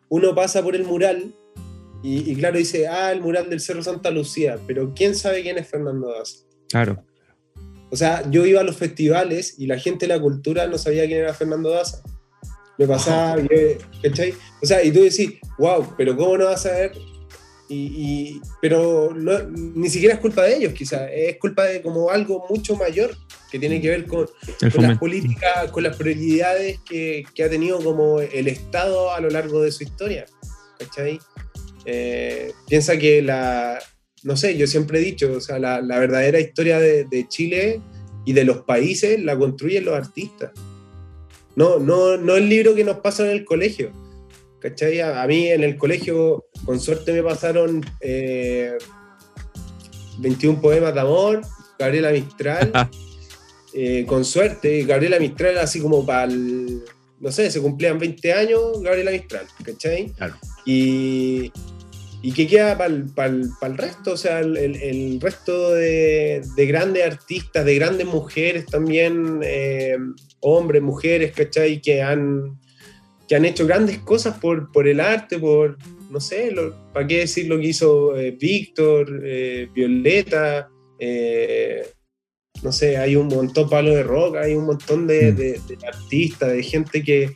uno 0.10 0.34
pasa 0.34 0.64
por 0.64 0.76
el 0.76 0.86
mural 0.86 1.36
y, 2.02 2.32
y 2.32 2.36
claro, 2.36 2.58
dice, 2.58 2.88
ah, 2.88 3.12
el 3.12 3.20
mural 3.22 3.50
del 3.50 3.60
Cerro 3.60 3.84
Santa 3.84 4.10
Lucía, 4.12 4.58
pero 4.66 4.94
¿quién 4.96 5.14
sabe 5.14 5.42
quién 5.44 5.58
es 5.58 5.68
Fernando 5.68 6.08
Daza? 6.10 6.38
Claro. 6.74 7.04
O 7.92 7.96
sea, 7.96 8.24
yo 8.32 8.44
iba 8.48 8.62
a 8.62 8.64
los 8.64 8.76
festivales 8.78 9.54
y 9.60 9.68
la 9.68 9.78
gente 9.78 10.08
de 10.08 10.16
la 10.16 10.20
cultura 10.20 10.66
no 10.66 10.80
sabía 10.80 11.06
quién 11.06 11.20
era 11.20 11.34
Fernando 11.36 11.70
Daza. 11.70 12.02
Me 12.80 12.88
pasaba, 12.88 13.40
yo, 13.40 13.48
¿cachai? 14.02 14.34
O 14.62 14.66
sea, 14.66 14.84
y 14.84 14.92
tú 14.92 15.04
decís, 15.04 15.34
wow, 15.60 15.94
pero 15.96 16.18
¿cómo 16.18 16.36
no 16.40 16.46
vas 16.46 16.66
a 16.66 16.72
ver? 16.72 16.92
Y, 17.70 17.76
y- 17.76 18.42
pero 18.62 19.14
no- 19.16 19.44
ni 19.48 19.90
siquiera 19.90 20.16
es 20.16 20.20
culpa 20.20 20.42
de 20.44 20.56
ellos, 20.58 20.74
quizás, 20.74 21.08
es 21.14 21.38
culpa 21.38 21.66
de 21.66 21.84
como 21.84 22.10
algo 22.10 22.44
mucho 22.50 22.76
mayor 22.76 23.16
que 23.52 23.60
tiene 23.60 23.80
que 23.80 23.90
ver 23.90 24.08
con, 24.08 24.26
con 24.74 24.82
las 24.82 24.98
políticas, 24.98 25.70
con 25.72 25.84
las 25.84 25.96
prioridades 25.96 26.80
que, 26.90 27.24
que 27.36 27.44
ha 27.44 27.50
tenido 27.50 27.78
como 27.84 28.20
el 28.20 28.48
Estado 28.48 29.14
a 29.14 29.22
lo 29.22 29.30
largo 29.30 29.62
de 29.62 29.72
su 29.72 29.84
historia. 29.84 30.26
¿Cachai? 30.80 31.20
Eh, 31.86 32.52
piensa 32.68 32.98
que 32.98 33.22
la, 33.22 33.78
no 34.24 34.38
sé, 34.38 34.58
yo 34.58 34.68
siempre 34.68 35.00
he 35.00 35.02
dicho, 35.02 35.32
o 35.34 35.42
sea, 35.42 35.60
la, 35.60 35.82
la 35.82 36.00
verdadera 36.00 36.40
historia 36.40 36.80
de, 36.80 37.06
de 37.06 37.28
Chile 37.28 37.82
y 38.26 38.34
de 38.34 38.44
los 38.44 38.60
países 38.60 39.22
la 39.22 39.38
construyen 39.38 39.86
los 39.86 39.96
artistas. 39.96 40.52
No, 41.56 41.78
no, 41.80 42.18
no 42.18 42.36
el 42.36 42.50
libro 42.50 42.74
que 42.74 42.84
nos 42.84 42.98
pasa 42.98 43.26
en 43.26 43.32
el 43.32 43.46
colegio. 43.46 43.92
¿Cachai? 44.60 45.02
A, 45.02 45.26
mí 45.28 45.48
en 45.48 45.64
el 45.64 45.78
colegio, 45.78 46.46
con 46.66 46.80
suerte 46.80 47.12
me 47.12 47.22
pasaron 47.22 47.86
eh, 48.00 48.78
21 50.20 50.62
poemas 50.62 50.94
de 50.94 51.02
amor, 51.02 51.42
Gabriela 51.78 52.12
Mistral. 52.12 52.72
eh, 53.74 54.06
con 54.08 54.24
suerte, 54.24 54.86
Gabriela 54.86 55.20
Mistral, 55.20 55.58
así 55.58 55.82
como 55.82 56.06
para 56.06 56.32
el. 56.32 56.82
No 57.20 57.32
sé, 57.32 57.52
se 57.52 57.62
cumplían 57.62 58.00
20 58.00 58.34
años, 58.34 58.82
Gabriela 58.82 59.12
Mistral, 59.12 59.46
¿cachai? 59.64 60.12
Claro. 60.12 60.36
Y. 60.66 61.52
¿Y 62.26 62.32
qué 62.32 62.48
queda 62.48 62.78
para 62.78 62.90
el, 63.28 63.78
resto? 63.78 64.14
O 64.14 64.18
sea, 64.18 64.40
el, 64.40 65.20
resto 65.20 65.74
de, 65.74 66.42
de 66.56 66.66
grandes 66.66 67.04
artistas, 67.06 67.66
de 67.66 67.76
grandes 67.76 68.08
mujeres 68.08 68.66
también, 68.66 69.42
eh, 69.44 69.98
hombres, 70.40 70.82
mujeres, 70.82 71.34
¿cachai? 71.34 71.82
Que 71.82 72.02
han, 72.02 72.58
que 73.28 73.36
han 73.36 73.44
hecho 73.44 73.68
grandes 73.68 73.98
cosas 74.00 74.38
por, 74.40 74.72
por 74.72 74.88
el 74.88 75.02
arte, 75.02 75.38
por, 75.38 75.78
no 76.10 76.22
sé, 76.22 76.56
¿para 76.94 77.06
qué 77.06 77.20
decir 77.20 77.48
lo 77.48 77.60
que 77.60 77.68
hizo 77.68 78.18
eh, 78.18 78.32
Víctor, 78.32 79.22
eh, 79.26 79.68
Violeta? 79.74 80.70
eh, 81.00 81.86
no 82.62 82.72
sé, 82.72 82.96
hay 82.96 83.18
un 83.18 83.28
montón, 83.28 83.70
Pablo 83.70 83.94
de 83.94 84.04
Roca, 84.04 84.42
hay 84.44 84.54
un 84.54 84.66
montón 84.66 85.06
de, 85.08 85.34
Mm. 85.34 85.36
de- 85.36 85.60
de 85.68 85.88
artistas, 85.88 86.54
de 86.54 86.64
gente 86.64 87.04
que, 87.04 87.36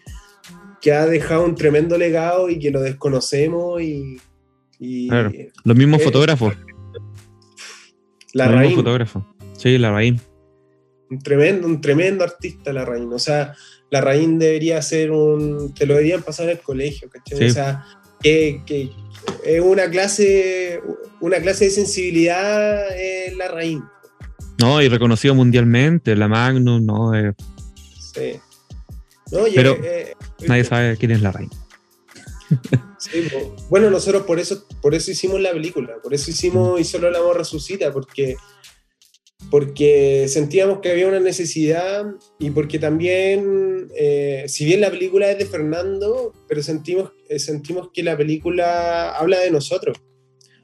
que 0.82 0.94
ha 0.94 1.06
dejado 1.06 1.44
un 1.44 1.56
tremendo 1.56 1.98
legado 1.98 2.50
y 2.50 2.58
que 2.58 2.72
lo 2.72 2.80
desconocemos 2.82 3.82
y... 3.82 4.18
y 4.80 5.08
Claro. 5.10 5.32
Los 5.64 5.76
mismos 5.78 6.02
Eh, 6.02 6.04
fotógrafos. 6.04 6.54
la 8.34 8.48
los 8.50 8.74
fotógrafos. 8.74 9.24
Sí, 9.58 9.78
la 9.78 9.92
raíz. 9.92 10.22
un 11.10 11.20
tremendo, 11.20 11.68
un 11.68 11.80
tremendo 11.82 12.24
artista 12.24 12.74
la 12.74 12.84
Raín. 12.86 13.12
O 13.14 13.20
sea, 13.20 13.56
la 13.90 14.02
Raín 14.02 14.38
debería 14.38 14.82
ser 14.82 15.12
un. 15.12 15.74
Te 15.74 15.86
lo 15.86 15.94
deberían 15.96 16.22
pasar 16.22 16.46
en 16.50 16.58
el 16.58 16.60
colegio, 16.62 17.10
¿cachai? 17.10 17.38
Sí. 17.38 17.46
O 17.46 17.50
sea, 17.54 17.86
que, 18.22 18.62
que 18.66 18.90
es 19.46 19.62
una 19.62 19.90
clase, 19.90 20.82
una 21.22 21.38
clase 21.40 21.66
de 21.66 21.72
sensibilidad 21.72 22.90
eh, 22.98 23.34
la 23.38 23.48
Raín. 23.48 23.84
No, 24.60 24.82
y 24.82 24.90
reconocido 24.90 25.34
mundialmente, 25.36 26.16
la 26.16 26.28
Magnum, 26.28 26.86
no, 26.86 27.16
eh, 27.16 27.34
Sí. 28.14 28.34
No, 29.32 29.40
Pero 29.54 29.78
nadie 30.48 30.64
sabe 30.64 30.98
quién 30.98 31.12
es 31.12 31.22
la 31.22 31.32
raíz. 31.32 31.50
Sí, 33.12 33.28
bueno, 33.70 33.90
nosotros 33.90 34.24
por 34.24 34.40
eso, 34.40 34.66
por 34.82 34.94
eso 34.96 35.12
hicimos 35.12 35.40
la 35.40 35.52
película, 35.52 35.96
por 36.04 36.14
eso 36.14 36.30
hicimos 36.32 36.80
Y 36.80 36.84
solo 36.84 37.08
el 37.08 37.16
amor 37.16 37.38
resucita, 37.38 37.92
porque, 37.94 38.36
porque 39.50 40.26
sentíamos 40.28 40.80
que 40.80 40.92
había 40.92 41.08
una 41.08 41.20
necesidad 41.20 42.06
y 42.40 42.50
porque 42.50 42.80
también, 42.80 43.90
eh, 43.96 44.44
si 44.48 44.66
bien 44.66 44.82
la 44.82 44.90
película 44.90 45.32
es 45.32 45.38
de 45.38 45.46
Fernando, 45.46 46.34
pero 46.48 46.62
sentimos, 46.62 47.12
eh, 47.30 47.40
sentimos 47.40 47.90
que 47.94 48.04
la 48.04 48.18
película 48.18 49.12
habla 49.12 49.40
de 49.40 49.52
nosotros, 49.52 49.98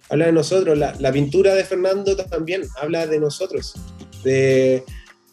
habla 0.10 0.26
de 0.26 0.34
nosotros, 0.34 0.78
la, 0.78 0.96
la 1.00 1.12
pintura 1.14 1.56
de 1.56 1.64
Fernando 1.64 2.16
también 2.18 2.64
habla 2.82 3.08
de 3.08 3.20
nosotros, 3.20 3.74
de, 4.24 4.84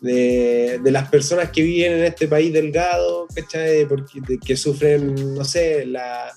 de, 0.01 0.79
de 0.83 0.91
las 0.93 1.09
personas 1.11 1.51
que 1.51 1.63
viven 1.63 1.93
en 1.93 2.05
este 2.05 2.29
país 2.29 2.53
delgado, 2.53 3.27
¿cachai? 3.35 3.85
Porque, 3.89 4.21
de- 4.29 4.39
que 4.39 4.57
sufren, 4.57 5.35
no 5.35 5.45
sé, 5.45 5.87
la, 5.87 6.31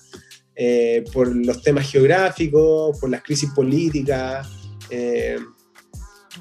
eh, 0.56 1.04
por 1.12 1.34
los 1.34 1.62
temas 1.62 1.90
geográficos, 1.90 2.98
por 2.98 3.10
las 3.10 3.22
crisis 3.22 3.50
políticas. 3.54 4.48
eh, 4.90 5.38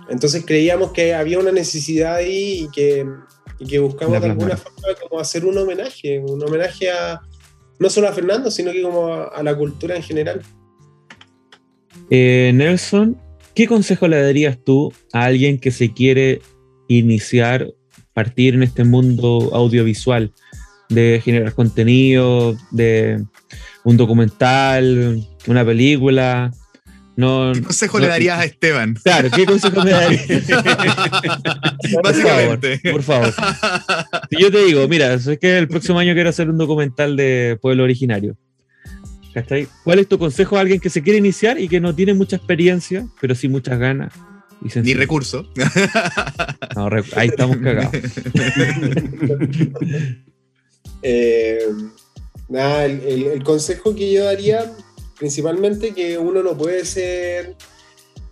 entonces 0.09 0.43
creíamos 0.45 0.91
que 0.91 1.14
había 1.14 1.39
una 1.39 1.51
necesidad 1.51 2.16
ahí 2.16 2.64
y 2.64 2.72
que, 2.72 3.05
y 3.59 3.66
que 3.66 3.80
buscamos 3.80 4.20
de 4.20 4.28
alguna 4.28 4.57
forma 4.57 4.88
como 5.01 5.20
hacer 5.20 5.45
un 5.45 5.57
homenaje, 5.57 6.20
un 6.20 6.41
homenaje 6.43 6.89
a 6.89 7.22
no 7.80 7.89
solo 7.89 8.07
a 8.07 8.14
Fernando, 8.14 8.49
sino 8.49 8.72
que 8.72 8.82
como 8.82 9.07
a, 9.07 9.26
a 9.26 9.43
la 9.43 9.55
cultura 9.55 9.95
en 9.95 10.03
general. 10.03 10.41
Eh, 12.09 12.51
Nelson, 12.53 13.18
¿qué 13.53 13.68
consejo 13.68 14.07
le 14.07 14.22
darías 14.22 14.57
tú 14.64 14.93
a 15.11 15.26
alguien 15.26 15.59
que 15.59 15.72
se 15.72 15.93
quiere 15.93 16.41
iniciar, 16.88 17.68
partir 18.14 18.55
en 18.55 18.64
este 18.64 18.84
mundo 18.84 19.49
audiovisual, 19.53 20.32
de 20.89 21.22
generar 21.24 21.53
contenido, 21.53 22.55
de 22.72 23.24
un 23.84 23.98
documental, 23.98 25.26
una 25.48 25.66
película? 25.66 26.52
No, 27.16 27.52
¿Qué 27.54 27.62
consejo 27.62 28.00
no- 28.00 28.06
le 28.06 28.10
darías 28.10 28.40
a 28.40 28.46
Esteban? 28.46 28.96
Claro, 29.04 29.30
¿qué 29.30 29.46
consejo 29.46 29.84
me 29.84 29.92
darías? 29.92 30.26
Básicamente. 32.04 32.80
Por 32.92 33.04
favor. 33.04 33.32
Si 34.32 34.42
yo 34.42 34.52
te 34.52 34.64
digo, 34.66 34.88
mira, 34.88 35.14
es 35.14 35.30
que 35.40 35.58
el 35.60 35.68
próximo 35.68 36.00
año 36.00 36.14
quiero 36.16 36.30
hacer 36.30 36.50
un 36.50 36.58
documental 36.58 37.16
de 37.16 37.58
pueblo 37.62 37.84
originario. 37.84 38.36
¿Cachai? 39.34 39.68
¿Cuál 39.84 40.00
es 40.00 40.08
tu 40.08 40.18
consejo 40.20 40.58
a 40.58 40.62
alguien 40.62 40.80
que 40.80 40.90
se 40.90 41.02
quiere 41.04 41.18
iniciar 41.20 41.60
y 41.60 41.68
que 41.68 41.80
no 41.80 41.94
tiene 41.94 42.14
mucha 42.14 42.36
experiencia, 42.36 43.06
pero 43.22 43.36
sí 43.36 43.48
muchas 43.48 43.78
ganas? 43.80 44.14
y 44.62 44.66
Ni 44.66 44.70
sencillo. 44.72 45.00
recurso. 45.00 45.48
No, 46.76 46.90
re- 46.90 47.04
ahí 47.16 47.28
estamos 47.28 47.58
cagados. 47.58 47.92
Eh, 51.06 51.60
nada, 52.50 52.86
el, 52.86 53.02
el- 53.02 53.24
el 53.28 53.44
consejo 53.44 53.96
que 53.96 54.12
yo 54.12 54.26
daría, 54.26 54.72
principalmente 55.18 55.94
que 55.94 56.18
uno 56.18 56.44
no 56.44 56.58
puede 56.58 56.86
ser, 56.86 57.56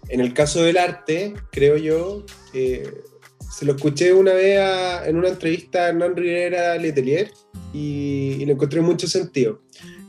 en 0.10 0.20
el 0.20 0.34
caso 0.34 0.62
del 0.64 0.78
arte, 0.78 1.34
creo 1.52 1.78
yo, 1.78 2.26
eh, 2.54 2.84
se 3.58 3.66
lo 3.66 3.74
escuché 3.76 4.14
una 4.14 4.34
vez 4.34 4.60
a- 4.60 5.08
en 5.08 5.18
una 5.18 5.30
entrevista 5.30 5.86
a 5.86 5.90
Hernán 5.90 6.16
Rivera 6.16 6.76
Letelier 6.78 7.32
y, 7.74 8.38
y 8.40 8.46
le 8.46 8.54
encontré 8.54 8.82
mucho 8.82 9.08
sentido. 9.08 9.62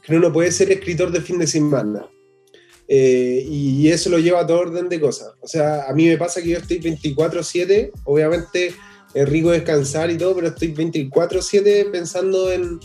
Que 0.05 0.13
uno 0.17 0.29
no 0.29 0.33
puede 0.33 0.51
ser 0.51 0.73
escritor 0.73 1.13
de 1.13 1.21
fin 1.21 1.39
de 1.39 1.47
semana. 1.47 2.09
Eh, 2.89 3.47
y 3.49 3.89
eso 3.89 4.11
lo 4.11 4.19
lleva 4.19 4.41
a 4.41 4.47
todo 4.47 4.59
orden 4.59 4.89
de 4.89 5.01
cosas. 5.01 5.33
O 5.41 5.47
sea, 5.47 5.85
a 5.89 5.93
mí 5.95 6.07
me 6.09 6.19
pasa 6.19 6.43
que 6.43 6.49
yo 6.51 6.59
estoy 6.59 6.79
24/7, 6.81 7.93
obviamente 8.05 8.75
es 9.15 9.29
rico 9.29 9.51
descansar 9.51 10.11
y 10.11 10.19
todo, 10.19 10.35
pero 10.35 10.49
estoy 10.49 10.73
24/7 10.75 11.85
pensando 11.93 12.51
en, 12.53 12.81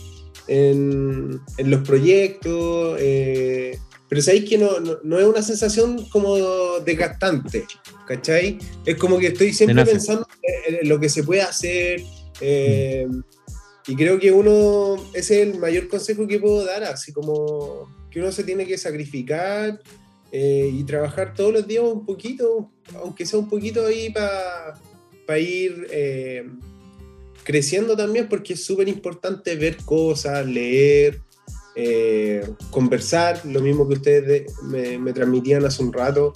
en, 0.48 1.40
en 1.56 1.70
los 1.70 1.86
proyectos. 1.86 2.96
eh, 3.00 3.78
pero 4.08 4.22
sabéis 4.22 4.48
que 4.48 4.56
no, 4.56 4.80
no, 4.80 4.98
no 5.04 5.18
es 5.18 5.26
una 5.26 5.42
sensación 5.42 6.06
como 6.08 6.36
desgastante, 6.80 7.66
¿cachai? 8.06 8.58
Es 8.86 8.96
como 8.96 9.18
que 9.18 9.28
estoy 9.28 9.52
siempre 9.52 9.84
pensando 9.84 10.26
en, 10.66 10.88
lo 10.88 10.98
que 10.98 11.10
se 11.10 11.22
puede 11.22 11.42
hacer. 11.42 12.00
eh, 12.40 13.06
y 13.88 13.96
creo 13.96 14.18
que 14.18 14.30
uno, 14.30 14.96
ese 15.14 15.40
es 15.40 15.48
el 15.48 15.58
mayor 15.58 15.88
consejo 15.88 16.26
que 16.26 16.38
puedo 16.38 16.62
dar, 16.62 16.84
así 16.84 17.10
como 17.10 17.88
que 18.10 18.20
uno 18.20 18.30
se 18.30 18.44
tiene 18.44 18.66
que 18.66 18.76
sacrificar 18.76 19.80
eh, 20.30 20.70
y 20.70 20.84
trabajar 20.84 21.32
todos 21.32 21.54
los 21.54 21.66
días 21.66 21.84
un 21.84 22.04
poquito, 22.04 22.70
aunque 22.96 23.24
sea 23.24 23.38
un 23.38 23.48
poquito 23.48 23.86
ahí 23.86 24.12
para 24.12 25.38
ir 25.38 25.86
eh, 25.90 26.46
creciendo 27.48 27.96
también, 27.96 28.28
porque 28.28 28.52
es 28.52 28.62
súper 28.62 28.88
importante 28.88 29.56
ver 29.56 29.78
cosas, 29.78 30.46
leer, 30.46 31.18
eh, 31.74 32.42
conversar, 32.70 33.40
lo 33.46 33.60
mismo 33.62 33.88
que 33.88 33.94
ustedes 33.94 34.26
de- 34.26 34.46
me, 34.64 34.98
me 34.98 35.14
transmitían 35.14 35.64
hace 35.64 35.82
un 35.82 35.90
rato, 35.90 36.34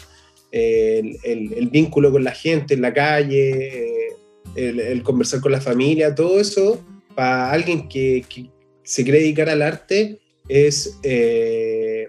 eh, 0.51 1.03
el, 1.03 1.19
el- 1.23 1.53
el 1.53 1.69
vínculo 1.69 2.11
con 2.11 2.25
la 2.25 2.33
gente 2.33 2.73
en 2.73 2.81
la 2.81 2.95
calle, 2.95 3.51
eh, 3.51 4.09
el, 4.55 4.81
el 4.81 5.03
conversar 5.03 5.41
con 5.43 5.53
la 5.53 5.61
familia, 5.61 6.15
todo 6.15 6.41
eso, 6.41 6.83
para 7.15 7.53
alguien 7.53 7.89
que, 7.91 8.25
que 8.27 8.51
se 8.83 9.05
quiere 9.05 9.19
dedicar 9.19 9.51
al 9.51 9.61
arte, 9.61 10.19
es, 10.49 10.99
eh, 11.03 12.09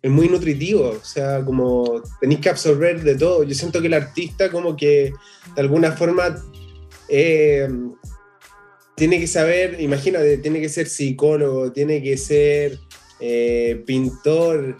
es 0.00 0.10
muy 0.10 0.28
nutritivo, 0.28 0.88
o 1.00 1.04
sea, 1.04 1.44
como 1.44 2.02
tenéis 2.20 2.40
que 2.40 2.48
absorber 2.48 3.02
de 3.02 3.14
todo. 3.14 3.42
Yo 3.44 3.54
siento 3.54 3.80
que 3.82 3.88
el 3.88 3.94
artista 3.94 4.50
como 4.50 4.74
que 4.74 5.12
de 5.54 5.60
alguna 5.60 5.92
forma 5.92 6.34
eh, 7.08 7.68
tiene 8.96 9.18
que 9.18 9.26
saber, 9.26 9.80
imagínate, 9.80 10.38
tiene 10.38 10.60
que 10.60 10.68
ser 10.68 10.88
psicólogo, 10.88 11.72
tiene 11.72 12.02
que 12.02 12.16
ser 12.16 12.78
eh, 13.20 13.82
pintor, 13.86 14.76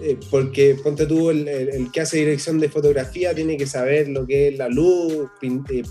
eh, 0.00 0.18
porque 0.30 0.76
ponte 0.82 1.06
tú, 1.06 1.30
el, 1.30 1.46
el- 1.48 1.92
que 1.92 2.00
hace 2.00 2.18
dirección 2.18 2.58
de 2.58 2.68
fotografía 2.68 3.34
tiene 3.34 3.56
que 3.56 3.66
saber 3.66 4.08
lo 4.08 4.26
que 4.26 4.48
es 4.48 4.58
la 4.58 4.68
luz, 4.68 5.28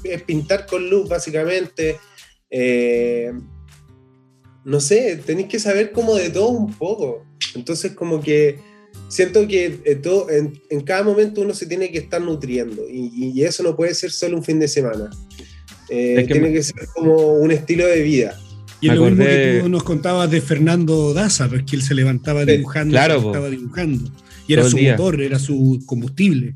es 0.04 0.22
pintar 0.24 0.66
con 0.66 0.90
luz 0.90 1.08
básicamente. 1.08 1.98
No 4.64 4.80
sé, 4.80 5.20
tenéis 5.26 5.48
que 5.48 5.60
saber 5.60 5.92
como 5.92 6.16
de 6.16 6.30
todo 6.30 6.50
un 6.50 6.74
poco. 6.74 7.26
Entonces 7.56 7.94
como 7.94 8.22
que 8.22 8.60
siento 9.08 9.48
que 9.48 9.70
todo- 10.04 10.28
en, 10.30 10.82
cada 10.82 11.04
momento 11.04 11.42
uno 11.42 11.54
se 11.54 11.66
tiene 11.66 11.92
que 11.92 12.00
estar 12.00 12.22
nutriendo 12.22 12.84
y 12.90 13.44
eso 13.44 13.64
no 13.64 13.76
puede 13.76 13.94
ser 13.96 14.12
solo 14.12 14.38
un 14.38 14.44
fin 14.44 14.60
de 14.60 14.68
semana. 14.68 15.10
Eh, 15.92 16.16
Es 16.22 16.28
que 16.28 16.34
tiene 16.34 16.48
me- 16.48 16.54
que 16.54 16.64
ser 16.64 16.88
como 16.96 17.34
un 17.34 17.52
estilo 17.52 17.86
de 17.86 18.02
vida. 18.02 18.40
Y 18.80 18.90
es 18.90 18.96
lo 18.96 19.06
mismo 19.06 19.24
que 19.26 19.60
tú 19.62 19.70
nos 19.70 19.84
contabas 19.84 20.32
de 20.32 20.42
Fernando 20.42 21.14
Daza, 21.14 21.48
pues 21.50 21.64
que 21.64 21.76
él 21.76 21.84
se 21.84 21.94
levantaba 21.94 22.46
dibujando, 22.46 22.94
claro, 22.94 23.32
se 23.34 23.50
dibujando. 23.52 24.10
Y 24.48 24.54
era 24.54 24.64
su 24.64 24.78
día. 24.78 24.94
motor, 24.98 25.22
era 25.22 25.38
su 25.38 25.84
combustible. 25.86 26.54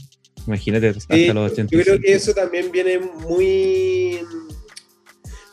Imagínate, 0.48 0.88
hasta 0.90 1.16
Sí, 1.16 1.28
los 1.28 1.52
80. 1.52 1.76
Yo 1.76 1.84
creo 1.84 2.00
que 2.00 2.14
eso 2.14 2.34
también 2.34 2.72
viene 2.72 3.00
muy... 3.00 4.20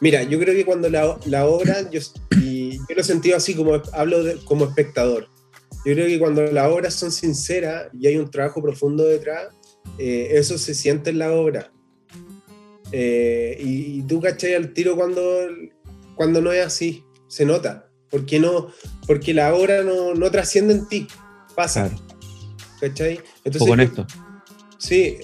Mira, 0.01 0.23
yo 0.25 0.39
creo 0.39 0.55
que 0.55 0.65
cuando 0.65 0.89
la, 0.91 1.19
la 1.27 1.47
obra, 1.47 1.89
yo, 1.91 2.01
y 2.41 2.77
yo 2.79 2.85
lo 2.95 3.01
he 3.01 3.05
sentido 3.05 3.37
así 3.37 3.55
como 3.55 3.81
hablo 3.93 4.23
de- 4.25 4.37
como 4.45 4.65
espectador. 4.65 5.29
Yo 5.85 5.95
creo 5.95 6.07
que 6.07 6.19
cuando 6.19 6.43
las 6.43 6.69
obras 6.71 6.95
son 6.95 7.13
sinceras 7.13 7.87
y 7.99 8.07
hay 8.07 8.17
un 8.17 8.31
trabajo 8.31 8.63
profundo 8.63 9.05
detrás, 9.05 9.49
eh, 9.99 10.29
eso 10.33 10.59
se 10.59 10.75
siente 10.75 11.11
en 11.11 11.19
la 11.19 11.33
obra. 11.33 11.73
Eh, 12.93 13.57
y, 13.59 13.99
y 13.99 14.03
tú 14.03 14.21
cachai 14.21 14.55
al 14.55 14.73
tiro 14.73 14.97
cuando, 14.97 15.23
cuando 16.15 16.41
no 16.41 16.53
es 16.53 16.65
así, 16.65 17.05
se 17.29 17.45
nota. 17.45 17.89
Porque, 18.11 18.39
no, 18.39 18.69
porque 19.07 19.33
la 19.33 19.55
obra 19.55 19.83
no, 19.83 20.15
no 20.15 20.31
trasciende 20.31 20.75
en 20.75 20.87
ti, 20.87 21.07
pasa. 21.57 21.89
Claro, 21.89 22.05
¿Cachai? 22.81 23.21
un 23.45 23.53
poco 23.53 23.73
honesto. 23.73 24.07
Sí, 24.77 25.17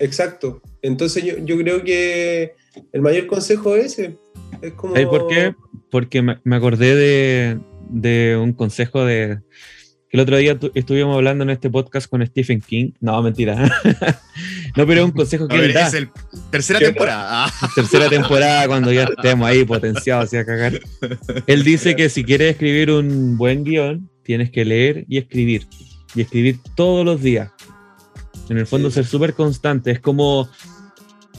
exacto. 0.00 0.60
Entonces 0.82 1.22
yo, 1.22 1.38
yo 1.38 1.56
creo 1.58 1.84
que 1.84 2.54
el 2.92 3.00
mayor 3.00 3.28
consejo 3.28 3.76
es 3.76 3.98
ese. 3.98 4.18
Es 4.60 4.72
como... 4.72 4.94
¿Sabes 4.94 5.08
por 5.08 5.28
qué? 5.28 5.54
Porque 5.90 6.22
me, 6.22 6.40
me 6.42 6.56
acordé 6.56 6.96
de, 6.96 7.60
de 7.90 8.36
un 8.36 8.54
consejo 8.54 9.04
de. 9.04 9.38
Que 10.12 10.18
el 10.18 10.20
otro 10.20 10.36
día 10.36 10.58
tu- 10.58 10.70
estuvimos 10.74 11.16
hablando 11.16 11.42
en 11.42 11.48
este 11.48 11.70
podcast 11.70 12.06
con 12.06 12.24
Stephen 12.26 12.60
King. 12.60 12.90
No, 13.00 13.22
mentira. 13.22 13.56
no, 14.76 14.86
pero 14.86 15.00
es 15.00 15.04
un 15.06 15.12
consejo 15.12 15.48
que 15.48 15.56
ver, 15.56 15.64
él 15.70 15.72
da. 15.72 15.86
es 15.88 15.94
el 15.94 16.10
tercera 16.50 16.78
temporada. 16.80 17.50
Tercera 17.74 18.10
temporada 18.10 18.66
cuando 18.68 18.92
ya 18.92 19.04
estemos 19.04 19.48
ahí 19.48 19.64
potenciados 19.64 20.26
hacia 20.26 20.44
cagar. 20.44 20.78
Él 21.46 21.64
dice 21.64 21.96
que 21.96 22.10
si 22.10 22.24
quieres 22.24 22.52
escribir 22.52 22.90
un 22.90 23.38
buen 23.38 23.64
guion, 23.64 24.10
tienes 24.22 24.50
que 24.50 24.66
leer 24.66 25.06
y 25.08 25.16
escribir. 25.16 25.66
Y 26.14 26.20
escribir 26.20 26.58
todos 26.76 27.06
los 27.06 27.22
días. 27.22 27.50
En 28.50 28.58
el 28.58 28.66
fondo 28.66 28.90
Sí. 28.90 28.96
ser 28.96 29.06
súper 29.06 29.32
constante. 29.32 29.92
Es 29.92 30.00
como... 30.00 30.50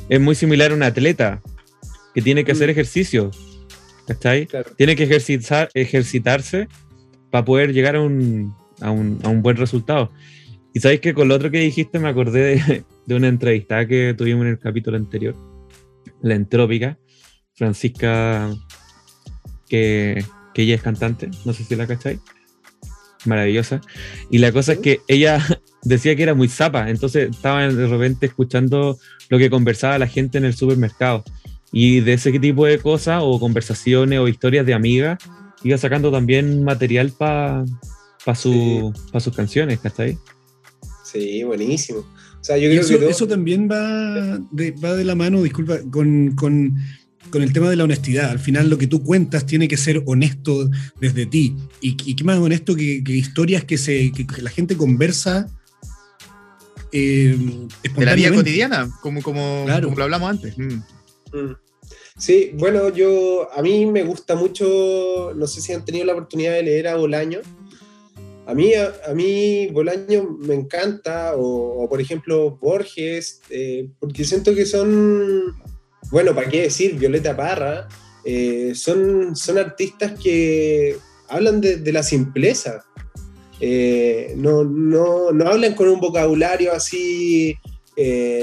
Es 0.10 0.20
muy 0.20 0.34
similar 0.34 0.72
a 0.72 0.74
un 0.74 0.82
atleta 0.82 1.42
que 2.16 2.24
tiene 2.24 2.44
que 2.44 2.54
hacer 2.54 2.70
Mm. 2.70 2.72
ejercicio. 2.72 3.30
¿Cachai? 4.08 4.48
Claro. 4.48 4.72
Tiene 4.76 4.96
que 4.96 5.04
ejercitar, 5.04 5.70
ejercitarse 5.76 6.68
para 7.30 7.46
poder 7.46 7.72
llegar 7.72 7.96
a 7.96 8.02
un, 8.02 8.54
a, 8.82 8.92
un, 8.92 9.20
a 9.24 9.30
un 9.30 9.42
buen 9.42 9.58
resultado. 9.58 10.12
Y 10.74 10.80
sabéis 10.80 11.02
que 11.02 11.14
con 11.14 11.28
lo 11.28 11.36
otro 11.36 11.52
que 11.52 11.60
dijiste 11.60 12.00
me 12.00 12.10
acordé 12.10 12.56
de, 12.56 12.84
de 13.06 13.16
una 13.16 13.28
entrevista 13.28 13.88
que 13.88 14.14
tuvimos 14.18 14.44
en 14.44 14.52
el 14.52 14.60
capítulo 14.60 14.98
anterior, 14.98 15.36
la 16.22 16.36
entrópica, 16.36 16.98
Francisca, 17.54 18.50
que, 19.68 20.24
que 20.54 20.62
ella 20.64 20.76
es 20.76 20.82
cantante, 20.82 21.30
no 21.46 21.54
sé 21.54 21.64
si 21.64 21.76
la 21.76 21.88
cacháis, 21.88 22.20
maravillosa. 23.26 23.82
Y 24.30 24.40
la 24.40 24.52
cosa 24.52 24.74
es 24.74 24.80
que 24.80 25.02
ella 25.08 25.40
decía 25.84 26.16
que 26.16 26.24
era 26.24 26.34
muy 26.34 26.48
zapa, 26.48 26.90
entonces 26.90 27.30
estaba 27.30 27.68
de 27.68 27.88
repente 27.88 28.26
escuchando 28.26 28.98
lo 29.30 29.38
que 29.38 29.50
conversaba 29.50 30.00
la 30.00 30.08
gente 30.08 30.38
en 30.38 30.46
el 30.46 30.56
supermercado. 30.56 31.24
Y 31.72 32.02
de 32.02 32.14
ese 32.14 32.32
tipo 32.40 32.66
de 32.66 32.78
cosas, 32.78 33.22
o 33.24 33.40
conversaciones, 33.40 34.20
o 34.20 34.28
historias 34.28 34.66
de 34.66 34.76
amigas, 34.76 35.18
iba 35.64 35.78
sacando 35.78 36.12
también 36.12 36.64
material 36.64 37.12
para 37.18 37.66
su, 38.36 38.94
pa 39.12 39.20
sus 39.20 39.36
canciones, 39.36 39.80
¿cachai? 39.80 40.18
Sí, 41.04 41.44
buenísimo. 41.44 42.00
O 42.00 42.44
sea, 42.44 42.58
yo 42.58 42.70
creo 42.70 42.82
eso, 42.82 42.90
que 42.94 43.00
todo- 43.00 43.10
eso 43.10 43.28
también 43.28 43.70
va 43.72 44.38
de, 44.52 44.72
va 44.72 44.96
de 44.96 45.04
la 45.06 45.16
mano, 45.16 45.42
disculpa, 45.44 45.78
con, 45.92 46.32
con- 46.36 46.76
con 47.30 47.42
el 47.42 47.52
tema 47.54 47.70
de 47.70 47.76
la 47.78 47.86
honestidad. 47.86 48.30
Al 48.30 48.40
final 48.40 48.70
lo 48.70 48.78
que 48.78 48.86
tú 48.88 49.02
cuentas 49.04 49.46
tiene 49.46 49.68
que 49.68 49.78
ser 49.78 50.04
honesto 50.06 50.70
desde 51.00 51.26
ti. 51.26 51.56
Y, 51.82 51.96
y 52.06 52.16
qué 52.16 52.24
más 52.24 52.38
honesto 52.40 52.76
que, 52.76 53.04
que 53.04 53.14
historias 53.14 53.64
que, 53.64 53.78
se, 53.78 54.12
que, 54.12 54.28
que 54.28 54.42
la 54.42 54.50
gente 54.52 54.76
conversa 54.78 55.48
eh, 56.92 57.38
de 57.98 58.06
la 58.06 58.14
vida 58.16 58.32
cotidiana, 58.34 58.90
como, 59.02 59.22
como, 59.22 59.64
Claro. 59.66 59.88
como 59.88 59.98
lo 59.98 60.04
hablamos 60.04 60.30
antes. 60.30 60.58
Mm. 60.58 60.74
Mm. 61.38 61.56
Sí, 62.18 62.52
bueno, 62.56 62.90
yo 62.90 63.50
a 63.58 63.62
mí 63.64 63.86
me 63.88 64.04
gusta 64.04 64.36
mucho, 64.36 65.34
no 65.36 65.48
sé 65.48 65.62
si 65.62 65.74
han 65.74 65.84
tenido 65.84 66.06
la 66.06 66.14
oportunidad 66.14 66.54
de 66.54 66.62
leer 66.64 66.88
a 66.88 66.96
Bolaño. 66.96 67.40
A 68.46 68.54
mí, 68.54 68.74
a, 68.74 68.94
a 69.08 69.14
mí 69.14 69.68
Bolaño 69.68 70.38
me 70.40 70.54
encanta, 70.54 71.36
o, 71.36 71.84
o, 71.84 71.90
por 71.90 72.02
ejemplo 72.02 72.58
Borges, 72.58 73.42
eh, 73.50 73.88
porque 74.00 74.26
siento 74.26 74.54
que 74.54 74.66
son, 74.66 75.56
bueno, 76.12 76.36
¿para 76.36 76.50
qué 76.50 76.64
decir? 76.64 76.96
Violeta 76.96 77.38
Parra, 77.38 77.88
eh, 78.26 78.74
son, 78.76 79.36
son 79.36 79.58
artistas 79.58 80.20
que 80.22 80.98
hablan 81.30 81.62
de, 81.62 81.78
de 81.78 81.94
la 81.94 82.04
simpleza. 82.04 82.84
Eh, 83.62 84.34
no, 84.36 84.66
no, 84.66 85.32
no 85.32 85.48
hablan 85.48 85.74
con 85.74 85.88
un 85.88 86.02
vocabulario 86.02 86.74
así 86.74 87.56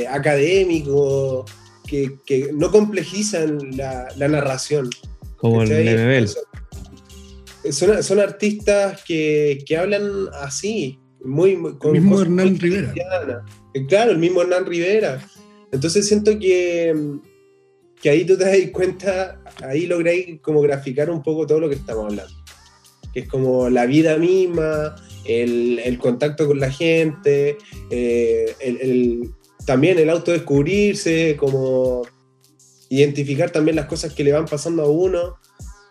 académico, 0.08 1.44
que, 1.86 2.12
que 2.24 2.52
no 2.54 2.70
complejizan 2.70 3.76
la, 3.76 4.08
la 4.16 4.28
narración. 4.28 4.88
Como 5.36 5.62
el. 5.62 6.30
Son, 7.70 8.02
son 8.02 8.20
artistas 8.20 9.02
que, 9.06 9.58
que 9.66 9.76
hablan 9.76 10.28
así, 10.40 10.98
muy, 11.24 11.56
muy 11.56 11.72
El 11.84 11.92
mismo 11.92 12.20
Hernán 12.22 12.58
Rivera. 12.58 12.92
Eh, 13.74 13.86
Claro, 13.86 14.10
el 14.12 14.18
mismo 14.18 14.42
Hernán 14.42 14.66
Rivera. 14.66 15.20
Entonces 15.72 16.08
siento 16.08 16.38
que, 16.38 16.94
que 18.00 18.10
ahí 18.10 18.24
tú 18.24 18.36
te 18.36 18.44
das 18.44 18.56
cuenta, 18.72 19.40
ahí 19.62 19.86
lográis 19.86 20.40
como 20.40 20.60
graficar 20.62 21.10
un 21.10 21.22
poco 21.22 21.46
todo 21.46 21.60
lo 21.60 21.68
que 21.68 21.74
estamos 21.76 22.06
hablando. 22.06 22.32
Que 23.12 23.20
es 23.20 23.28
como 23.28 23.68
la 23.68 23.86
vida 23.86 24.16
misma, 24.16 24.96
el, 25.24 25.78
el 25.80 25.98
contacto 25.98 26.46
con 26.46 26.58
la 26.60 26.70
gente, 26.70 27.58
eh, 27.90 28.54
el- 28.60 28.80
el- 28.80 29.30
también 29.66 29.98
el 29.98 30.08
autodescubrirse, 30.10 31.36
como 31.38 32.02
identificar 32.88 33.50
también 33.50 33.76
las 33.76 33.86
cosas 33.86 34.12
que 34.14 34.24
le 34.24 34.32
van 34.32 34.46
pasando 34.46 34.82
a 34.82 34.88
uno. 34.90 35.36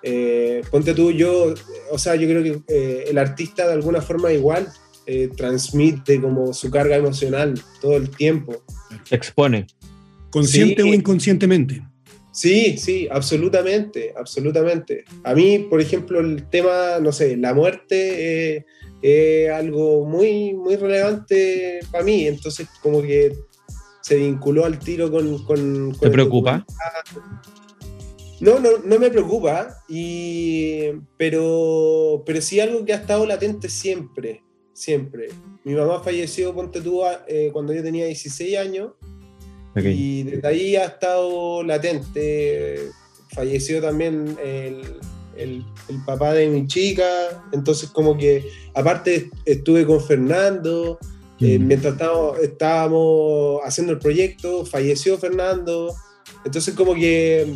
Eh, 0.03 0.61
ponte 0.71 0.93
tú, 0.93 1.11
yo, 1.11 1.53
o 1.91 1.97
sea, 1.97 2.15
yo 2.15 2.27
creo 2.27 2.43
que 2.43 2.61
eh, 2.67 3.05
el 3.09 3.17
artista 3.17 3.67
de 3.67 3.73
alguna 3.73 4.01
forma 4.01 4.31
igual 4.31 4.67
eh, 5.05 5.29
transmite 5.35 6.21
como 6.21 6.53
su 6.53 6.69
carga 6.69 6.95
emocional 6.95 7.59
todo 7.81 7.97
el 7.97 8.09
tiempo. 8.09 8.63
Se 9.03 9.15
expone. 9.15 9.67
Consciente 10.29 10.83
Sí. 10.83 10.89
o 10.89 10.93
inconscientemente. 10.93 11.81
Sí, 12.31 12.77
sí, 12.77 13.07
absolutamente, 13.11 14.13
absolutamente. 14.15 15.03
A 15.23 15.33
mí, 15.33 15.59
por 15.59 15.81
ejemplo, 15.81 16.19
el 16.19 16.47
tema, 16.49 16.99
no 17.01 17.11
sé, 17.11 17.35
la 17.35 17.53
muerte 17.53 18.55
eh, 18.55 18.65
es 19.01 19.51
algo 19.51 20.05
muy, 20.05 20.53
muy 20.53 20.75
relevante 20.75 21.79
para 21.91 22.03
mí, 22.03 22.27
entonces 22.27 22.67
como 22.81 23.01
que 23.01 23.35
se 24.01 24.15
vinculó 24.15 24.63
al 24.65 24.79
tiro 24.79 25.11
con... 25.11 25.43
con, 25.43 25.91
con 25.91 25.99
¿Te 25.99 26.09
preocupa? 26.11 26.65
No, 28.41 28.59
no, 28.59 28.69
no 28.85 28.99
me 28.99 29.09
preocupa, 29.09 29.75
y, 29.89 30.91
pero, 31.17 32.23
pero 32.25 32.41
sí 32.41 32.59
algo 32.59 32.85
que 32.85 32.93
ha 32.93 32.97
estado 32.97 33.25
latente 33.25 33.67
siempre, 33.69 34.43
siempre. 34.73 35.27
Mi 35.65 35.73
mamá 35.73 36.01
falleció, 36.01 36.53
ponte 36.53 36.79
tú, 36.81 37.01
eh, 37.27 37.49
cuando 37.51 37.73
yo 37.73 37.83
tenía 37.83 38.05
16 38.05 38.57
años, 38.57 38.91
Ok. 39.75 39.83
y 39.85 40.23
desde 40.23 40.47
ahí 40.47 40.75
ha 40.75 40.85
estado 40.85 41.63
latente. 41.63 42.89
Falleció 43.33 43.81
también 43.81 44.35
el, 44.43 44.81
el- 45.37 45.63
el 45.89 46.03
papá 46.05 46.33
de 46.33 46.47
mi 46.47 46.65
chica, 46.65 47.43
entonces 47.51 47.89
como 47.89 48.17
que 48.17 48.43
aparte 48.73 49.29
estuve 49.45 49.85
con 49.85 50.01
Fernando, 50.01 50.97
eh, 51.39 51.59
Mm. 51.59 51.67
mientras 51.67 51.93
estábamos, 51.93 52.39
estábamos 52.39 53.61
haciendo 53.63 53.93
el 53.93 53.99
proyecto, 53.99 54.65
falleció 54.65 55.17
Fernando, 55.17 55.93
entonces 56.45 56.73
como 56.73 56.93
que 56.95 57.55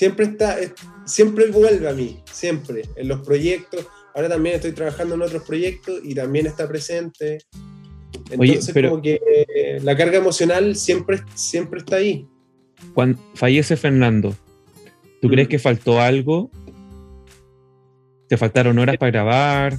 siempre 0.00 0.24
está, 0.24 0.58
es- 0.58 0.72
siempre 1.04 1.50
vuelve 1.50 1.86
a 1.86 1.92
mí, 1.92 2.22
siempre, 2.32 2.82
en 2.96 3.06
los 3.06 3.20
proyectos. 3.20 3.86
Ahora 4.14 4.30
también 4.30 4.54
estoy 4.56 4.72
trabajando 4.72 5.14
en 5.14 5.20
otros 5.20 5.42
proyectos 5.42 6.00
y 6.02 6.14
también 6.14 6.46
está 6.46 6.66
presente. 6.66 7.36
Oye, 8.38 8.52
Entonces 8.52 8.72
pero- 8.72 8.88
como 8.90 9.02
que 9.02 9.20
eh, 9.54 9.78
la 9.82 9.94
carga 9.98 10.16
emocional 10.16 10.74
siempre, 10.74 11.18
siempre 11.34 11.80
está 11.80 11.96
ahí. 11.96 12.26
Cuando 12.94 13.18
fallece 13.34 13.76
Fernando, 13.76 14.34
¿tú 15.20 15.28
Mm. 15.28 15.30
crees 15.32 15.48
que 15.48 15.58
faltó 15.58 16.00
algo? 16.00 16.50
¿Te 18.26 18.38
faltaron 18.38 18.78
horas 18.78 18.96
para 18.96 19.10
grabar? 19.12 19.76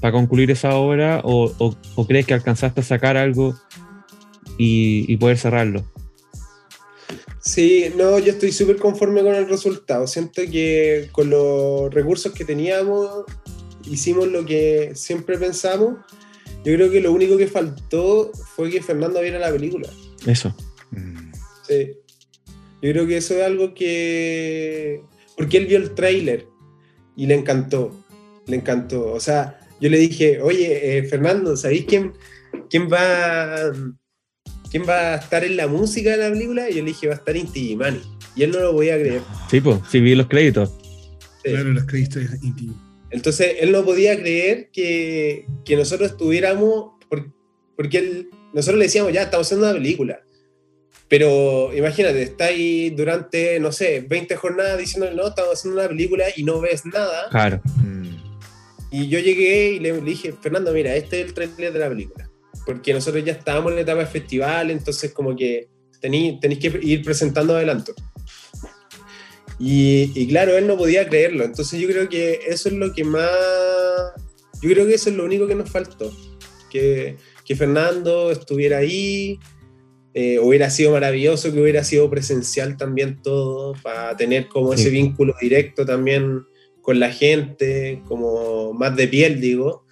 ¿Para 0.00 0.12
concluir 0.12 0.52
esa 0.52 0.76
obra? 0.76 1.20
¿O, 1.24 1.46
o- 1.58 1.76
o 1.96 2.06
crees 2.06 2.26
que 2.26 2.34
alcanzaste 2.34 2.80
a 2.80 2.84
sacar 2.84 3.16
algo 3.16 3.56
y, 4.56 5.04
y 5.12 5.16
poder 5.16 5.36
cerrarlo? 5.36 5.82
Sí, 7.44 7.92
no, 7.94 8.18
yo 8.18 8.32
estoy 8.32 8.52
súper 8.52 8.76
conforme 8.76 9.22
con 9.22 9.34
el 9.34 9.46
resultado. 9.46 10.06
Siento 10.06 10.42
que 10.50 11.08
con 11.12 11.28
los 11.28 11.92
recursos 11.92 12.32
que 12.32 12.44
teníamos 12.44 13.24
hicimos 13.84 14.28
lo 14.28 14.46
que 14.46 14.92
siempre 14.94 15.36
pensamos. 15.38 15.98
Yo 16.64 16.72
creo 16.74 16.90
que 16.90 17.02
lo 17.02 17.12
único 17.12 17.36
que 17.36 17.46
faltó 17.46 18.32
fue 18.56 18.70
que 18.70 18.82
Fernando 18.82 19.20
viera 19.20 19.38
la 19.38 19.52
película. 19.52 19.90
Eso. 20.26 20.56
Sí. 21.68 21.92
Yo 22.80 22.92
creo 22.92 23.06
que 23.06 23.18
eso 23.18 23.34
es 23.34 23.42
algo 23.42 23.74
que... 23.74 25.02
Porque 25.36 25.58
él 25.58 25.66
vio 25.66 25.76
el 25.76 25.94
tráiler 25.94 26.46
y 27.14 27.26
le 27.26 27.34
encantó. 27.34 27.94
Le 28.46 28.56
encantó. 28.56 29.12
O 29.12 29.20
sea, 29.20 29.60
yo 29.82 29.90
le 29.90 29.98
dije, 29.98 30.40
oye, 30.40 30.98
eh, 30.98 31.04
Fernando, 31.04 31.58
¿sabéis 31.58 31.84
quién, 31.84 32.14
quién 32.70 32.88
va... 32.90 33.70
¿Quién 34.74 34.88
va 34.88 35.12
a 35.14 35.16
estar 35.18 35.44
en 35.44 35.56
la 35.56 35.68
música 35.68 36.10
de 36.10 36.16
la 36.16 36.30
película? 36.30 36.68
Y 36.68 36.74
yo 36.74 36.80
le 36.80 36.86
dije, 36.88 37.06
va 37.06 37.12
a 37.14 37.16
estar 37.18 37.36
Inti 37.36 37.60
Gimani. 37.68 38.00
Y 38.34 38.42
él 38.42 38.50
no 38.50 38.58
lo 38.58 38.72
podía 38.72 38.98
creer. 38.98 39.22
Sí, 39.48 39.60
pues, 39.60 39.78
sí 39.88 40.00
vi 40.00 40.16
los 40.16 40.26
créditos. 40.26 40.72
Sí. 41.44 41.50
Claro, 41.50 41.72
las 41.72 41.84
créditos 41.84 42.24
íntimas. 42.42 42.74
Entonces 43.10 43.54
él 43.60 43.70
no 43.70 43.84
podía 43.84 44.18
creer 44.18 44.70
que, 44.72 45.46
que 45.64 45.76
nosotros 45.76 46.10
estuviéramos, 46.10 46.94
por- 47.08 47.30
porque 47.76 47.98
él- 47.98 48.30
nosotros 48.52 48.80
le 48.80 48.86
decíamos, 48.86 49.12
ya, 49.12 49.22
estamos 49.22 49.46
haciendo 49.46 49.66
una 49.70 49.76
película. 49.76 50.18
Pero 51.06 51.70
imagínate, 51.72 52.22
está 52.24 52.46
ahí 52.46 52.90
durante, 52.90 53.60
no 53.60 53.70
sé, 53.70 54.04
20 54.08 54.34
jornadas 54.34 54.76
diciéndole, 54.76 55.14
no, 55.14 55.28
estamos 55.28 55.52
haciendo 55.52 55.78
una 55.78 55.88
película 55.88 56.24
y 56.34 56.42
no 56.42 56.60
ves 56.60 56.84
nada. 56.84 57.28
Claro. 57.30 57.60
Y 58.90 59.06
yo 59.08 59.20
llegué 59.20 59.74
y 59.74 59.78
le, 59.78 59.92
le 59.92 60.00
dije, 60.00 60.32
Fernando, 60.32 60.72
mira, 60.72 60.96
este 60.96 61.20
es 61.20 61.26
el 61.28 61.34
trailer 61.34 61.72
de 61.72 61.78
la 61.78 61.88
película. 61.88 62.28
Porque 62.66 62.92
nosotros 62.94 63.24
ya 63.24 63.32
estábamos 63.32 63.70
en 63.72 63.76
la 63.76 63.82
etapa 63.82 64.00
de 64.00 64.06
festival, 64.06 64.70
entonces 64.70 65.12
como 65.12 65.34
que 65.36 65.68
tenéis 66.00 66.38
que 66.40 66.78
ir 66.82 67.02
presentando 67.02 67.54
adelanto. 67.56 67.94
Y, 69.58 70.10
y 70.14 70.26
claro, 70.28 70.56
él 70.56 70.66
no 70.66 70.76
podía 70.76 71.08
creerlo. 71.08 71.44
Entonces 71.44 71.78
yo 71.80 71.88
creo 71.88 72.08
que 72.08 72.40
eso 72.48 72.68
es 72.68 72.74
lo 72.74 72.92
que 72.92 73.04
más... 73.04 73.30
Yo 74.62 74.70
creo 74.70 74.86
que 74.86 74.94
eso 74.94 75.10
es 75.10 75.16
lo 75.16 75.24
único 75.24 75.46
que 75.46 75.54
nos 75.54 75.70
faltó. 75.70 76.10
Que, 76.70 77.16
que 77.44 77.54
Fernando 77.56 78.30
estuviera 78.32 78.78
ahí. 78.78 79.38
eh, 80.16 80.38
hubiera 80.38 80.70
sido 80.70 80.92
maravilloso 80.92 81.52
que 81.52 81.60
hubiera 81.60 81.82
sido 81.84 82.08
presencial 82.08 82.76
también 82.76 83.20
todo, 83.20 83.74
para 83.82 84.16
tener 84.16 84.46
como 84.48 84.72
Sí. 84.74 84.82
ese 84.82 84.90
vínculo 84.90 85.34
directo 85.40 85.84
también 85.84 86.44
con 86.82 87.00
la 87.00 87.10
gente, 87.10 88.00
como 88.06 88.72
más 88.74 88.94
de 88.96 89.08
piel, 89.08 89.40
digo. 89.40 89.84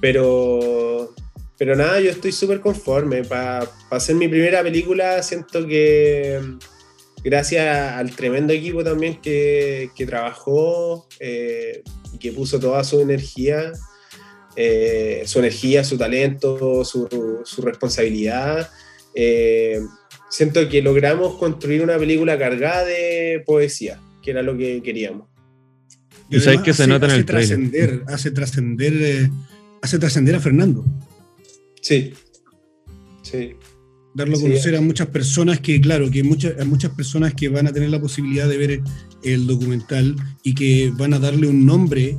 Pero, 0.00 1.12
pero 1.58 1.76
nada, 1.76 2.00
yo 2.00 2.10
estoy 2.10 2.32
súper 2.32 2.60
conforme. 2.60 3.22
Para 3.24 3.68
hacer 3.90 4.16
mi 4.16 4.28
primera 4.28 4.62
película, 4.62 5.22
siento 5.22 5.66
que 5.66 6.40
gracias 7.22 7.92
al 7.94 8.14
tremendo 8.14 8.52
equipo 8.52 8.82
también 8.84 9.20
que, 9.20 9.90
que 9.96 10.04
trabajó 10.06 11.06
eh, 11.20 11.82
y 12.12 12.18
que 12.18 12.32
puso 12.32 12.58
toda 12.60 12.82
su 12.84 13.00
energía, 13.00 13.72
eh, 14.56 15.22
su 15.26 15.38
energía, 15.38 15.84
su 15.84 15.96
talento, 15.96 16.84
su, 16.84 17.40
su 17.44 17.62
responsabilidad. 17.62 18.70
eh, 19.14 19.80
siento 20.30 20.68
que 20.68 20.82
logramos 20.82 21.36
construir 21.38 21.80
una 21.82 21.96
película 21.96 22.36
cargada 22.36 22.84
de 22.84 23.42
poesía, 23.46 24.00
que 24.20 24.32
era 24.32 24.42
lo 24.42 24.56
que 24.56 24.82
queríamos. 24.82 25.28
Y 26.28 26.40
sabes 26.40 26.62
que 26.62 26.72
se 26.74 26.82
hace- 26.82 26.90
nota 26.90 27.06
en 27.06 27.12
el 27.12 27.24
trascender, 27.24 28.02
hace 28.08 28.30
trascender, 28.32 28.92
eh, 29.00 29.30
hace 29.82 29.98
trascender 30.00 30.34
a 30.34 30.40
Fernando. 30.40 30.84
Sí. 31.84 32.12
Sí. 33.22 33.50
darlo 34.14 34.34
a 34.34 34.36
Sí, 34.36 34.42
conocer 34.44 34.76
a 34.76 34.80
muchas 34.80 35.08
personas 35.08 35.58
que, 35.60 35.80
claro, 35.80 36.08
que 36.10 36.22
muchas, 36.22 36.58
a 36.60 36.64
muchas 36.64 36.92
personas 36.94 37.34
que 37.34 37.48
van 37.48 37.66
a 37.66 37.72
tener 37.72 37.90
la 37.90 38.00
posibilidad 38.00 38.48
de 38.48 38.56
ver 38.58 38.80
el 39.24 39.46
documental 39.48 40.14
y 40.44 40.54
que 40.54 40.92
van 40.96 41.14
a 41.14 41.18
darle 41.18 41.48
un 41.48 41.66
nombre, 41.66 42.16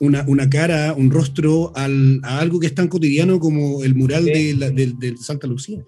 una, 0.00 0.24
una 0.28 0.50
cara, 0.50 0.92
un 0.92 1.10
rostro 1.10 1.72
al- 1.74 2.20
a 2.24 2.40
algo 2.40 2.60
que 2.60 2.66
es 2.66 2.74
tan 2.74 2.88
cotidiano 2.88 3.40
como 3.40 3.82
el 3.84 3.94
mural 3.94 4.24
Sí. 4.26 4.32
de, 4.32 4.54
la- 4.54 4.70
de- 4.70 4.92
de 4.98 5.16
Santa 5.16 5.46
Lucía. 5.46 5.82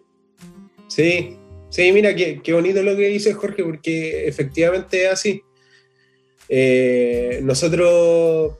Sí, 0.88 1.36
sí, 1.68 1.92
mira, 1.92 2.16
qué, 2.16 2.40
qué 2.42 2.52
bonito 2.54 2.82
lo 2.82 2.96
que 2.96 3.08
dice 3.08 3.34
Jorge, 3.34 3.62
porque 3.62 4.26
efectivamente 4.26 5.04
es 5.04 5.12
así. 5.12 5.42
Eh, 6.48 7.40
nosotros, 7.44 8.54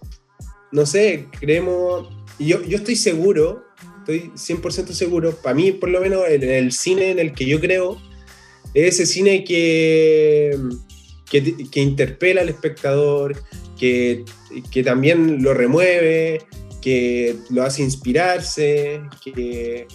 no 0.72 0.84
sé, 0.86 1.26
creemos, 1.40 2.08
yo, 2.38 2.62
yo 2.64 2.76
estoy 2.76 2.96
seguro, 2.96 3.64
estoy 4.12 4.56
100% 4.56 4.92
seguro, 4.92 5.34
para 5.34 5.54
mí 5.54 5.72
por 5.72 5.88
lo 5.88 6.00
menos 6.00 6.28
en 6.28 6.42
el 6.42 6.72
cine 6.72 7.10
en 7.10 7.18
el 7.18 7.32
que 7.32 7.46
yo 7.46 7.60
creo, 7.60 8.00
es 8.74 8.94
ese 8.94 9.06
cine 9.06 9.44
que, 9.44 10.56
que, 11.30 11.68
que 11.70 11.80
interpela 11.80 12.42
al 12.42 12.48
espectador, 12.48 13.36
que, 13.78 14.24
que 14.70 14.82
también 14.82 15.42
lo 15.42 15.54
remueve, 15.54 16.42
que 16.80 17.36
lo 17.50 17.62
hace 17.62 17.82
inspirarse, 17.82 19.02
que, 19.24 19.86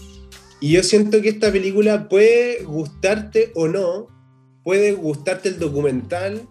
y 0.60 0.72
yo 0.72 0.84
siento 0.84 1.22
que 1.22 1.30
esta 1.30 1.52
película 1.52 2.10
puede 2.10 2.64
gustarte 2.64 3.52
o 3.56 3.68
no, 3.68 4.08
puede 4.64 4.94
gustarte 4.94 5.50
el 5.50 5.60
documental 5.60 6.48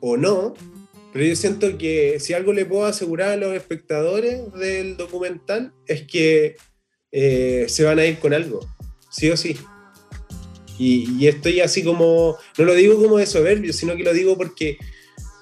o 0.00 0.16
no, 0.16 0.54
pero 1.12 1.24
yo 1.24 1.36
siento 1.36 1.78
que 1.78 2.20
si 2.20 2.34
algo 2.34 2.52
le 2.52 2.66
puedo 2.66 2.84
asegurar 2.84 3.30
a 3.30 3.36
los 3.36 3.54
espectadores 3.54 4.52
del 4.52 4.96
documental 4.96 5.72
es 5.86 6.02
que 6.02 6.56
eh, 7.12 7.66
se 7.68 7.84
van 7.84 7.98
a 7.98 8.06
ir 8.06 8.18
con 8.18 8.34
algo, 8.34 8.60
sí 9.10 9.30
o 9.30 9.36
sí. 9.36 9.56
Y, 10.78 11.26
estoy 11.26 11.60
así 11.60 11.82
como, 11.82 12.36
no 12.56 12.64
lo 12.64 12.74
digo 12.74 13.02
como 13.02 13.18
de 13.18 13.26
soberbio, 13.26 13.72
sino 13.72 13.96
que 13.96 14.04
lo 14.04 14.12
digo 14.12 14.36
porque, 14.36 14.78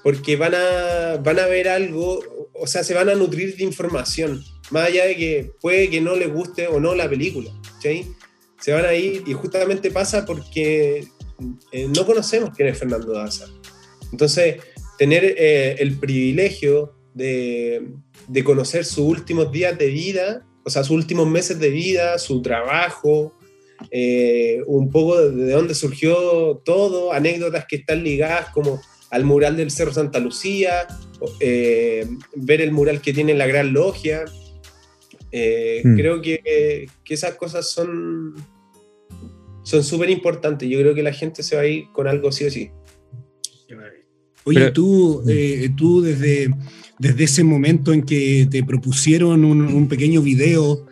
porque 0.03 0.35
van, 0.35 0.55
a, 0.55 1.17
van 1.17 1.39
a 1.39 1.45
ver 1.45 1.69
algo, 1.69 2.23
o 2.53 2.65
sea, 2.65 2.83
se 2.83 2.95
van 2.95 3.09
a 3.09 3.15
nutrir 3.15 3.55
de 3.55 3.63
información. 3.63 4.43
más 4.71 4.87
allá 4.87 5.05
de 5.05 5.15
que 5.15 5.51
puede 5.61 5.89
que 5.89 6.01
no 6.01 6.15
les 6.15 6.31
guste 6.33 6.67
o 6.67 6.79
no 6.79 6.95
la 6.95 7.07
película, 7.07 7.51
¿sí? 7.81 8.13
Se 8.59 8.71
van 8.71 8.85
a 8.85 8.95
ir 8.95 9.23
y 9.27 9.33
justamente 9.33 9.91
pasa 9.91 10.25
porque 10.25 11.07
eh, 11.71 11.87
no 11.95 12.05
conocemos 12.07 12.49
quién 12.55 12.69
es 12.69 12.79
Fernando 12.79 13.13
Daza. 13.13 13.45
Entonces, 14.11 14.55
tener 14.97 15.23
eh, 15.37 15.75
el 15.77 15.99
privilegio 15.99 16.95
de, 17.13 17.91
de 18.27 18.43
conocer 18.43 18.85
sus 18.85 19.05
últimos 19.05 19.51
días 19.51 19.77
de 19.77 19.87
vida, 19.87 20.46
o 20.67 20.69
sea, 20.69 20.83
sus 20.83 20.97
últimos 20.97 21.25
meses 21.29 21.59
de 21.59 21.69
vida, 21.69 22.19
su 22.19 22.41
trabajo, 22.41 23.33
eh, 23.89 24.61
un 24.65 24.91
poco 24.91 25.17
de 25.29 25.53
dónde 25.53 25.73
surgió 25.73 26.61
todo, 26.65 27.13
anécdotas 27.13 27.65
que 27.65 27.77
están 27.77 28.03
ligadas 28.03 28.49
como 28.49 28.81
al 29.09 29.23
mural 29.23 29.55
del 29.55 29.71
Cerro 29.71 29.93
Santa 29.93 30.19
Lucía, 30.19 30.85
eh, 31.39 32.05
ver 32.35 32.59
el 32.59 32.73
mural 32.73 32.99
que 32.99 33.13
tiene 33.13 33.33
la 33.33 33.47
Gran 33.47 33.71
Logia. 33.71 34.25
Eh, 35.31 35.83
hmm. 35.85 35.95
Creo 35.95 36.21
que, 36.21 36.89
que, 37.05 37.13
esas 37.13 37.35
cosas 37.35 37.71
son 37.71 38.35
son 39.63 39.85
súper 39.85 40.09
importantes. 40.09 40.67
Yo 40.67 40.81
creo 40.81 40.93
que 40.93 41.03
la 41.03 41.13
gente 41.13 41.43
se 41.43 41.55
va 41.55 41.61
a 41.61 41.67
ir 41.67 41.85
con 41.93 42.09
algo 42.09 42.29
sí 42.33 42.43
o 42.43 42.51
sí. 42.51 42.71
Oye, 44.43 44.71
tú, 44.71 45.23
tú 45.77 46.01
desde, 46.01 46.49
desde 46.99 47.25
ese 47.25 47.43
momento 47.43 47.93
en 47.93 48.03
que 48.03 48.47
te 48.49 48.63
propusieron 48.63 49.45
un, 49.45 49.87
pequeño 49.87 50.21
video 50.21 50.85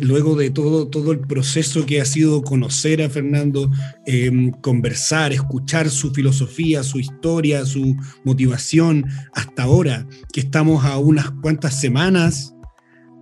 luego 0.00 0.34
de 0.34 0.50
todo, 0.50 0.88
todo 0.88 1.12
el 1.12 1.20
proceso 1.20 1.86
que 1.86 2.00
ha 2.00 2.04
sido 2.04 2.42
conocer 2.42 3.00
a 3.00 3.08
Fernando, 3.08 3.70
em, 4.06 4.50
conversar, 4.50 5.32
escuchar 5.32 5.88
su 5.88 6.10
filosofía, 6.10 6.82
su 6.82 6.98
historia, 6.98 7.64
su 7.64 7.96
motivación, 8.24 9.06
hasta 9.32 9.62
ahora, 9.62 10.06
que 10.32 10.40
estamos 10.40 10.84
a 10.84 10.98
unas 10.98 11.30
cuantas 11.30 11.80
semanas 11.80 12.54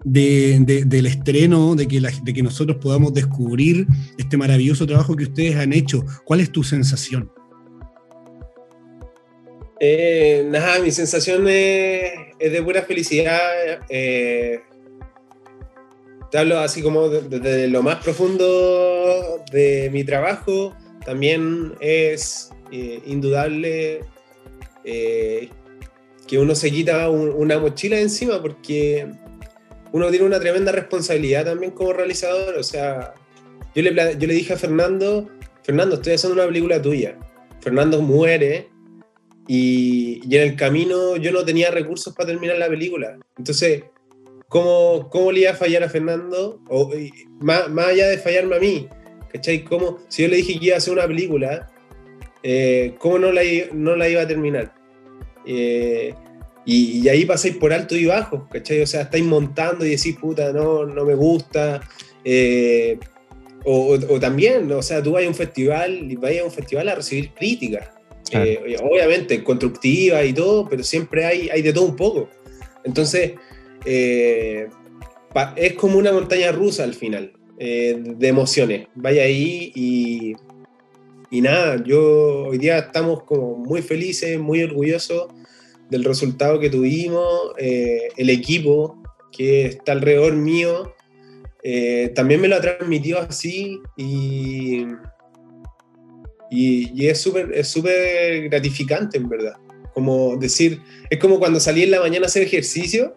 del 0.06 1.06
estreno, 1.06 1.74
de 1.74 1.88
que, 1.88 2.00
de 2.00 2.32
que 2.32 2.42
nosotros 2.42 2.78
podamos 2.80 3.12
descubrir 3.12 3.86
este 4.16 4.36
maravilloso 4.36 4.86
trabajo 4.86 5.16
que 5.16 5.24
ustedes 5.24 5.56
han 5.56 5.72
hecho. 5.72 6.04
¿Cuál 6.24 6.40
es 6.40 6.52
tu 6.52 6.62
sensación? 6.62 7.30
Eh, 9.78 10.44
nada, 10.46 10.78
mi 10.80 10.90
sensación 10.90 11.46
es, 11.48 12.12
de 12.38 12.62
pura 12.62 12.82
felicidad. 12.82 13.80
Eh, 13.88 14.60
te 16.30 16.38
hablo 16.38 16.58
así 16.58 16.82
como 16.82 17.08
desde 17.08 17.68
lo 17.68 17.82
más 17.82 18.02
profundo 18.02 19.44
de 19.52 19.90
mi 19.92 20.04
trabajo, 20.04 20.74
también 21.04 21.74
es 21.80 22.50
eh, 22.72 23.00
indudable 23.06 24.00
eh, 24.84 25.48
que 26.26 26.38
uno 26.38 26.54
se 26.54 26.70
quita 26.70 27.08
una 27.10 27.58
mochila 27.58 27.96
de 27.96 28.02
encima 28.02 28.42
porque 28.42 29.06
uno 29.92 30.10
tiene 30.10 30.26
una 30.26 30.40
tremenda 30.40 30.72
responsabilidad 30.72 31.44
también 31.44 31.72
como 31.72 31.92
realizador. 31.92 32.56
O 32.56 32.62
sea, 32.62 33.14
yo 33.74 33.82
le, 33.82 33.94
yo 33.94 34.26
le 34.26 34.34
dije 34.34 34.54
a 34.54 34.56
Fernando, 34.56 35.28
Fernando, 35.62 35.96
estoy 35.96 36.14
haciendo 36.14 36.34
una 36.34 36.46
película 36.46 36.82
tuya. 36.82 37.16
Fernando 37.60 38.00
muere 38.00 38.68
y, 39.47 40.20
y 40.28 40.36
en 40.36 40.42
el 40.42 40.57
camino 40.57 41.16
yo 41.16 41.32
no 41.32 41.44
tenía 41.44 41.70
recursos 41.70 42.14
para 42.14 42.28
terminar 42.28 42.59
la 42.59 42.68
película. 42.68 43.18
Entonces, 43.38 43.84
¿Cómo, 44.49 45.09
¿Cómo 45.11 45.32
le 45.32 45.40
iba 45.40 45.51
a 45.51 45.55
fallar 45.55 45.82
a 45.82 45.88
Fernando? 45.88 46.61
O, 46.68 46.90
más, 47.40 47.68
más, 47.68 47.88
allá 47.88 48.09
de 48.09 48.18
fallarme 48.18 48.57
a 48.57 48.61
mí, 48.61 48.88
¿cachai? 49.32 49.64
¿Cómo, 49.64 49.99
si 50.09 50.22
yo 50.22 50.28
le 50.28 50.36
dije 50.36 50.59
que 50.59 50.66
iba 50.66 50.74
a 50.76 50.78
hacer 50.78 50.92
una 50.92 51.07
película, 51.07 51.68
eh, 52.42 52.94
¿cómo 52.99 53.18
no 53.18 53.32
la, 53.32 53.42
no 53.72 53.97
la 53.97 54.09
iba 54.09 54.22
a 54.22 54.28
terminar? 54.28 54.72
Eh, 55.44 56.14
y, 56.64 57.01
y, 57.01 57.09
ahí 57.09 57.24
pasáis 57.24 57.57
por 57.57 57.72
alto 57.72 57.97
y 57.97 58.07
bajo, 58.07 58.49
¿cachai? 58.49 58.82
O 58.82 58.86
sea, 58.86 59.03
estáis 59.03 59.24
montando 59.24 59.84
y 59.84 59.90
decís, 59.90 60.16
puta, 60.16 60.53
no, 60.53 60.84
no 60.84 61.05
me 61.05 61.14
gusta. 61.14 61.80
Eh, 62.24 62.99
o, 63.64 63.99
o, 64.09 64.20
también, 64.20 64.70
o 64.70 64.82
sea, 64.82 65.03
tú 65.03 65.12
vas 65.12 65.24
a 65.24 65.28
un 65.28 65.34
festival 65.34 66.11
y 66.11 66.14
vas 66.16 66.32
a 66.40 66.44
un 66.44 66.53
festival 66.53 66.88
a 66.88 66.94
recibir 66.94 67.32
críticas. 67.34 67.88
Obviamente, 68.32 69.42
constructivas 69.42 70.24
y 70.24 70.32
todo, 70.32 70.68
pero 70.68 70.82
siempre 70.82 71.24
hay, 71.24 71.48
hay 71.48 71.62
de 71.62 71.72
todo 71.72 71.84
un 71.84 71.96
poco. 71.96 72.28
Entonces, 72.84 73.32
eh, 73.84 74.68
es 75.56 75.72
como 75.74 75.98
una 75.98 76.12
montaña 76.12 76.52
rusa 76.52 76.84
al 76.84 76.94
final, 76.94 77.32
eh, 77.58 77.96
de 77.98 78.28
emociones. 78.28 78.88
Vaya 78.94 79.22
ahí 79.22 79.72
y, 79.74 80.34
y 81.30 81.40
nada, 81.40 81.82
yo 81.84 82.46
hoy 82.46 82.58
día 82.58 82.78
estamos 82.78 83.22
como 83.24 83.56
muy 83.56 83.82
felices, 83.82 84.38
muy 84.38 84.62
orgullosos 84.62 85.28
del 85.90 86.04
resultado 86.04 86.58
que 86.58 86.70
tuvimos, 86.70 87.52
eh, 87.58 88.08
el 88.16 88.30
equipo 88.30 89.02
que 89.30 89.66
está 89.66 89.92
alrededor 89.92 90.34
mío, 90.34 90.92
también 92.14 92.40
me 92.40 92.46
lo 92.46 92.54
ha 92.54 92.60
transmitido 92.60 93.18
así 93.18 93.80
y, 93.96 94.86
y, 96.51 97.07
es 97.07 97.20
súper 97.20 97.53
es 97.53 97.68
súper 97.68 98.49
gratificante 98.49 99.18
en 99.18 99.28
verdad. 99.28 99.55
Como 99.94 100.36
decir, 100.36 100.80
es 101.11 101.18
como 101.18 101.38
cuando 101.38 101.59
salí 101.59 101.82
en 101.82 101.90
la 101.90 102.01
mañana 102.01 102.24
a 102.24 102.28
hacer 102.28 102.42
ejercicio 102.42 103.16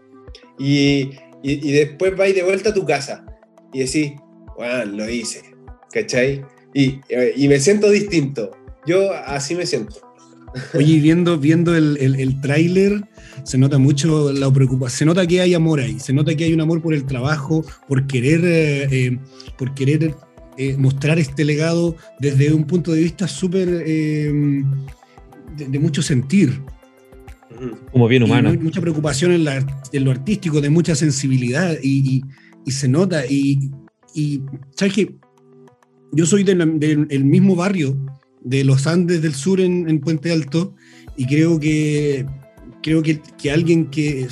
y, 0.57 1.11
y, 1.43 1.71
después 1.71 2.15
vais 2.15 2.33
de 2.33 2.43
vuelta 2.43 2.69
a 2.69 2.73
tu 2.73 2.85
casa 2.85 3.25
y 3.73 3.79
decís, 3.79 4.13
bueno, 4.55 4.85
lo 4.85 5.09
hice, 5.09 5.41
¿cachai? 5.91 6.43
Y, 6.73 6.99
y, 7.35 7.47
me 7.47 7.59
siento 7.59 7.89
distinto. 7.89 8.51
Yo 8.85 9.11
así 9.13 9.55
me 9.55 9.65
siento. 9.65 10.01
Oye, 10.73 10.99
viendo, 10.99 11.37
viendo 11.37 11.75
el, 11.75 11.97
el, 11.99 12.19
el 12.19 12.41
tráiler, 12.41 13.03
se 13.43 13.57
nota 13.57 13.77
mucho 13.77 14.31
la 14.31 14.51
preocupación, 14.51 14.97
se 14.97 15.05
nota 15.05 15.27
que 15.27 15.41
hay 15.41 15.53
amor 15.53 15.79
ahí, 15.79 15.99
se 15.99 16.13
nota 16.13 16.35
que 16.35 16.43
hay 16.43 16.53
un 16.53 16.61
amor 16.61 16.81
por 16.81 16.93
el 16.93 17.05
trabajo, 17.05 17.63
por 17.87 18.07
querer, 18.07 18.41
eh, 18.43 18.83
eh, 18.91 19.19
por 19.57 19.73
querer 19.73 20.15
eh, 20.61 20.75
mostrar 20.77 21.17
este 21.19 21.45
legado 21.45 21.95
desde 22.19 22.51
un 22.51 22.65
punto 22.65 22.91
de 22.91 23.01
vista 23.01 23.29
súper 23.29 23.65
de, 23.69 24.65
de, 25.55 25.79
mucho 25.79 26.01
sentir. 26.01 26.61
Como 27.93 28.09
bien 28.09 28.23
humano. 28.23 28.53
mucha 28.59 28.81
preocupación 28.81 29.31
en, 29.31 30.03
lo 30.03 30.11
artístico, 30.11 30.59
de 30.59 30.69
mucha 30.69 30.95
sensibilidad 30.95 31.77
y, 31.81 32.23
se 32.67 32.89
nota. 32.89 33.25
Y, 33.25 33.71
¿sabes 34.75 34.93
qué? 34.93 35.15
Yo 36.11 36.25
soy 36.25 36.43
del, 36.43 37.23
mismo 37.23 37.55
barrio 37.55 37.97
de 38.41 38.65
los 38.65 38.85
Andes 38.85 39.21
del 39.21 39.35
Sur 39.35 39.61
en, 39.61 40.01
Puente 40.01 40.29
Alto 40.29 40.75
y 41.15 41.25
creo 41.25 41.57
que, 41.57 42.25
creo 42.83 43.01
que, 43.01 43.21
alguien 43.49 43.85
que, 43.85 44.27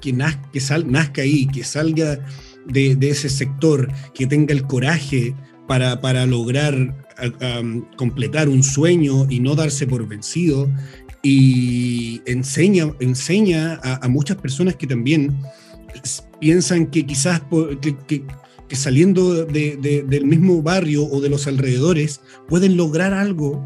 que, 0.00 0.16
que 0.54 0.60
sal, 0.60 0.90
nazca 0.90 1.20
ahí, 1.20 1.46
que 1.48 1.64
salga 1.64 2.24
de, 2.66 2.96
ese 3.08 3.28
sector, 3.28 3.92
que 4.14 4.26
tenga 4.26 4.52
el 4.54 4.66
coraje 4.66 5.34
para, 5.70 6.00
para 6.00 6.26
lograr 6.26 6.92
completar 7.96 8.48
un 8.48 8.64
sueño 8.64 9.28
y 9.30 9.38
no 9.38 9.54
darse 9.54 9.86
por 9.86 10.04
vencido, 10.08 10.68
y 11.22 12.22
enseña, 12.26 12.92
enseña 12.98 13.78
a, 13.80 14.08
muchas 14.08 14.36
personas 14.38 14.74
que 14.74 14.88
también 14.88 15.38
piensan 16.40 16.88
que 16.88 17.06
quizás 17.06 17.42
que, 18.08 18.24
saliendo 18.72 19.44
del 19.44 20.26
mismo 20.26 20.60
barrio 20.60 21.06
o 21.06 21.20
de 21.20 21.28
los 21.28 21.46
alrededores 21.46 22.20
pueden 22.48 22.76
lograr 22.76 23.14
algo 23.14 23.64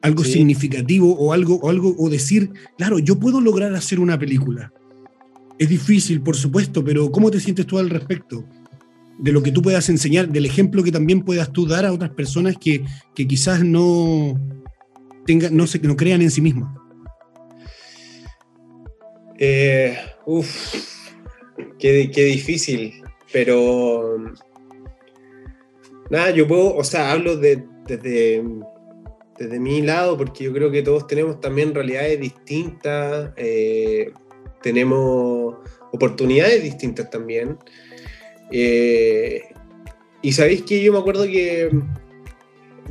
algo 0.00 0.24
significativo 0.24 1.14
o 1.18 1.34
algo, 1.34 1.56
o 1.56 1.68
algo 1.68 1.94
o 1.98 2.08
decir, 2.08 2.50
claro, 2.78 2.98
yo 2.98 3.18
puedo 3.18 3.42
lograr 3.42 3.74
hacer 3.74 4.00
una 4.00 4.18
película. 4.18 4.72
Es 5.58 5.68
difícil, 5.68 6.22
por 6.22 6.34
supuesto, 6.34 6.82
pero 6.82 7.12
¿cómo 7.12 7.30
te 7.30 7.40
sientes 7.40 7.66
tú 7.66 7.78
al 7.78 7.90
respecto? 7.90 8.46
De 9.18 9.32
lo 9.32 9.42
que 9.42 9.52
tú 9.52 9.62
puedas 9.62 9.88
enseñar, 9.88 10.28
del 10.28 10.46
ejemplo 10.46 10.82
que 10.82 10.90
también 10.90 11.22
puedas 11.22 11.52
tú 11.52 11.66
dar 11.66 11.84
a 11.84 11.92
otras 11.92 12.10
personas 12.10 12.56
que, 12.58 12.84
que 13.14 13.26
quizás 13.26 13.62
no, 13.64 14.38
no, 15.50 15.66
se, 15.66 15.78
no 15.80 15.96
crean 15.96 16.22
en 16.22 16.30
sí 16.30 16.40
mismos? 16.40 16.68
Eh, 19.38 19.96
qué, 21.78 22.10
qué, 22.10 22.24
difícil, 22.24 23.02
pero 23.32 24.16
nada, 26.10 26.30
yo 26.30 26.46
puedo, 26.46 26.76
o 26.76 26.84
sea, 26.84 27.12
hablo 27.12 27.36
de, 27.36 27.64
desde, 27.86 28.44
desde 29.38 29.60
mi 29.60 29.82
lado 29.82 30.16
porque 30.16 30.44
yo 30.44 30.52
creo 30.52 30.70
que 30.70 30.82
todos 30.82 31.06
tenemos 31.06 31.40
también 31.40 31.74
realidades 31.74 32.20
distintas, 32.20 33.32
eh, 33.36 34.12
tenemos 34.62 35.56
oportunidades 35.92 36.62
distintas 36.62 37.10
también. 37.10 37.58
Eh, 38.56 39.42
y 40.22 40.32
sabéis 40.32 40.62
que 40.62 40.80
yo 40.80 40.92
me 40.92 41.00
acuerdo 41.00 41.24
que 41.24 41.70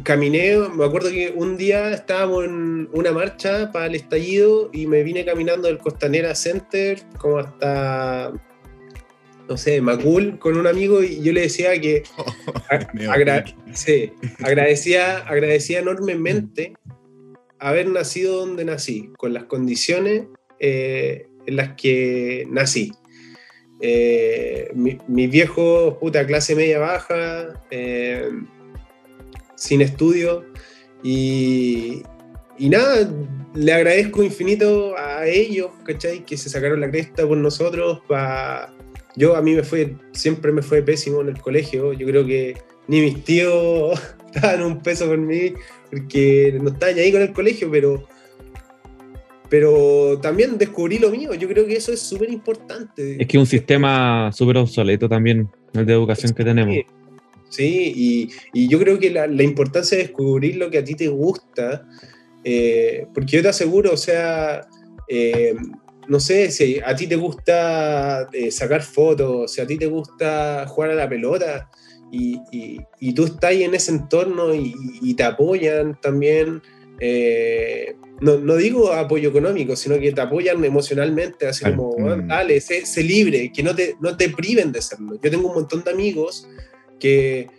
caminé, 0.03 0.57
me 0.57 0.83
acuerdo 0.83 1.09
que 1.09 1.31
un 1.33 1.55
día 1.55 1.93
estábamos 1.93 2.43
en 2.43 2.89
una 2.91 3.13
marcha 3.13 3.71
para 3.71 3.85
el 3.85 3.95
estallido 3.95 4.69
y 4.73 4.87
me 4.87 5.03
vine 5.03 5.23
caminando 5.23 5.69
del 5.69 5.77
Costanera 5.77 6.35
Center 6.35 7.01
como 7.17 7.37
hasta, 7.37 8.33
no 9.47 9.55
sé, 9.55 9.79
Macul 9.79 10.37
con 10.37 10.57
un 10.57 10.67
amigo 10.67 11.01
y 11.01 11.21
yo 11.21 11.31
le 11.31 11.41
decía 11.41 11.79
que 11.79 12.03
agradecía, 14.39 15.19
agradecía 15.19 15.79
enormemente 15.79 16.73
haber 17.59 17.87
nacido 17.87 18.45
donde 18.45 18.65
nací, 18.65 19.13
con 19.17 19.33
las 19.33 19.45
condiciones 19.45 20.25
eh, 20.59 21.27
en 21.45 21.55
las 21.55 21.75
que 21.75 22.45
nací. 22.49 22.91
Eh, 23.85 24.71
mis 24.73 25.29
viejos, 25.29 25.95
puta, 25.97 26.25
clase 26.25 26.55
media 26.55 26.79
baja, 26.79 27.61
eh, 27.69 28.29
sin 29.55 29.81
estudio. 29.81 30.45
Y, 31.03 32.01
y 32.57 32.69
nada, 32.69 33.11
le 33.53 33.73
agradezco 33.73 34.23
infinito 34.23 34.97
a 34.97 35.27
ellos, 35.27 35.69
¿cachai? 35.83 36.23
Que 36.23 36.37
se 36.37 36.49
sacaron 36.49 36.79
la 36.79 36.89
cresta 36.89 37.27
por 37.27 37.37
nosotros. 37.37 37.99
Pa... 38.07 38.73
Yo 39.17 39.35
a 39.35 39.41
mí 39.41 39.53
me 39.53 39.63
fue, 39.63 39.97
siempre 40.13 40.53
me 40.53 40.61
fue 40.61 40.81
pésimo 40.81 41.19
en 41.19 41.27
el 41.27 41.41
colegio. 41.41 41.91
Yo 41.91 42.07
creo 42.07 42.25
que 42.25 42.55
ni 42.87 43.01
mis 43.01 43.21
tíos 43.25 43.99
daban 44.33 44.63
un 44.63 44.81
peso 44.81 45.07
por 45.07 45.17
mí, 45.17 45.53
porque 45.91 46.57
no 46.61 46.69
estaban 46.69 46.97
ahí 46.99 47.11
con 47.11 47.21
el 47.21 47.33
colegio, 47.33 47.69
pero, 47.69 48.07
pero 49.53 50.17
también 50.19 50.57
descubrí 50.57 50.97
lo 50.97 51.11
mío. 51.11 51.35
Yo 51.35 51.47
creo 51.47 51.67
que 51.67 51.75
eso 51.75 51.93
es 51.93 51.99
súper 51.99 52.31
importante. 52.31 53.21
Es 53.21 53.27
que 53.27 53.37
un 53.37 53.45
sistema 53.45 54.31
súper 54.31 54.57
obsoleto 54.57 55.07
también, 55.07 55.47
el 55.75 55.85
de 55.85 55.93
educación 55.93 56.33
que 56.33 56.43
tenemos. 56.43 56.75
Sí, 57.49 57.93
y, 57.95 58.29
y 58.51 58.67
yo 58.67 58.79
creo 58.79 58.97
que 58.97 59.11
la, 59.11 59.27
la, 59.27 59.43
importancia 59.43 59.95
de 59.95 60.05
descubrir 60.05 60.55
lo 60.55 60.71
que 60.71 60.79
a 60.79 60.83
ti 60.83 60.95
te 60.95 61.07
gusta, 61.07 61.87
eh, 62.43 63.05
porque 63.13 63.37
yo 63.37 63.43
te 63.43 63.49
aseguro, 63.49 63.93
o 63.93 63.97
sea, 63.97 64.61
eh, 65.07 65.53
no 66.07 66.19
sé, 66.19 66.49
si 66.49 66.79
a 66.83 66.95
ti 66.95 67.05
te 67.05 67.15
gusta 67.15 68.27
eh, 68.33 68.49
sacar 68.49 68.81
fotos, 68.81 69.51
si 69.51 69.61
a 69.61 69.67
ti 69.67 69.77
te 69.77 69.85
gusta 69.85 70.65
jugar 70.67 70.89
a 70.89 70.95
la 70.95 71.07
pelota, 71.07 71.69
y, 72.11 72.41
y, 72.51 72.79
y 72.99 73.13
tú 73.13 73.25
estás 73.25 73.51
ahí 73.51 73.61
en 73.61 73.75
ese 73.75 73.91
entorno 73.91 74.55
y, 74.55 74.73
y 74.99 75.13
te 75.13 75.21
apoyan 75.21 75.95
también. 76.01 76.59
Eh, 77.05 77.97
no, 78.21 78.37
no, 78.37 78.55
digo 78.55 78.93
apoyo 78.93 79.27
económico, 79.27 79.75
sino 79.75 79.99
que 79.99 80.13
te 80.13 80.21
apoyan 80.21 80.63
emocionalmente, 80.63 81.45
así 81.45 81.65
como, 81.65 81.97
mm. 81.97 82.27
dale, 82.29 82.61
sé, 82.61 82.85
sé, 82.85 83.03
libre, 83.03 83.51
que 83.51 83.61
no 83.61 83.75
te, 83.75 83.97
no 83.99 84.15
te 84.15 84.29
priven 84.29 84.71
de 84.71 84.81
serlo. 84.81 85.19
Yo 85.21 85.29
tengo 85.29 85.49
un 85.49 85.55
montón 85.55 85.83
de 85.83 85.91
amigos 85.91 86.47
que 87.01 87.49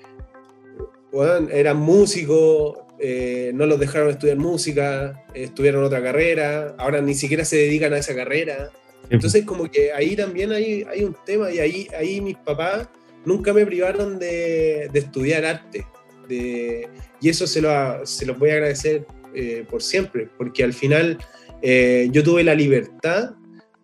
bueno, 1.12 1.50
eran 1.50 1.76
músicos, 1.76 2.78
eh, 2.98 3.52
no 3.54 3.66
los 3.66 3.78
dejaron 3.78 4.08
estudiar 4.08 4.38
música, 4.38 5.26
estudiaron 5.34 5.84
otra 5.84 6.02
carrera, 6.02 6.74
ahora 6.78 7.02
ni 7.02 7.14
siquiera 7.14 7.44
se 7.44 7.56
dedican 7.56 7.92
a 7.92 7.98
esa 7.98 8.14
carrera. 8.14 8.70
Entonces 9.10 9.44
como 9.44 9.70
que 9.70 9.92
ahí 9.92 10.16
también 10.16 10.52
hay, 10.52 10.86
hay 10.90 11.04
un 11.04 11.14
tema 11.26 11.50
y 11.50 11.58
ahí, 11.58 11.86
ahí 11.98 12.22
mis 12.22 12.38
papás 12.38 12.88
nunca 13.26 13.52
me 13.52 13.66
privaron 13.66 14.18
de, 14.18 14.88
de 14.90 14.98
estudiar 14.98 15.44
arte. 15.44 15.86
De, 16.26 16.88
y 17.20 17.28
eso 17.28 17.46
se 17.46 17.60
lo, 17.60 18.06
se 18.06 18.24
los 18.24 18.38
voy 18.38 18.48
a 18.48 18.54
agradecer 18.54 19.06
eh, 19.34 19.64
por 19.68 19.82
siempre, 19.82 20.28
porque 20.36 20.64
al 20.64 20.72
final 20.72 21.18
eh, 21.62 22.08
yo 22.12 22.22
tuve 22.22 22.44
la 22.44 22.54
libertad 22.54 23.34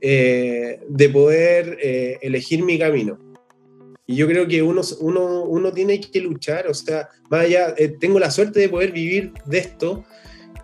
eh, 0.01 0.80
de 0.88 1.09
poder 1.11 1.78
eh, 1.82 2.18
elegir 2.22 2.62
mi 2.62 2.78
camino. 2.78 3.18
Y 4.07 4.16
yo 4.16 4.26
creo 4.26 4.48
que 4.48 4.62
uno, 4.62 4.80
uno, 5.01 5.44
uno 5.44 5.72
tiene 5.72 6.01
que 6.01 6.20
luchar, 6.20 6.66
o 6.66 6.74
sea, 6.74 7.09
más 7.30 7.44
allá, 7.44 7.74
eh, 7.76 7.94
tengo 8.01 8.18
la 8.18 8.30
suerte 8.30 8.61
de 8.61 8.68
poder 8.68 8.92
vivir 8.92 9.32
de 9.44 9.59
esto, 9.59 10.05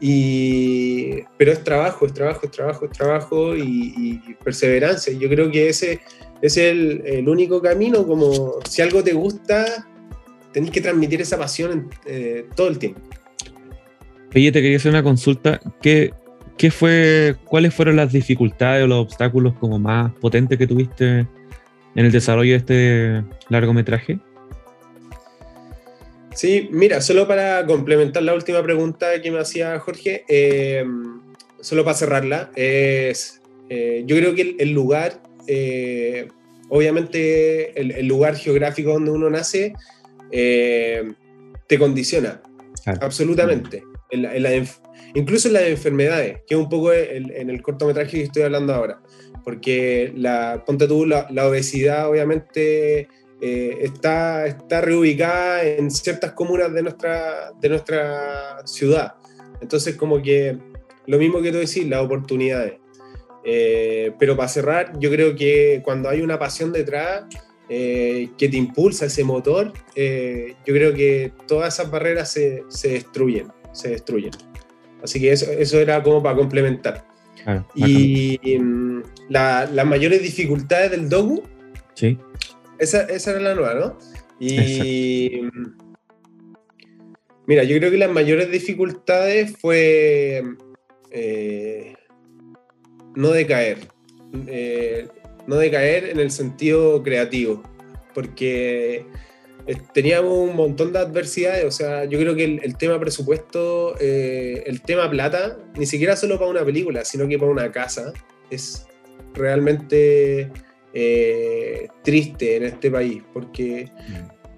y, 0.01 1.23
pero 1.39 1.53
es 1.53 1.63
trabajo, 1.63 2.07
es 2.07 2.13
trabajo, 2.13 2.47
es 2.47 2.53
trabajo, 2.53 2.85
es 2.87 2.93
trabajo 2.93 3.57
y, 3.57 3.95
y 3.97 4.35
perseverancia. 4.43 5.13
Yo 5.13 5.29
creo 5.29 5.51
que 5.51 5.69
ese 5.69 6.01
es 6.43 6.57
el, 6.57 7.03
el, 7.05 7.29
único 7.29 7.63
camino, 7.63 8.07
como 8.07 8.55
si 8.69 8.83
algo 8.83 9.05
te 9.05 9.13
gusta, 9.13 9.87
tenés 10.53 10.71
que 10.71 10.81
transmitir 10.81 11.21
esa 11.21 11.39
pasión 11.39 11.89
eh, 12.07 12.47
todo 12.55 12.69
el 12.69 12.79
tiempo. 12.79 13.01
Oye, 14.37 14.53
te 14.53 14.61
quería 14.61 14.77
hacer 14.77 14.91
una 14.91 15.03
consulta. 15.03 15.59
¿Qué, 15.81 16.13
¿Qué 16.59 16.71
fue, 16.71 17.37
¿Cuáles 17.47 17.73
fueron 17.73 17.97
las 17.97 18.13
dificultades 18.13 18.85
o 18.85 18.87
los 18.87 18.99
obstáculos 18.99 19.55
como 19.59 19.79
más 19.79 20.13
potentes 20.13 20.59
que 20.59 20.67
tuviste 20.67 21.21
en 21.21 22.05
el 22.05 22.13
desarrollo 22.13 22.53
de 22.53 22.59
este 22.59 23.25
largometraje? 23.49 24.19
Sí, 26.35 26.69
mira, 26.71 27.01
solo 27.01 27.27
para 27.27 27.65
complementar 27.65 28.25
la 28.25 28.35
última 28.35 28.63
pregunta 28.63 29.23
que 29.23 29.31
me 29.31 29.39
hacía 29.39 29.79
Jorge, 29.79 30.27
eh, 30.29 30.85
solo 31.63 31.83
para 31.83 31.97
cerrarla, 31.97 32.51
es, 32.57 33.41
eh, 33.71 34.03
yo 34.05 34.17
creo 34.17 34.35
que 34.35 34.43
el, 34.43 34.57
el 34.59 34.73
lugar, 34.73 35.23
eh, 35.47 36.29
obviamente 36.69 37.81
el, 37.81 37.91
el, 37.91 38.07
lugar 38.07 38.37
geográfico 38.37 38.93
donde 38.93 39.13
uno 39.13 39.31
nace, 39.31 39.73
te 40.31 41.79
condiciona, 41.79 42.43
claro. 42.85 42.99
absolutamente. 43.01 43.83
En 44.11 44.23
la, 44.23 44.37
en 44.37 44.43
la, 44.43 44.51
incluso 45.15 45.49
en 45.49 45.55
las 45.55 45.65
enfermedades, 45.65 46.39
que 46.47 46.55
es 46.55 46.61
un 46.61 46.69
poco 46.69 46.93
el, 46.93 47.31
en 47.33 47.51
el 47.51 47.61
cortometraje 47.61 48.19
que 48.19 48.23
estoy 48.23 48.43
hablando 48.43 48.73
ahora 48.75 49.01
porque 49.47 50.13
la, 50.17 50.65
ponte 50.67 50.89
tú, 50.89 51.07
la, 51.07 51.29
la 51.31 51.47
obesidad 51.47 52.11
obviamente 52.11 53.07
eh, 53.41 53.79
está, 53.81 54.45
está 54.45 54.81
reubicada 54.81 55.63
en 55.63 55.89
ciertas 55.89 56.33
comunas 56.33 56.73
de 56.73 56.83
nuestra, 56.83 57.53
de 57.61 57.69
nuestra 57.69 58.67
ciudad. 58.67 59.15
Entonces, 59.61 59.95
como 59.95 60.21
que 60.21 60.59
lo 61.07 61.19
mismo 61.19 61.41
que 61.41 61.53
tú 61.53 61.59
decís, 61.59 61.87
las 61.87 62.03
oportunidades. 62.03 62.81
Eh, 63.45 64.11
pero 64.19 64.37
para 64.37 64.49
cerrar, 64.49 64.99
yo 64.99 65.11
creo 65.11 65.37
que 65.37 65.81
cuando 65.85 66.09
hay 66.09 66.23
una 66.23 66.41
pasión 66.41 66.73
detrás 66.73 67.27
eh, 67.69 68.31
que 68.37 68.49
te 68.49 68.57
impulsa 68.57 69.07
ese 69.07 69.23
motor, 69.23 69.73
eh, 69.95 70.57
yo 70.67 70.75
creo 70.75 70.93
que 70.93 71.33
todas 71.47 71.75
esas 71.75 71.89
barreras 71.89 72.33
se, 72.33 72.65
se, 72.67 72.89
destruyen, 72.89 73.47
se 73.77 73.91
destruyen. 73.91 74.33
Así 75.03 75.21
que 75.21 75.33
eso, 75.33 75.51
eso 75.53 75.79
era 75.79 76.03
como 76.03 76.23
para 76.23 76.37
complementar. 76.37 77.07
Ah, 77.45 77.65
y, 77.75 78.39
las 79.29 79.71
la 79.73 79.85
mayores 79.85 80.23
dificultades 80.23 80.91
del 80.91 81.09
Dogu. 81.09 81.43
Sí. 81.95 82.19
Esa, 82.79 83.03
esa 83.03 83.33
era 83.33 83.41
la 83.41 83.55
nueva, 83.55 83.75
¿no? 83.75 83.99
Y. 84.41 85.37
Exacto. 85.37 85.87
Mira, 87.47 87.63
yo 87.63 87.77
creo 87.79 87.91
que 87.91 87.99
las 87.99 88.11
mayores 88.11 88.51
dificultades 88.51 89.57
fue. 89.59 90.43
Eh, 91.11 91.95
no 93.15 93.31
decaer. 93.31 93.79
Eh, 94.47 95.09
no 95.47 95.57
decaer 95.57 96.11
en 96.11 96.19
el 96.19 96.31
sentido 96.31 97.03
creativo. 97.03 97.63
Porque 98.15 99.07
teníamos 99.93 100.33
un 100.33 100.55
montón 100.55 100.93
de 100.93 101.01
adversidades, 101.01 101.65
o 101.65 101.71
sea, 101.71 102.05
yo 102.05 102.19
creo 102.19 102.35
que 102.35 102.45
el, 102.45 102.61
el 102.63 102.77
tema 102.77 103.01
presupuesto, 103.01 103.95
eh, 103.99 104.63
el 104.67 104.81
tema 104.83 105.11
plata, 105.11 105.59
ni 105.77 105.87
siquiera 105.87 106.17
solo 106.17 106.39
para 106.39 106.51
una 106.51 106.65
película, 106.65 107.05
sino 107.05 107.27
que 107.27 107.39
para 107.39 107.51
una 107.51 107.73
casa, 107.73 108.13
es 108.51 108.87
realmente 109.35 110.51
eh, 110.95 111.89
triste 112.03 112.57
en 112.57 112.65
este 112.65 112.91
país, 112.91 113.23
porque 113.33 113.91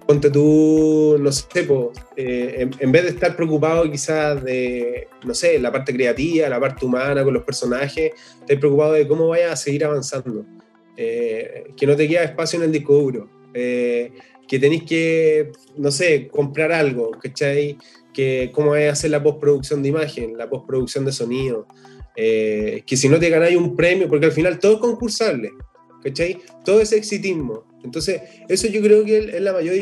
ponte 0.07 0.31
tú, 0.31 1.17
no 1.21 1.33
sé, 1.33 1.65
po, 1.65 1.93
eh, 2.17 2.57
en, 2.59 2.71
en, 2.79 2.93
vez 2.93 3.03
de 3.03 3.11
estar 3.11 3.37
preocupado 3.37 3.91
quizás 3.91 4.43
de, 4.43 5.09
no 5.25 5.35
sé, 5.35 5.59
la 5.59 5.71
parte 5.71 5.93
creativa, 5.93 6.49
la 6.49 6.61
parte 6.61 6.87
humana 6.87 7.25
con 7.25 7.35
los 7.35 7.43
personajes, 7.45 8.13
estás 8.41 8.57
preocupado 8.59 8.93
de 8.93 9.07
cómo 9.07 9.29
vayas 9.29 9.53
a 9.53 9.57
seguir 9.57 9.85
avanzando, 9.85 10.47
eh, 10.97 11.65
que 11.77 11.87
no 11.87 11.95
te 11.95 12.09
queda 12.09 12.25
espacio 12.25 12.59
en 12.59 12.65
el 12.65 12.73
disco 12.73 12.95
duro, 12.95 13.29
eh, 13.53 14.13
que 14.49 14.59
tenéis 14.59 14.85
que, 14.85 15.53
no 15.77 15.91
sé, 15.91 16.29
comprar 16.29 16.73
algo, 16.73 17.11
¿cachai? 17.13 17.77
Que 18.13 18.51
cómo 18.53 18.73
a 18.73 18.91
hacer 18.91 19.11
la 19.11 19.23
postproducción 19.23 19.83
de 19.83 19.91
imagen, 19.91 20.37
la 20.37 20.49
postproducción 20.49 21.05
de 21.05 21.13
sonido, 21.13 21.67
eh, 22.17 22.83
que 22.87 22.97
si 22.97 23.09
no 23.09 23.21
te 23.21 23.31
ganáis 23.31 23.57
un 23.57 23.77
premio, 23.77 24.09
porque 24.09 24.27
al 24.27 24.33
final 24.33 24.59
todo 24.59 24.75
es 24.75 24.81
concursable, 24.81 25.51
¿cachai? 26.03 26.41
Todo 26.65 26.81
es 26.81 26.93
exitismo. 26.93 27.65
Entonces, 27.85 28.23
eso 28.49 28.67
yo 28.67 28.81
creo 28.81 29.05
que 29.05 29.19
es 29.19 29.41
la 29.41 29.53
mayor, 29.53 29.75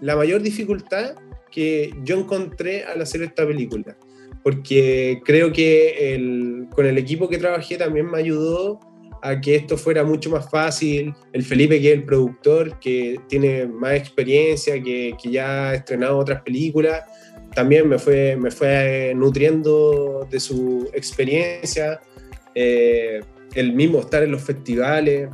la 0.00 0.16
mayor 0.16 0.42
dificultad 0.42 1.14
que 1.50 1.92
yo 2.04 2.18
encontré 2.18 2.84
al 2.84 3.00
hacer 3.00 3.22
esta 3.22 3.46
película, 3.46 3.96
porque 4.42 5.20
creo 5.24 5.52
que 5.52 6.14
el, 6.14 6.66
con 6.70 6.86
el 6.86 6.98
equipo 6.98 7.28
que 7.28 7.38
trabajé 7.38 7.76
también 7.76 8.08
me 8.08 8.18
ayudó 8.18 8.80
a 9.22 9.40
que 9.40 9.56
esto 9.56 9.76
fuera 9.76 10.04
mucho 10.04 10.30
más 10.30 10.50
fácil. 10.50 11.14
El 11.32 11.44
Felipe, 11.44 11.80
que 11.80 11.92
es 11.92 11.98
el 11.98 12.04
productor, 12.04 12.78
que 12.78 13.20
tiene 13.28 13.66
más 13.66 13.94
experiencia, 13.94 14.82
que, 14.82 15.14
que 15.22 15.30
ya 15.30 15.70
ha 15.70 15.74
estrenado 15.74 16.18
otras 16.18 16.42
películas, 16.42 17.04
también 17.54 17.88
me 17.88 17.98
fue, 17.98 18.36
me 18.36 18.50
fue 18.50 19.12
nutriendo 19.16 20.26
de 20.30 20.38
su 20.38 20.88
experiencia, 20.92 22.00
eh, 22.54 23.20
el 23.54 23.72
mismo 23.72 24.00
estar 24.00 24.22
en 24.22 24.30
los 24.30 24.42
festivales, 24.42 25.28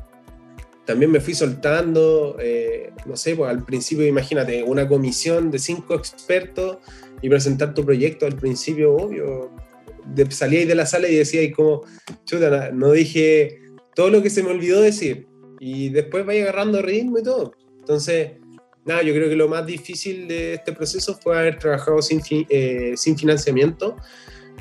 también 0.87 1.11
me 1.11 1.20
fui 1.20 1.34
soltando, 1.34 2.37
eh, 2.41 2.93
no 3.05 3.16
sé, 3.16 3.34
pues 3.34 3.51
al 3.51 3.64
principio 3.64 4.07
imagínate, 4.07 4.62
una 4.62 4.89
comisión 4.89 5.51
de 5.51 5.59
cinco 5.59 5.95
expertos 5.95 6.78
y 7.20 7.28
presentar 7.28 7.74
tu 7.74 7.84
proyecto 7.84 8.24
al 8.24 8.37
principio, 8.37 8.95
obvio, 8.95 9.51
de, 10.07 10.30
salíais 10.30 10.68
de 10.68 10.74
la 10.74 10.87
sala 10.87 11.09
y 11.09 11.16
decíais 11.16 11.55
como, 11.55 11.82
chuta, 12.24 12.70
no 12.72 12.93
dije 12.93 13.61
todo 13.97 14.11
lo 14.11 14.22
que 14.22 14.28
se 14.28 14.42
me 14.42 14.51
olvidó 14.51 14.82
decir, 14.82 15.26
y 15.59 15.88
después 15.88 16.26
vaya 16.26 16.42
agarrando 16.42 16.82
ritmo 16.82 17.18
y 17.18 17.22
todo. 17.22 17.55
Entonces, 17.80 18.32
nada, 18.84 19.03
yo 19.03 19.14
creo 19.14 19.30
que 19.30 19.36
lo 19.36 19.49
más 19.49 19.64
difícil 19.64 20.28
de 20.28 20.55
este 20.55 20.74
proceso 20.74 21.14
fue 21.14 21.38
haber 21.38 21.59
trabajado 21.59 22.03
sin, 22.03 22.20
eh, 22.51 22.92
sin 22.94 23.16
financiamiento, 23.16 23.97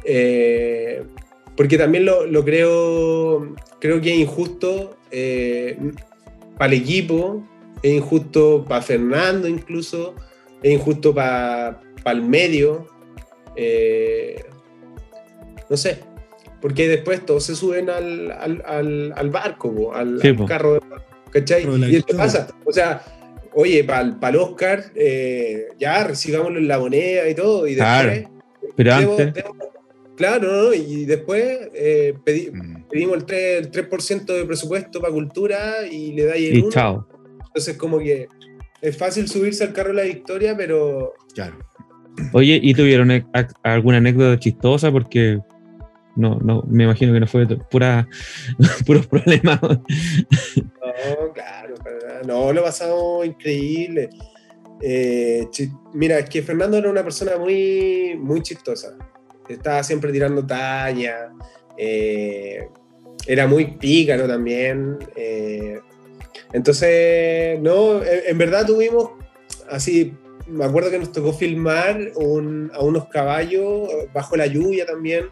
eh, 0.05 1.03
porque 1.57 1.77
también 1.77 2.05
lo, 2.05 2.25
lo, 2.25 2.45
creo, 2.45 3.53
creo 3.79 3.99
que 3.99 4.13
es 4.13 4.19
injusto. 4.19 4.97
Eh, 5.11 5.77
para 6.57 6.73
el 6.73 6.81
equipo, 6.81 7.45
es 7.83 7.91
injusto 7.91 8.63
para 8.65 8.81
Fernando 8.81 9.49
incluso, 9.49 10.15
es 10.63 10.71
injusto 10.71 11.13
para 11.13 11.81
el 12.05 12.21
medio. 12.21 12.88
No 15.69 15.75
sé, 15.75 15.99
porque 16.66 16.88
después 16.88 17.24
todos 17.24 17.43
se 17.43 17.55
suben 17.55 17.91
al, 17.91 18.32
al, 18.32 19.13
al, 19.16 19.30
barco, 19.30 19.93
al, 19.93 20.20
carro, 20.47 20.80
¿cachai? 21.30 21.63
Y 21.91 21.97
esto 21.97 22.18
pasa, 22.18 22.47
o 22.66 22.74
sea, 22.74 23.03
oye, 23.53 23.84
para 23.84 24.01
el 24.30 24.36
Oscar, 24.38 24.86
eh, 24.95 25.68
ya 25.78 26.05
recibámoslo 26.05 26.57
en 26.57 26.68
la 26.68 26.80
moneda 26.80 27.30
y 27.30 27.36
todo, 27.36 27.68
y 27.68 27.76
después... 27.76 28.26
Claro, 28.26 28.30
pero 28.76 28.93
antes... 28.95 29.43
claro, 30.16 30.63
¿no? 30.63 30.74
y 30.74 31.05
después 31.05 31.70
eh, 31.76 32.16
mm. 32.18 32.88
pedimos 32.89 33.18
el 33.18 33.26
3%, 33.28 33.59
el 33.59 34.26
3 34.26 34.26
de 34.26 34.45
presupuesto 34.45 34.99
para 34.99 35.13
cultura 35.13 35.86
y 35.88 36.13
le 36.13 36.26
dais 36.26 36.49
el 36.49 36.57
y 36.57 36.70
chao. 36.70 37.07
Entonces, 37.45 37.78
como 37.78 37.99
que 37.99 38.28
es 38.82 38.97
fácil 38.97 39.28
subirse 39.28 39.63
al 39.66 39.72
carro 39.72 39.89
de 39.89 39.97
la 39.97 40.03
victoria, 40.05 40.57
pero... 40.57 41.13
Claro. 41.36 41.59
Oye, 42.34 42.59
¿y 42.59 42.74
tuvieron 42.74 43.11
alguna 43.61 43.97
anécdota 43.97 44.39
chistosa? 44.39 44.91
Porque 44.91 45.41
no, 46.16 46.39
no, 46.39 46.63
me 46.68 46.86
imagino 46.86 47.13
que 47.13 47.20
no 47.20 47.28
fue 47.28 47.45
pura, 47.70 48.07
puros 48.86 49.07
problemas. 49.07 49.59
No, 49.61 51.34
claro, 51.34 51.76
no, 52.26 52.53
lo 52.53 52.63
pasamos 52.63 53.26
increíble. 53.26 54.09
Eh, 54.82 55.47
mira, 55.93 56.20
es 56.20 56.30
que 56.30 56.41
Fernando 56.41 56.78
era 56.78 56.89
una 56.89 57.03
persona 57.03 57.38
muy, 57.38 58.16
muy 58.20 58.41
chistosa. 58.41 58.97
Estaba 59.47 59.84
siempre 59.84 60.11
tirando 60.11 60.45
talla. 60.45 61.32
Eh, 61.78 62.68
era 63.28 63.47
muy 63.47 63.78
pícaro 63.78 64.28
también. 64.28 64.97
Eh, 65.16 65.80
entonces, 66.53 67.59
no, 67.61 68.01
en, 68.03 68.38
verdad 68.38 68.66
tuvimos 68.66 69.11
así. 69.70 70.13
Me 70.48 70.66
acuerdo 70.66 70.91
que 70.91 71.00
nos 71.00 71.12
tocó 71.12 71.34
filmar 71.34 72.12
a 72.16 72.84
unos 72.84 73.08
caballos 73.10 73.89
bajo 74.14 74.36
la 74.36 74.46
lluvia 74.46 74.86
también. 74.86 75.30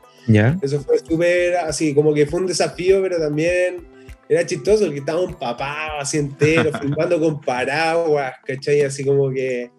Eso 0.61 0.79
fue 0.81 0.99
súper 0.99 1.55
así, 1.57 1.93
como 1.93 2.13
que 2.13 2.25
fue 2.25 2.39
un 2.39 2.47
desafío, 2.47 3.01
pero 3.01 3.19
también 3.19 3.87
era 4.29 4.45
chistoso 4.45 4.85
porque 4.85 4.99
estaba 4.99 5.21
un 5.21 5.35
papá 5.35 5.99
así 5.99 6.17
entero, 6.17 6.71
filmando 6.81 7.19
con 7.19 7.41
paraguas, 7.41 8.33
¿cachai? 8.45 8.81
Así 8.81 9.03
como 9.03 9.29
que. 9.31 9.69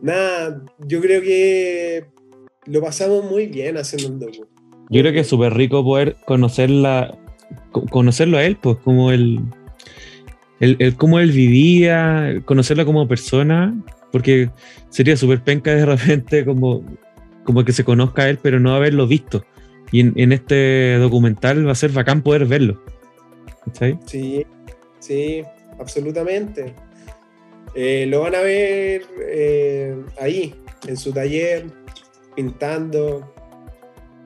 Nada, 0.00 0.62
yo 0.80 1.00
creo 1.00 1.22
que 1.22 2.04
lo 2.66 2.80
pasamos 2.80 3.24
muy 3.24 3.46
bien 3.46 3.76
haciendo 3.76 4.08
un 4.08 4.20
docu. 4.20 4.46
Yo 4.90 5.00
creo 5.00 5.12
que 5.12 5.20
es 5.20 5.28
súper 5.28 5.54
rico 5.54 5.84
poder 5.84 6.16
conocerla, 6.26 7.16
conocerlo 7.70 8.38
a 8.38 8.44
él, 8.44 8.58
pues 8.60 8.78
como 8.78 9.12
él, 9.12 9.40
el, 10.60 10.96
cómo 10.96 11.20
él 11.20 11.30
vivía, 11.30 12.42
conocerlo 12.44 12.84
como 12.84 13.08
persona, 13.08 13.74
porque 14.12 14.50
sería 14.90 15.16
súper 15.16 15.42
penca 15.42 15.74
de 15.74 15.86
repente 15.86 16.44
como, 16.44 16.84
como 17.44 17.64
que 17.64 17.72
se 17.72 17.82
conozca 17.82 18.22
a 18.22 18.28
él, 18.28 18.38
pero 18.40 18.60
no 18.60 18.74
haberlo 18.74 19.06
visto. 19.08 19.44
Y 19.90 20.00
en, 20.00 20.32
este 20.32 20.96
documental 20.96 21.66
va 21.66 21.72
a 21.72 21.74
ser 21.74 21.90
bacán 21.90 22.22
poder 22.22 22.46
verlo. 22.46 22.80
Sí, 24.06 24.46
sí, 25.00 25.42
absolutamente. 25.78 26.74
Eh, 27.74 28.06
lo 28.08 28.20
van 28.20 28.34
a 28.34 28.40
ver 28.40 29.02
eh, 29.20 29.94
ahí, 30.18 30.54
en 30.88 30.96
su 30.96 31.12
taller, 31.12 31.66
pintando. 32.34 33.34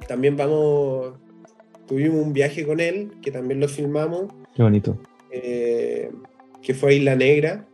También 0.06 0.36
vamos, 0.36 1.14
tuvimos 1.86 2.24
un 2.24 2.32
viaje 2.32 2.64
con 2.64 2.78
él, 2.78 3.12
que 3.20 3.32
también 3.32 3.58
lo 3.58 3.68
filmamos. 3.68 4.32
Qué 4.54 4.62
bonito. 4.62 4.96
Eh, 5.32 6.10
que 6.62 6.74
fue 6.74 6.94
Isla 6.94 7.16
Negra. 7.16 7.66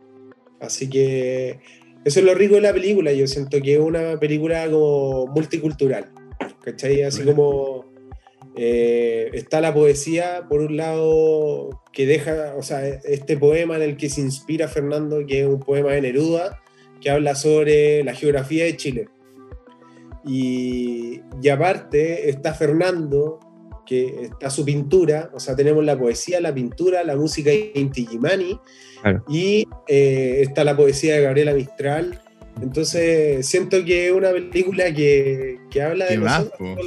Así 0.59 0.89
que 0.89 1.59
eso 2.05 2.19
es 2.19 2.25
lo 2.25 2.33
rico 2.33 2.55
de 2.55 2.61
la 2.61 2.73
película. 2.73 3.13
Yo 3.13 3.27
siento 3.27 3.61
que 3.61 3.75
es 3.75 3.79
una 3.79 4.19
película 4.19 4.69
como 4.69 5.27
multicultural. 5.27 6.09
¿Cachai? 6.63 7.03
Así 7.03 7.23
como 7.23 7.85
eh, 8.55 9.29
está 9.33 9.61
la 9.61 9.73
poesía, 9.73 10.45
por 10.49 10.61
un 10.61 10.77
lado, 10.77 11.81
que 11.91 12.05
deja, 12.05 12.55
o 12.57 12.63
sea, 12.63 12.87
este 12.87 13.37
poema 13.37 13.77
en 13.77 13.81
el 13.83 13.97
que 13.97 14.09
se 14.09 14.21
inspira 14.21 14.67
Fernando, 14.67 15.25
que 15.25 15.41
es 15.41 15.47
un 15.47 15.59
poema 15.59 15.91
de 15.91 16.01
Neruda, 16.01 16.61
que 17.01 17.09
habla 17.09 17.35
sobre 17.35 18.03
la 18.03 18.13
geografía 18.13 18.65
de 18.65 18.77
Chile. 18.77 19.07
Y, 20.25 21.21
y 21.41 21.49
aparte 21.49 22.29
está 22.29 22.53
Fernando, 22.53 23.39
que 23.85 24.23
está 24.31 24.49
su 24.49 24.63
pintura, 24.63 25.29
o 25.33 25.39
sea, 25.39 25.55
tenemos 25.55 25.83
la 25.83 25.97
poesía, 25.97 26.39
la 26.39 26.53
pintura, 26.53 27.03
la 27.03 27.15
música 27.15 27.49
de 27.49 27.71
Inti 27.75 28.07
y 29.27 29.67
eh, 29.87 30.37
está 30.41 30.63
la 30.63 30.75
poesía 30.75 31.15
de 31.15 31.21
Gabriela 31.21 31.53
Mistral, 31.53 32.21
entonces, 32.61 33.45
siento 33.45 33.83
que 33.83 34.07
es 34.07 34.13
una 34.13 34.31
película 34.31 34.93
que, 34.93 35.59
que 35.69 35.81
habla 35.81 36.05
de 36.05 36.17
nosotros. 36.17 36.77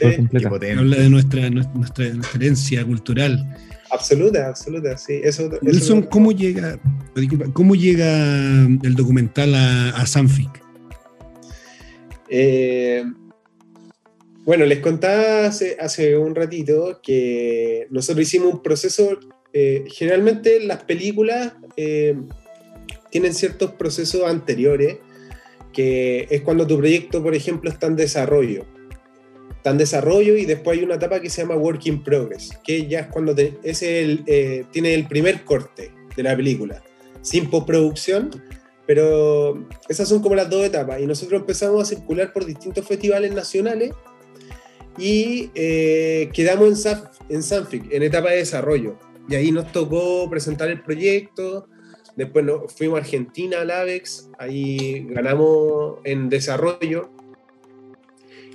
Habla 0.00 0.96
de 0.96 1.08
nuestra, 1.10 1.50
nuestra, 1.50 2.06
herencia 2.34 2.84
cultural. 2.84 3.56
Absoluta, 3.90 4.48
absoluta, 4.48 4.96
sí. 4.96 5.20
Eso, 5.22 5.50
¿cómo 6.10 6.32
llega, 6.32 6.78
cómo 7.52 7.74
llega 7.74 8.66
el 8.82 8.94
documental 8.94 9.54
a, 9.54 9.90
a 9.90 10.06
Sanfic? 10.06 10.62
Eh, 12.28 13.04
bueno, 14.44 14.64
les 14.64 14.80
contaba 14.80 15.46
hace, 15.46 15.76
hace, 15.78 16.16
un 16.16 16.34
ratito 16.34 17.00
que 17.02 17.86
nosotros 17.90 18.26
hicimos 18.26 18.54
un 18.54 18.62
proceso, 18.62 19.18
eh, 19.52 19.84
generalmente 19.86 20.60
las 20.60 20.82
películas 20.82 21.52
eh, 21.76 22.16
tienen 23.10 23.34
ciertos 23.34 23.72
procesos 23.72 24.24
anteriores, 24.24 24.96
que 25.72 26.26
es 26.28 26.42
cuando 26.42 26.66
tu 26.66 26.76
proyecto, 26.78 27.22
por 27.22 27.34
ejemplo, 27.34 27.70
está 27.70 27.86
en 27.86 27.96
desarrollo. 27.96 28.66
Está 29.56 29.70
en 29.70 29.78
desarrollo 29.78 30.36
y 30.36 30.44
después 30.44 30.76
hay 30.76 30.84
una 30.84 30.96
etapa 30.96 31.20
que 31.20 31.30
se 31.30 31.42
llama 31.42 31.54
Work 31.54 31.86
in 31.86 32.02
Progress, 32.02 32.58
que 32.64 32.88
ya 32.88 33.00
es 33.00 33.06
cuando 33.06 33.32
el, 33.32 34.24
eh, 34.26 34.64
tiene 34.72 34.94
el 34.94 35.06
primer 35.06 35.44
corte 35.44 35.92
de 36.16 36.22
la 36.22 36.36
película, 36.36 36.82
sin 37.20 37.48
postproducción, 37.48 38.30
pero 38.86 39.68
esas 39.88 40.08
son 40.08 40.20
como 40.20 40.34
las 40.34 40.50
dos 40.50 40.66
etapas. 40.66 41.00
Y 41.00 41.06
nosotros 41.06 41.40
empezamos 41.40 41.82
a 41.82 41.84
circular 41.84 42.32
por 42.32 42.44
distintos 42.44 42.84
festivales 42.84 43.32
nacionales 43.32 43.92
y 44.98 45.50
eh, 45.54 46.30
quedamos 46.32 46.86
en, 46.86 46.98
en 47.28 47.42
Sanfic, 47.42 47.90
en 47.92 48.02
etapa 48.02 48.30
de 48.30 48.36
desarrollo. 48.36 48.98
Y 49.28 49.34
ahí 49.34 49.52
nos 49.52 49.70
tocó 49.72 50.28
presentar 50.28 50.68
el 50.70 50.82
proyecto, 50.82 51.68
Después 52.16 52.44
fuimos 52.76 52.98
a 52.98 53.02
Argentina 53.02 53.62
al 53.62 53.70
AVEX, 53.70 54.28
ahí 54.38 55.06
ganamos 55.08 55.98
en 56.04 56.28
desarrollo. 56.28 57.10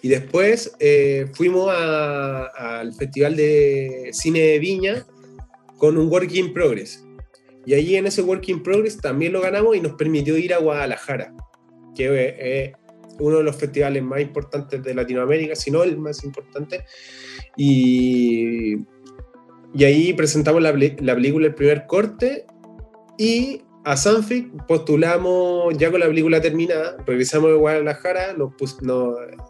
Y 0.01 0.09
después 0.09 0.75
eh, 0.79 1.25
fuimos 1.33 1.73
al 1.73 2.93
Festival 2.93 3.35
de 3.35 4.09
Cine 4.13 4.39
de 4.39 4.59
Viña 4.59 5.07
con 5.77 5.97
un 5.97 6.07
Work 6.07 6.31
in 6.33 6.53
Progress. 6.53 7.03
Y 7.65 7.73
allí 7.73 7.95
en 7.95 8.05
ese 8.05 8.21
Work 8.21 8.47
in 8.49 8.61
Progress 8.61 8.97
también 8.97 9.33
lo 9.33 9.41
ganamos 9.41 9.75
y 9.75 9.81
nos 9.81 9.93
permitió 9.93 10.38
ir 10.38 10.53
a 10.53 10.59
Guadalajara, 10.59 11.33
que 11.95 12.35
es 12.63 12.73
uno 13.20 13.38
de 13.38 13.43
los 13.43 13.55
festivales 13.55 14.03
más 14.03 14.22
importantes 14.22 14.84
de 14.84 14.93
Latinoamérica, 14.93 15.55
si 15.55 15.72
no 15.72 15.84
el 15.84 15.97
más 15.97 16.24
importante. 16.24 16.86
Y, 17.55 18.76
y 19.74 19.84
ahí 19.84 20.13
presentamos 20.13 20.61
la, 20.61 20.72
la 20.72 21.15
película 21.15 21.47
El 21.47 21.55
primer 21.55 21.86
corte 21.88 22.45
y 23.18 23.61
a 23.88 23.95
Sanfic 23.95 24.49
postulamos 24.68 25.78
ya 25.78 25.89
con 25.89 26.01
la 26.01 26.07
película 26.07 26.41
terminada, 26.41 26.97
regresamos 27.05 27.51
de 27.51 27.55
Guadalajara, 27.55 28.34
nos, 28.34 28.51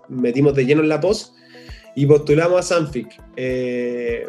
metimos 0.09 0.53
de 0.53 0.65
lleno 0.65 0.83
en 0.83 0.89
la 0.89 0.99
post 1.01 1.35
y 1.95 2.05
postulamos 2.05 2.59
a 2.59 2.61
Sanfic. 2.61 3.19
Eh, 3.35 4.27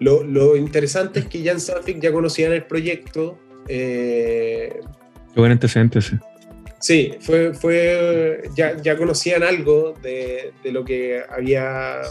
lo, 0.00 0.56
interesante 0.56 1.20
es 1.20 1.26
que 1.26 1.42
ya 1.42 1.52
en 1.52 1.60
Sanfic 1.60 2.00
ya 2.00 2.12
conocían 2.12 2.52
el 2.52 2.64
proyecto. 2.64 3.38
Eh, 3.68 4.80
Qué 5.32 5.40
buen 5.40 5.52
antecedente, 5.52 6.02
sí. 6.02 6.16
Sí, 6.84 7.12
fue, 7.18 7.54
fue, 7.54 8.42
ya, 8.54 8.76
ya 8.76 8.94
conocían 8.98 9.42
algo 9.42 9.94
de, 10.02 10.52
de 10.62 10.70
lo 10.70 10.84
que 10.84 11.18
había 11.30 12.02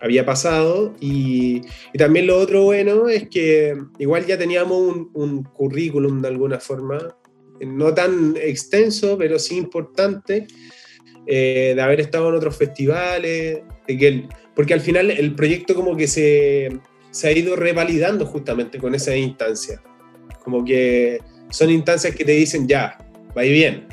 había 0.00 0.24
pasado 0.24 0.94
y, 0.98 1.60
también 1.98 2.26
lo 2.26 2.38
otro 2.38 2.62
bueno 2.62 3.10
es 3.10 3.28
que 3.28 3.76
igual 3.98 4.24
ya 4.24 4.38
teníamos 4.38 5.08
un, 5.12 5.42
currículum 5.42 6.22
de 6.22 6.28
alguna 6.28 6.58
forma, 6.58 7.16
no 7.60 7.92
tan 7.92 8.34
extenso, 8.40 9.18
pero 9.18 9.38
sí 9.38 9.58
importante, 9.58 10.46
eh, 11.26 11.74
de 11.76 11.82
haber 11.82 12.00
estado 12.00 12.30
en 12.30 12.36
otros 12.36 12.56
festivales, 12.56 13.60
de 13.86 13.98
que 13.98 14.26
porque 14.54 14.72
al 14.72 14.80
final 14.80 15.10
el 15.10 15.34
proyecto 15.34 15.74
como 15.74 15.94
que 15.98 16.08
se, 16.08 16.80
se 17.10 17.28
ha 17.28 17.32
ido 17.32 17.56
revalidando 17.56 18.24
justamente 18.24 18.78
con 18.78 18.94
esa 18.94 19.14
instancia, 19.14 19.82
como 20.42 20.64
que 20.64 21.20
son 21.50 21.68
instancias 21.68 22.14
que 22.14 22.24
te 22.24 22.32
dicen 22.32 22.66
ya, 22.66 22.96
va 23.36 23.42
bien. 23.42 23.87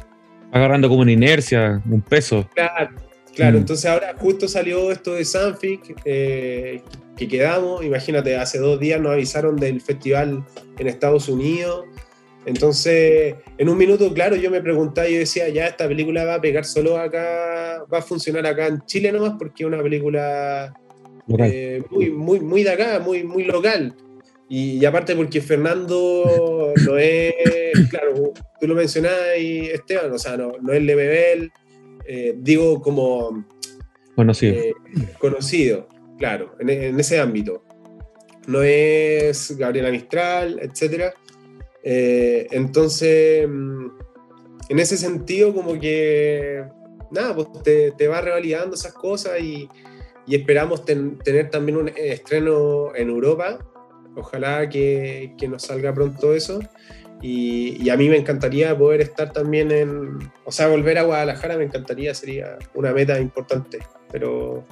Agarrando 0.52 0.88
como 0.90 1.02
una 1.02 1.12
inercia, 1.12 1.82
un 1.90 2.02
peso. 2.02 2.48
Claro, 2.54 2.96
Claro, 3.36 3.58
Mm. 3.58 3.62
entonces 3.62 3.86
ahora 3.86 4.16
justo 4.18 4.48
salió 4.48 4.92
esto 4.92 5.14
de 5.14 5.26
Sanfic, 5.26 5.94
eh, 6.06 6.82
que 7.18 7.28
quedamos, 7.28 7.84
imagínate, 7.84 8.36
hace 8.38 8.60
dos 8.60 8.80
días 8.80 9.02
nos 9.02 9.12
avisaron 9.12 9.58
del 9.58 9.82
festival 9.82 10.46
en 10.80 10.88
Estados 10.88 11.28
Unidos. 11.28 11.86
Entonces, 12.46 13.36
en 13.58 13.70
un 13.70 13.78
minuto, 13.78 14.14
claro, 14.14 14.36
yo 14.36 14.50
me 14.52 14.62
preguntaba, 14.62 15.10
yo 15.10 15.18
decía, 15.18 15.50
ya 15.50 15.68
esta 15.68 15.88
película 15.88 16.24
va 16.26 16.36
a 16.36 16.42
pegar 16.42 16.64
solo 16.64 16.98
acá, 16.98 17.84
va 17.92 17.98
a 17.98 18.02
funcionar 18.02 18.46
acá 18.46 18.68
en 18.68 18.82
Chile 18.86 19.12
nomás, 19.12 19.34
porque 19.38 19.64
es 19.64 19.68
una 19.68 19.82
película 19.82 20.74
eh, 21.40 21.82
muy, 21.90 22.12
muy, 22.12 22.40
muy 22.40 22.64
de 22.64 22.70
acá, 22.72 23.00
muy, 23.00 23.24
muy 23.24 23.44
local. 23.44 23.96
Y, 24.48 24.78
y 24.78 24.86
aparte 24.86 25.16
porque 25.16 25.42
Fernando 25.42 26.74
no 26.86 26.98
es, 26.98 27.34
claro, 27.90 28.32
tú 28.60 28.68
lo 28.68 28.76
mencionabas, 28.76 29.38
y 29.40 29.62
Esteban, 29.72 30.12
o 30.12 30.20
sea, 30.20 30.38
no, 30.38 30.54
no 30.62 30.72
es 30.74 30.82
Lemebel, 30.84 31.52
eh, 32.08 32.36
digo 32.38 32.80
como 32.82 33.44
Conocido. 34.16 34.54
eh, 34.56 34.74
conocido, 35.18 35.88
claro, 36.20 36.54
en, 36.60 36.70
en 36.70 37.00
ese 37.00 37.20
ámbito. 37.20 37.64
No 38.48 38.62
es 38.62 39.58
Gabriela 39.58 39.90
Mistral, 39.90 40.60
etc. 40.62 41.12
entonces, 42.52 43.48
mm, 43.50 43.88
en 44.70 44.80
ese 44.80 44.98
sentido, 44.98 45.54
como 45.54 45.80
que, 45.80 46.64
nada, 47.12 47.36
pues 47.36 47.48
te, 47.64 47.92
te 47.92 48.08
va 48.08 48.22
revalidando 48.22 48.76
esas 48.76 48.94
cosas 48.94 49.40
y, 49.42 49.68
y 50.28 50.36
esperamos 50.36 50.86
ten- 50.86 51.18
tener 51.20 51.50
también 51.50 51.78
un 51.78 51.90
estreno 51.96 52.96
en 52.96 53.10
Europa. 53.10 53.60
Ojalá 54.16 54.70
que, 54.70 55.34
que 55.38 55.48
nos 55.48 55.64
salga 55.64 55.94
pronto 55.94 56.34
eso. 56.34 56.60
Y, 57.22 57.82
y 57.82 57.90
a 57.90 57.98
mí 57.98 58.10
me 58.10 58.18
encantaría 58.18 58.78
poder 58.78 59.02
estar 59.02 59.32
también 59.32 59.72
en, 59.72 60.20
o 60.44 60.52
sea, 60.52 60.68
volver 60.68 60.98
a 60.98 61.04
Guadalajara 61.04 61.58
me 61.58 61.64
encantaría, 61.64 62.14
sería 62.14 62.58
una 62.74 62.94
meta 62.94 63.20
importante, 63.20 63.80
pero 64.12 64.66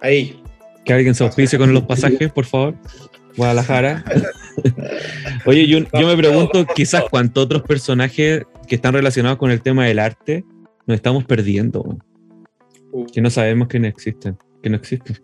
ahí. 0.00 0.42
Que 0.84 0.92
alguien 0.92 1.14
se 1.14 1.24
auspice 1.24 1.58
con 1.58 1.72
los 1.72 1.84
pasajes, 1.84 2.32
por 2.32 2.46
favor. 2.46 2.74
Guadalajara. 3.36 4.04
Oye, 5.46 5.66
yo, 5.66 5.78
yo 5.78 6.06
me 6.06 6.16
pregunto 6.16 6.66
quizás 6.74 7.04
cuántos 7.10 7.44
otros 7.44 7.62
personajes 7.62 8.44
que 8.66 8.74
están 8.74 8.94
relacionados 8.94 9.38
con 9.38 9.50
el 9.50 9.62
tema 9.62 9.86
del 9.86 9.98
arte 9.98 10.44
nos 10.86 10.96
estamos 10.96 11.24
perdiendo. 11.24 11.98
Uh, 12.92 13.06
Que 13.06 13.20
no 13.20 13.30
sabemos 13.30 13.68
que 13.68 13.78
no 13.78 13.86
existen. 13.86 14.36
Que 14.62 14.70
no 14.70 14.76
existen. 14.76 15.18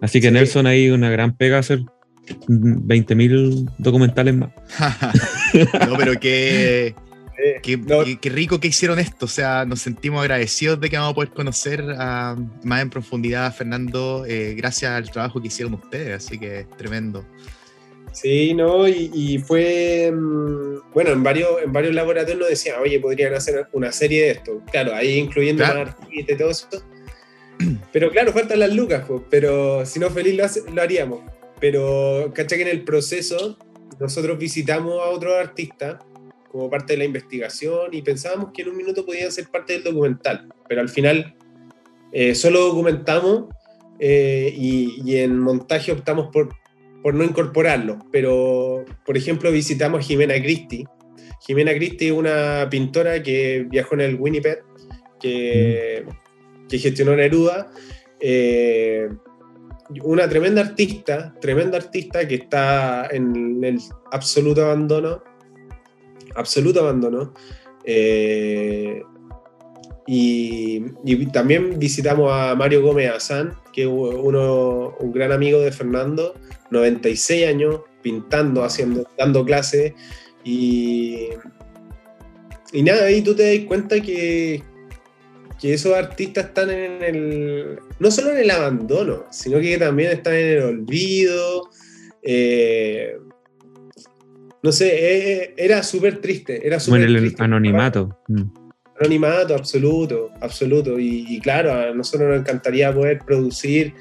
Así 0.00 0.20
que. 0.20 0.30
Nelson 0.30 0.66
ahí 0.66 0.90
una 0.90 1.10
gran 1.10 1.36
pega 1.36 1.58
hacer 1.58 1.80
20.000 2.48 3.70
documentales 3.78 4.34
más. 4.34 4.50
no, 5.88 5.96
pero 5.96 6.18
qué, 6.20 6.86
eh, 7.38 7.60
qué, 7.62 7.76
no, 7.76 8.04
qué- 8.04 8.18
qué 8.20 8.30
rico 8.30 8.60
que 8.60 8.68
hicieron 8.68 8.98
esto. 8.98 9.26
O 9.26 9.28
sea, 9.28 9.64
nos 9.64 9.80
sentimos 9.80 10.20
agradecidos 10.22 10.80
de 10.80 10.88
que 10.90 10.96
vamos 10.96 11.12
a 11.12 11.14
poder 11.14 11.30
conocer 11.30 11.84
a- 11.98 12.36
más 12.64 12.82
en 12.82 12.90
profundidad 12.90 13.46
a 13.46 13.50
Fernando 13.52 14.24
eh, 14.26 14.54
gracias 14.56 14.92
al 14.92 15.10
trabajo 15.10 15.40
que 15.40 15.48
hicieron 15.48 15.74
ustedes. 15.74 16.24
Así 16.24 16.38
que 16.38 16.66
tremendo. 16.76 17.24
Sí, 18.12 18.52
no, 18.52 18.86
y, 18.86 19.10
y 19.14 19.38
fue, 19.38 20.12
mm, 20.12 20.92
bueno, 20.92 21.10
en 21.12 21.22
varios, 21.22 21.48
en 21.64 21.72
varios 21.72 21.94
laboratorios 21.94 22.40
nos 22.40 22.48
decían, 22.50 22.76
oye, 22.82 23.00
podrían 23.00 23.34
hacer 23.34 23.66
una 23.72 23.90
serie 23.90 24.24
de 24.24 24.30
esto. 24.32 24.62
Claro, 24.70 24.94
ahí 24.94 25.14
incluyendo 25.16 25.64
Claro. 25.64 25.80
más 25.86 25.88
artistas 25.94 26.34
y 26.34 26.38
todo 26.38 26.50
eso. 26.50 26.68
Pero 27.92 28.10
claro, 28.10 28.32
faltan 28.32 28.58
las 28.58 28.74
lucas, 28.74 29.04
pero 29.30 29.86
si 29.86 29.98
no 29.98 30.10
feliz 30.10 30.36
lo, 30.36 30.44
hace- 30.44 30.62
lo 30.70 30.82
haríamos. 30.82 31.20
Pero, 31.62 32.32
¿cachai 32.34 32.58
que 32.58 32.64
en 32.64 32.76
el 32.76 32.82
proceso 32.82 33.56
nosotros 34.00 34.36
visitamos 34.36 35.00
a 35.00 35.10
otros 35.10 35.34
artistas 35.34 35.98
como 36.50 36.68
parte 36.68 36.94
de 36.94 36.96
la 36.98 37.04
investigación 37.04 37.90
y 37.92 38.02
pensábamos 38.02 38.50
que 38.52 38.62
en 38.62 38.70
un 38.70 38.76
minuto 38.76 39.06
podían 39.06 39.30
ser 39.30 39.46
parte 39.46 39.74
del 39.74 39.84
documental, 39.84 40.48
pero 40.68 40.80
al 40.80 40.88
final 40.88 41.36
eh, 42.12 42.34
solo 42.34 42.62
documentamos 42.62 43.44
eh, 44.00 44.52
y, 44.56 45.02
y 45.04 45.18
en 45.18 45.38
montaje 45.38 45.92
optamos 45.92 46.30
por, 46.32 46.48
por 47.00 47.14
no 47.14 47.22
incorporarlo. 47.22 48.00
Pero, 48.10 48.84
por 49.06 49.16
ejemplo, 49.16 49.52
visitamos 49.52 50.00
a 50.00 50.02
Jimena 50.02 50.34
Christie. 50.42 50.84
Jimena 51.46 51.72
Christie 51.74 52.08
es 52.08 52.12
una 52.12 52.66
pintora 52.70 53.22
que 53.22 53.66
viajó 53.70 53.94
en 53.94 54.00
el 54.00 54.16
Winnipeg, 54.16 54.64
que, 55.20 56.04
que 56.68 56.78
gestionó 56.78 57.14
Neruda. 57.14 57.70
eh, 58.18 59.08
una 60.02 60.28
tremenda 60.28 60.60
artista, 60.60 61.34
tremenda 61.40 61.78
artista 61.78 62.26
que 62.26 62.36
está 62.36 63.08
en 63.10 63.62
el 63.62 63.78
absoluto 64.10 64.64
abandono, 64.64 65.22
absoluto 66.34 66.80
abandono. 66.80 67.34
eh, 67.84 69.02
y, 70.06 70.80
también 71.32 71.78
visitamos 71.78 72.30
a 72.32 72.54
Mario 72.54 72.82
Gómez 72.82 73.10
Azán, 73.10 73.54
que 73.72 73.82
es 73.82 73.88
uno, 73.88 74.96
un 74.98 75.12
gran 75.12 75.32
amigo 75.32 75.60
de 75.60 75.72
Fernando, 75.72 76.34
96 76.70 77.46
años, 77.46 77.80
pintando, 78.02 78.64
haciendo, 78.64 79.06
dando 79.16 79.44
clases. 79.44 79.92
Y, 80.44 81.28
y 82.72 82.82
nada, 82.82 83.04
ahí 83.04 83.22
tú 83.22 83.34
te 83.34 83.56
das 83.56 83.66
cuenta 83.66 84.00
que, 84.00 84.62
que 85.62 85.72
esos 85.74 85.94
artistas 85.94 86.46
están 86.46 86.70
en 86.70 87.02
el. 87.04 87.78
no 88.00 88.10
solo 88.10 88.32
en 88.32 88.38
el 88.38 88.50
abandono, 88.50 89.26
sino 89.30 89.60
que 89.60 89.78
también 89.78 90.10
están 90.10 90.34
en 90.34 90.48
el 90.48 90.62
olvido. 90.64 91.70
eh, 92.20 93.16
no 94.60 94.72
sé, 94.72 94.90
eh, 94.92 95.54
era 95.56 95.84
súper 95.84 96.20
triste. 96.20 96.66
Era 96.66 96.80
súper 96.80 97.02
el 97.02 97.16
triste. 97.16 97.44
anonimato. 97.44 98.18
Mm. 98.26 98.42
Anonimato, 99.00 99.54
absoluto, 99.54 100.30
absoluto. 100.40 100.98
Y, 100.98 101.26
y 101.28 101.38
claro, 101.40 101.72
a 101.72 101.94
nosotros 101.94 102.28
nos 102.28 102.40
encantaría 102.40 102.92
poder 102.92 103.20
producir 103.20 103.94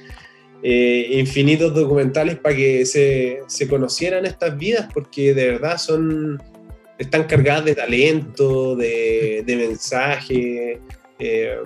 eh, 0.64 1.10
infinitos 1.12 1.76
documentales 1.76 2.38
para 2.38 2.56
que 2.56 2.88
se, 2.88 3.42
se 3.46 3.68
conocieran 3.68 4.26
estas 4.26 4.58
vidas, 4.58 4.88
porque 4.92 5.36
de 5.36 5.52
verdad 5.52 5.78
son 5.78 6.42
están 6.98 7.24
cargadas 7.26 7.66
de 7.66 7.76
talento, 7.76 8.76
de, 8.76 9.44
de 9.46 9.56
mensaje. 9.56 10.80
Eh, 11.22 11.58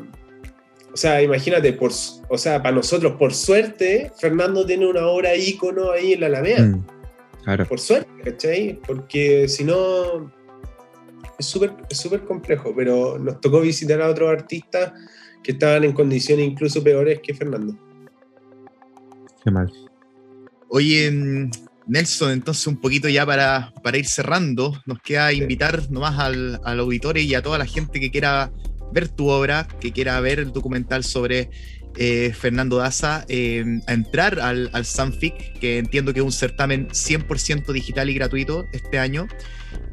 o 0.94 0.98
sea, 0.98 1.22
imagínate, 1.22 1.74
por, 1.74 1.92
o 2.30 2.38
sea, 2.38 2.62
para 2.62 2.76
nosotros, 2.76 3.14
por 3.18 3.34
suerte, 3.34 4.12
Fernando 4.20 4.66
tiene 4.66 4.88
una 4.88 5.08
obra 5.08 5.36
ícono 5.36 5.92
ahí 5.92 6.14
en 6.14 6.22
la 6.22 6.28
Alameda 6.28 6.62
Mm. 6.62 6.86
Claro. 7.44 7.66
por 7.68 7.80
suerte, 7.80 8.10
¿cachai? 8.24 8.80
Porque 8.88 9.48
si 9.48 9.64
no, 9.64 10.32
es 11.38 11.46
súper 11.46 11.74
es 11.90 11.98
súper 11.98 12.22
complejo, 12.22 12.74
pero 12.76 13.20
nos 13.20 13.40
tocó 13.40 13.62
visitar 13.62 14.02
a 14.02 14.10
otros 14.10 14.30
artistas 14.30 14.94
que 15.44 15.52
estaban 15.52 15.84
en 15.84 15.94
condiciones 15.94 16.44
incluso 16.46 16.84
peores 16.84 17.20
que 17.22 17.36
Fernando. 17.36 17.78
Qué 19.44 19.52
mal. 19.52 19.72
Oye, 20.70 21.12
mm, 21.12 21.52
Nelson, 21.88 22.32
entonces 22.32 22.66
un 22.66 22.78
poquito 22.78 23.08
ya 23.10 23.26
para, 23.26 23.74
para 23.84 23.98
ir 23.98 24.08
cerrando, 24.08 24.74
nos 24.86 25.00
queda 25.02 25.32
invitar 25.32 25.92
nomás 25.92 26.18
al, 26.18 26.60
al 26.64 26.80
auditorio 26.80 27.22
y 27.22 27.36
a 27.36 27.44
toda 27.44 27.60
la 27.60 27.66
gente 27.66 28.00
que 28.00 28.10
quiera 28.10 28.52
ver 28.96 29.10
tu 29.10 29.30
obra, 29.30 29.68
que 29.80 29.92
quiera 29.92 30.20
ver 30.22 30.40
el 30.40 30.52
documental 30.54 31.04
sobre 31.04 31.52
eh, 31.98 32.34
Fernando 32.34 32.78
Daza, 32.78 33.26
eh, 33.28 33.64
a 33.88 33.94
entrar 33.94 34.40
al, 34.40 34.70
al 34.74 34.86
Sanfic, 34.86 35.60
que 35.60 35.78
entiendo 35.78 36.14
que 36.14 36.22
es 36.22 36.26
un 36.26 36.32
certamen 36.32 36.88
100% 36.88 37.72
digital 37.72 38.10
y 38.10 38.16
gratuito 38.16 38.66
este 38.74 38.98
año. 38.98 39.28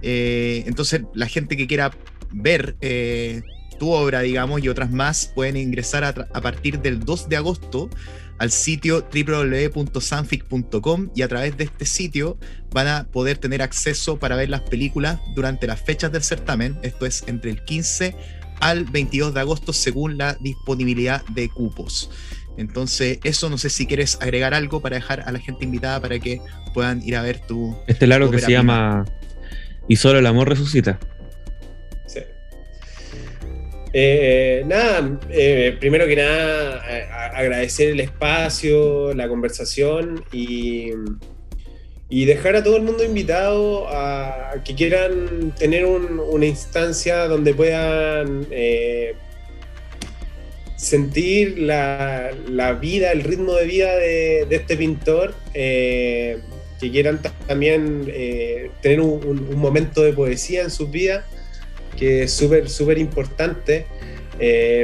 Eh, 0.03 0.62
entonces, 0.66 1.03
la 1.15 1.27
gente 1.27 1.57
que 1.57 1.66
quiera 1.66 1.91
ver 2.31 2.77
tu 3.79 3.91
obra, 3.91 4.20
digamos, 4.20 4.62
y 4.62 4.69
otras 4.69 4.93
más, 4.93 5.33
pueden 5.35 5.57
ingresar 5.57 6.05
a, 6.05 6.09
a 6.09 6.41
partir 6.41 6.81
del 6.81 7.01
2 7.01 7.29
de 7.29 7.37
agosto 7.37 7.91
al 8.39 8.51
sitio 8.51 9.07
www.sanfic.com 9.12 11.11
y 11.15 11.23
a 11.23 11.29
través 11.29 11.57
de 11.57 11.65
este 11.65 11.87
sitio 11.87 12.39
van 12.70 12.89
a 12.89 13.05
poder 13.05 13.39
tener 13.39 13.62
acceso 13.62 14.19
para 14.19 14.37
ver 14.37 14.49
las 14.49 14.62
películas 14.62 15.20
durante 15.35 15.66
las 15.66 15.81
fechas 15.81 16.11
del 16.11 16.23
certamen, 16.24 16.79
esto 16.83 17.07
es 17.07 17.23
entre 17.27 17.51
el 17.51 17.62
15 17.65 18.16
al 18.63 18.85
22 18.85 19.35
de 19.35 19.41
agosto 19.41 19.73
según 19.75 20.17
la 20.17 20.35
disponibilidad 20.41 21.23
de 21.27 21.49
cupos. 21.51 22.11
Entonces, 22.57 23.19
eso 23.25 23.49
no 23.51 23.59
sé 23.59 23.69
si 23.71 23.87
quieres 23.87 24.19
agregar 24.21 24.55
algo 24.55 24.81
para 24.81 24.97
dejar 24.97 25.21
a 25.27 25.33
la 25.33 25.39
gente 25.41 25.65
invitada 25.65 26.01
para 26.01 26.19
que 26.19 26.41
puedan 26.75 27.03
ir 27.03 27.17
a 27.17 27.23
ver 27.23 27.41
tu... 27.41 27.77
Este 27.87 28.07
largo 28.07 28.31
que 28.31 28.39
se 28.39 28.51
llama 28.53 29.05
Y 29.89 29.97
solo 29.97 30.19
el 30.19 30.27
amor 30.27 30.49
resucita. 30.49 30.99
Sí. 32.07 32.21
Eh, 33.95 34.63
nada, 34.67 35.19
eh, 35.31 35.77
primero 35.81 36.07
que 36.07 36.17
nada, 36.17 36.77
a- 36.83 37.15
a- 37.37 37.39
agradecer 37.39 37.89
el 37.91 38.01
espacio, 38.01 39.13
la 39.15 39.29
conversación 39.29 40.25
y, 40.33 40.91
y 42.15 42.27
dejar 42.27 42.57
a 42.57 42.63
todo 42.63 42.77
el 42.77 42.83
mundo 42.83 43.03
invitado 43.05 43.89
a 43.89 44.57
que 44.65 44.75
quieran 44.75 45.55
tener 45.59 45.87
un- 45.87 46.21
una 46.21 46.45
instancia 46.45 47.27
donde 47.27 47.55
puedan 47.55 48.47
eh, 48.51 49.15
sentir 50.77 51.59
la, 51.59 52.31
la 52.51 52.75
vida, 52.75 53.13
el 53.13 53.23
ritmo 53.23 53.55
de 53.55 53.65
vida 53.65 53.97
de, 53.97 54.47
este 54.51 54.77
pintor, 54.77 55.35
eh, 55.55 56.39
que 56.79 56.91
quieran 56.91 57.23
ta- 57.23 57.33
también 57.47 58.05
eh, 58.13 58.71
tener 58.83 59.01
un- 59.01 59.57
momento 59.57 60.03
de 60.03 60.13
poesía 60.13 60.63
en 60.65 60.71
sus 60.71 60.91
vidas 60.91 61.25
que 61.97 62.25
es 62.25 62.33
súper, 62.33 62.69
súper 62.69 62.99
importante 62.99 63.87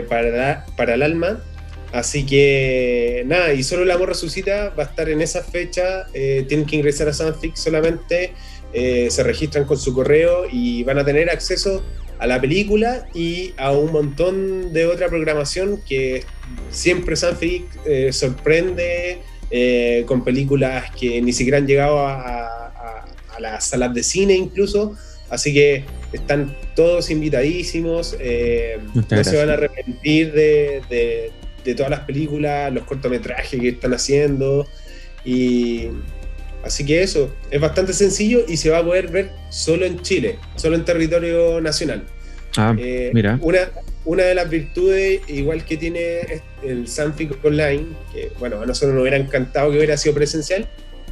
para, 0.09 0.65
para 0.77 0.95
el 0.95 1.03
alma. 1.03 1.43
Así 1.93 2.27
que 2.27 3.23
nada, 3.27 3.53
y 3.55 3.63
solo 3.63 3.83
el 3.83 3.91
amor 3.91 4.09
resucita 4.11 4.71
va 4.79 4.85
a 4.85 4.87
estar 4.87 5.09
en 5.09 5.21
esa 5.23 5.43
fecha. 5.43 6.07
eh, 6.13 6.45
tienen 6.49 6.67
que 6.67 6.77
ingresar 6.77 7.09
a 7.09 7.13
Sanfic 7.15 7.57
solamente, 7.57 8.33
eh, 8.75 9.09
se 9.11 9.23
registran 9.23 9.65
con 9.65 9.79
su 9.79 9.95
correo 9.95 10.45
y 10.51 10.83
van 10.85 10.99
a 10.99 11.05
tener 11.05 11.31
acceso 11.31 11.83
a 12.19 12.27
la 12.27 12.41
película 12.41 13.07
y 13.15 13.55
a 13.57 13.71
un 13.73 13.93
montón 13.93 14.73
de 14.73 14.85
otra 14.87 15.09
programación 15.09 15.81
que 15.89 16.25
siempre 16.71 17.17
Sanfic 17.17 17.65
eh, 17.87 18.13
sorprende 18.13 19.19
con 20.07 20.25
películas 20.25 20.91
que 20.99 21.23
ni 21.23 21.33
siquiera 21.33 21.57
han 21.57 21.67
llegado 21.67 22.01
a, 22.01 22.21
a- 22.47 23.05
a 23.35 23.41
las 23.41 23.69
salas 23.69 23.95
de 23.95 24.03
cine 24.03 24.35
incluso. 24.35 24.95
Así 25.31 25.55
que 25.55 25.85
están 26.13 26.55
todos 26.77 27.09
invitadísimos. 27.11 28.15
eh, 28.21 28.79
no 28.95 29.25
se 29.31 29.37
van 29.39 29.49
a 29.51 29.53
arrepentir 29.55 30.33
de, 30.33 30.83
de- 30.91 31.33
de 31.69 31.75
todas 31.75 31.91
las 31.91 32.01
películas, 32.01 32.73
los 32.73 32.85
cortometrajes 32.85 33.61
que 33.61 33.69
están 33.69 33.93
haciendo. 33.93 34.67
Y 35.25 35.89
así 36.65 36.85
que 36.85 37.03
eso, 37.03 37.35
es 37.51 37.61
bastante 37.61 37.93
sencillo 37.93 38.45
y 38.49 38.57
se 38.57 38.71
va 38.71 38.79
a 38.79 38.85
poder 38.85 39.09
ver 39.09 39.31
solo 39.51 39.85
en 39.85 40.01
Chile, 40.01 40.39
solo 40.57 40.77
en 40.77 40.85
territorio 40.85 41.61
nacional. 41.61 42.05
Ah, 42.57 42.75
Eh, 42.79 43.11
mira. 43.13 43.39
Una, 43.43 43.71
una 44.07 44.23
de 44.25 44.35
las 44.35 44.49
virtudes, 44.49 45.21
igual 45.29 45.65
que 45.65 45.77
tiene 45.77 46.41
el 46.63 46.89
Sanfic 46.89 47.45
Online, 47.45 47.85
que 48.13 48.33
bueno, 48.39 48.63
a 48.63 48.67
nosotros 48.67 48.95
nos 48.95 49.03
hubiera 49.03 49.19
encantado 49.19 49.71
que 49.71 49.77
hubiera 49.77 49.99
sido 49.99 50.15
presencial, 50.15 50.67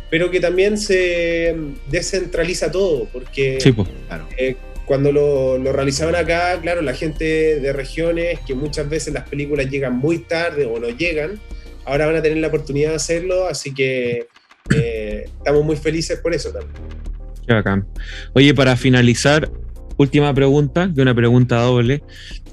pero 0.09 0.31
que 0.31 0.41
también 0.41 0.78
se 0.78 1.55
descentraliza 1.91 2.70
todo, 2.70 3.07
porque 3.12 3.59
Sí, 3.61 3.73
pues. 3.73 3.89
Claro. 4.09 4.27
Cuando 4.87 5.13
lo, 5.13 5.59
lo 5.59 5.73
realizaban 5.73 6.15
acá, 6.15 6.59
claro, 6.63 6.81
la 6.81 6.95
gente 6.95 7.61
de 7.61 7.73
regiones, 7.73 8.39
que 8.47 8.55
muchas 8.55 8.89
veces 8.89 9.13
las 9.13 9.29
películas 9.29 9.69
llegan 9.69 9.97
muy 9.97 10.19
tarde 10.21 10.65
o 10.65 10.79
no 10.79 10.89
llegan, 10.89 11.41
ahora 11.85 12.07
van 12.07 12.17
a 12.17 12.23
tener 12.23 12.39
la 12.39 12.49
oportunidad 12.49 12.91
de 12.91 12.97
hacerlo, 12.97 13.47
así 13.49 13.75
que 13.75 14.29
eh, 14.75 15.25
estamos 15.39 15.65
muy 15.65 15.77
felices 15.77 16.21
por 16.21 16.35
eso 16.35 16.51
también. 16.51 16.73
Qué 17.47 17.53
bacán. 17.53 17.87
Oye, 18.33 18.55
para 18.55 18.77
finalizar, 18.77 19.51
última 19.97 20.33
pregunta, 20.35 20.91
que 20.95 21.03
una 21.03 21.15
pregunta 21.15 21.61
doble. 21.61 22.03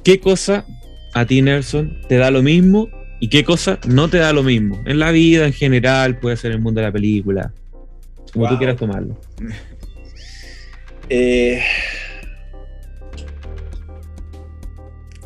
¿Qué 0.03 0.19
cosa 0.19 0.65
a 1.13 1.25
ti, 1.25 1.41
Nelson, 1.41 2.01
te 2.07 2.17
da 2.17 2.31
lo 2.31 2.41
mismo 2.41 2.89
y 3.19 3.29
qué 3.29 3.43
cosa 3.43 3.79
no 3.87 4.09
te 4.09 4.17
da 4.17 4.33
lo 4.33 4.43
mismo? 4.43 4.81
En 4.85 4.99
la 4.99 5.11
vida 5.11 5.45
en 5.45 5.53
general, 5.53 6.19
puede 6.19 6.37
ser 6.37 6.51
en 6.51 6.57
el 6.57 6.63
mundo 6.63 6.81
de 6.81 6.87
la 6.87 6.93
película, 6.93 7.53
como 8.33 8.47
tú 8.49 8.57
quieras 8.57 8.77
tomarlo. 8.77 9.19
Eh, 11.09 11.61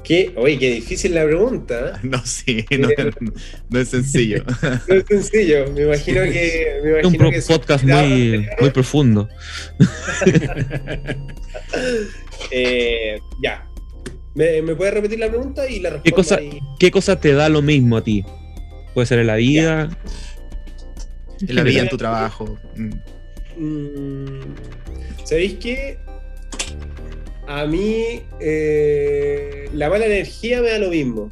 qué, 0.07 0.31
oye, 0.35 0.57
qué 0.57 0.71
difícil 0.75 1.13
la 1.13 1.25
pregunta. 1.25 1.93
¿eh? 1.95 1.99
No, 2.07 2.25
sí, 2.25 2.65
no, 2.79 2.87
no 3.69 3.79
es 3.79 3.89
sencillo. 3.89 4.43
No 4.87 4.95
es 4.95 5.05
sencillo, 5.07 5.71
me 5.73 5.81
imagino 5.83 6.21
que... 6.23 6.79
Me 6.83 6.99
Es 6.99 7.05
un 7.05 7.15
imagino 7.15 7.17
pro- 7.19 7.31
que 7.31 7.41
son- 7.41 7.57
podcast 7.57 7.83
muy, 7.83 8.47
muy 8.59 8.69
profundo. 8.71 9.27
Eh, 12.51 13.19
ya. 13.43 13.67
¿Me, 14.35 14.61
me 14.61 14.75
puedes 14.75 14.93
repetir 14.93 15.19
la 15.19 15.27
pregunta 15.29 15.67
y 15.69 15.79
la 15.79 15.89
respuesta? 15.89 16.03
¿Qué 16.03 16.11
cosa, 16.15 16.35
ahí? 16.35 16.59
¿Qué 16.79 16.91
cosa 16.91 17.19
te 17.19 17.33
da 17.33 17.49
lo 17.49 17.61
mismo 17.61 17.97
a 17.97 18.03
ti? 18.03 18.23
Puede 18.93 19.07
ser 19.07 19.19
en 19.19 19.27
la 19.27 19.35
vida. 19.35 19.89
En 21.47 21.55
la 21.55 21.63
vida, 21.63 21.81
en 21.81 21.89
tu 21.89 21.97
trabajo. 21.97 22.57
Mm, 23.57 24.39
¿Sabéis 25.23 25.55
qué? 25.55 25.97
A 27.47 27.65
mí 27.65 28.21
eh, 28.41 29.69
la 29.73 29.89
mala 29.89 30.05
energía 30.05 30.61
me 30.61 30.69
da 30.69 30.79
lo 30.79 30.89
mismo. 30.89 31.31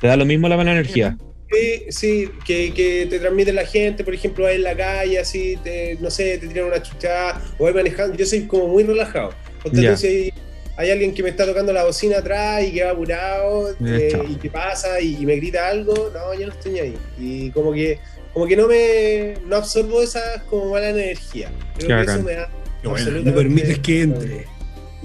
¿Te 0.00 0.06
da 0.06 0.16
lo 0.16 0.26
mismo 0.26 0.48
la 0.48 0.56
mala 0.56 0.72
energía? 0.72 1.16
Sí, 1.50 1.84
sí, 1.88 2.30
que, 2.44 2.74
que 2.74 3.06
te 3.08 3.18
transmite 3.18 3.52
la 3.52 3.64
gente, 3.64 4.04
por 4.04 4.12
ejemplo, 4.12 4.44
vas 4.44 4.54
en 4.54 4.64
la 4.64 4.76
calle, 4.76 5.18
así, 5.18 5.56
te, 5.62 5.96
no 6.00 6.10
sé, 6.10 6.38
te 6.38 6.48
tiran 6.48 6.66
una 6.66 6.82
chuchada, 6.82 7.40
o 7.58 7.64
vas 7.64 7.74
manejando. 7.74 8.16
Yo 8.16 8.26
soy 8.26 8.42
como 8.42 8.68
muy 8.68 8.82
relajado. 8.82 9.32
Tú, 9.62 9.70
si 9.96 10.06
hay, 10.06 10.32
hay 10.76 10.90
alguien 10.90 11.14
que 11.14 11.22
me 11.22 11.30
está 11.30 11.46
tocando 11.46 11.72
la 11.72 11.84
bocina 11.84 12.18
atrás 12.18 12.64
y 12.64 12.72
que 12.72 12.84
va 12.84 12.90
apurado, 12.90 13.74
eh, 13.84 14.12
y 14.28 14.34
que 14.34 14.50
pasa 14.50 15.00
y, 15.00 15.24
me 15.24 15.36
grita 15.36 15.68
algo, 15.68 16.10
no, 16.12 16.34
yo 16.38 16.48
no 16.48 16.52
estoy 16.52 16.78
ahí. 16.80 16.94
Y 17.18 17.50
como 17.50 17.72
que, 17.72 17.98
como 18.34 18.46
que 18.46 18.56
no 18.56 18.68
me 18.68 19.34
no 19.46 19.56
absorbo 19.56 20.02
esa 20.02 20.44
como 20.50 20.72
mala 20.72 20.90
energía. 20.90 21.50
Creo 21.76 21.78
Qué 21.78 21.86
que 21.86 21.94
bacán. 21.94 22.18
eso 22.18 22.26
me 22.26 22.32
da. 22.34 22.50
Bueno, 22.84 23.10
no 23.22 23.34
permites 23.34 23.78
que 23.78 24.02
entre. 24.02 24.55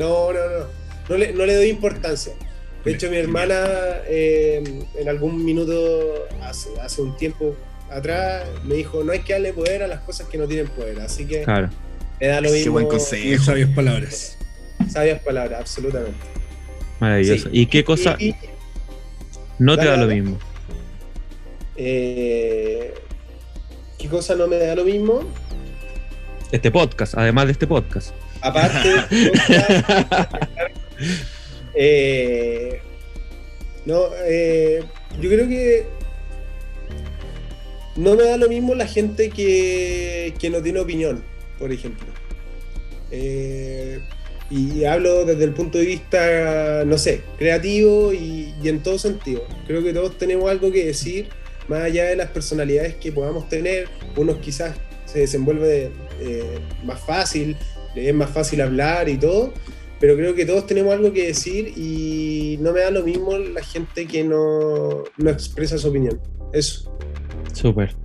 No, 0.01 0.33
no, 0.33 0.39
no. 0.39 0.65
No 1.09 1.17
le, 1.17 1.33
no 1.33 1.45
le 1.45 1.55
doy 1.55 1.67
importancia. 1.69 2.33
De 2.85 2.91
hecho, 2.93 3.09
mi 3.09 3.17
hermana 3.17 3.55
eh, 4.07 4.63
en 4.97 5.09
algún 5.09 5.43
minuto, 5.45 6.27
hace, 6.41 6.69
hace 6.81 7.01
un 7.01 7.15
tiempo 7.17 7.55
atrás, 7.91 8.45
me 8.63 8.75
dijo, 8.75 9.03
no 9.03 9.11
hay 9.11 9.19
que 9.19 9.33
darle 9.33 9.53
poder 9.53 9.83
a 9.83 9.87
las 9.87 9.99
cosas 10.01 10.27
que 10.27 10.37
no 10.37 10.47
tienen 10.47 10.67
poder. 10.67 10.99
Así 11.01 11.25
que 11.25 11.43
Claro. 11.43 11.69
me 12.19 12.27
da 12.27 12.41
lo 12.41 12.47
Qué 12.49 12.53
mismo. 12.55 12.71
buen 12.73 12.85
Qué 12.85 12.91
consejo. 12.91 13.43
sabias 13.43 13.69
palabras. 13.75 14.37
Sabias 14.89 15.21
palabras, 15.21 15.59
absolutamente. 15.59 16.17
Maravilloso. 16.99 17.43
Sí. 17.49 17.59
¿Y 17.61 17.65
qué 17.67 17.83
cosa 17.83 18.15
Y- 18.19 18.29
y, 18.29 18.35
no 19.59 19.77
te 19.77 19.85
da 19.85 19.97
lo 19.97 20.07
mismo? 20.07 20.39
eh, 21.77 22.93
¿Qué 23.97 24.07
cosa 24.07 24.35
no 24.35 24.47
me 24.47 24.57
da 24.57 24.75
lo 24.75 24.83
mismo? 24.85 25.21
Este 26.51 26.71
podcast, 26.71 27.15
además 27.15 27.45
de 27.45 27.51
este 27.53 27.67
podcast. 27.67 28.11
Aparte, 28.41 28.89
eh, 31.75 32.81
no, 33.85 34.05
eh, 34.25 34.83
yo 35.21 35.29
creo 35.29 35.47
que 35.47 35.85
no 37.95 38.15
me 38.15 38.23
da 38.23 38.37
lo 38.37 38.49
mismo 38.49 38.73
la 38.73 38.87
gente 38.87 39.29
que, 39.29 40.33
que 40.39 40.49
no 40.49 40.61
tiene 40.61 40.79
opinión, 40.79 41.23
por 41.59 41.71
ejemplo. 41.71 42.07
Eh, 43.11 43.99
y 44.49 44.83
hablo 44.85 45.23
desde 45.25 45.43
el 45.43 45.53
punto 45.53 45.77
de 45.77 45.85
vista, 45.85 46.83
no 46.85 46.97
sé, 46.97 47.21
creativo 47.37 48.11
y, 48.11 48.53
y 48.61 48.69
en 48.69 48.81
todo 48.81 48.97
sentido. 48.97 49.45
Creo 49.67 49.83
que 49.83 49.93
todos 49.93 50.17
tenemos 50.17 50.49
algo 50.49 50.71
que 50.71 50.85
decir, 50.85 51.29
más 51.67 51.83
allá 51.83 52.05
de 52.05 52.15
las 52.15 52.29
personalidades 52.29 52.95
que 52.95 53.11
podamos 53.11 53.47
tener. 53.47 53.87
Unos 54.17 54.37
quizás 54.37 54.75
se 55.05 55.19
desenvuelve 55.19 55.91
eh, 56.21 56.59
más 56.83 56.99
fácil, 56.99 57.57
es 57.95 58.13
más 58.13 58.29
fácil 58.29 58.61
hablar 58.61 59.09
y 59.09 59.17
todo, 59.17 59.53
pero 59.99 60.15
creo 60.15 60.33
que 60.33 60.45
todos 60.45 60.65
tenemos 60.65 60.93
algo 60.93 61.13
que 61.13 61.27
decir 61.27 61.73
y 61.77 62.57
no 62.61 62.73
me 62.73 62.81
da 62.81 62.91
lo 62.91 63.03
mismo 63.03 63.37
la 63.37 63.63
gente 63.63 64.07
que 64.07 64.23
no, 64.23 65.03
no 65.17 65.29
expresa 65.29 65.77
su 65.77 65.89
opinión. 65.89 66.19
Eso. 66.53 66.95
Súper. 67.53 67.95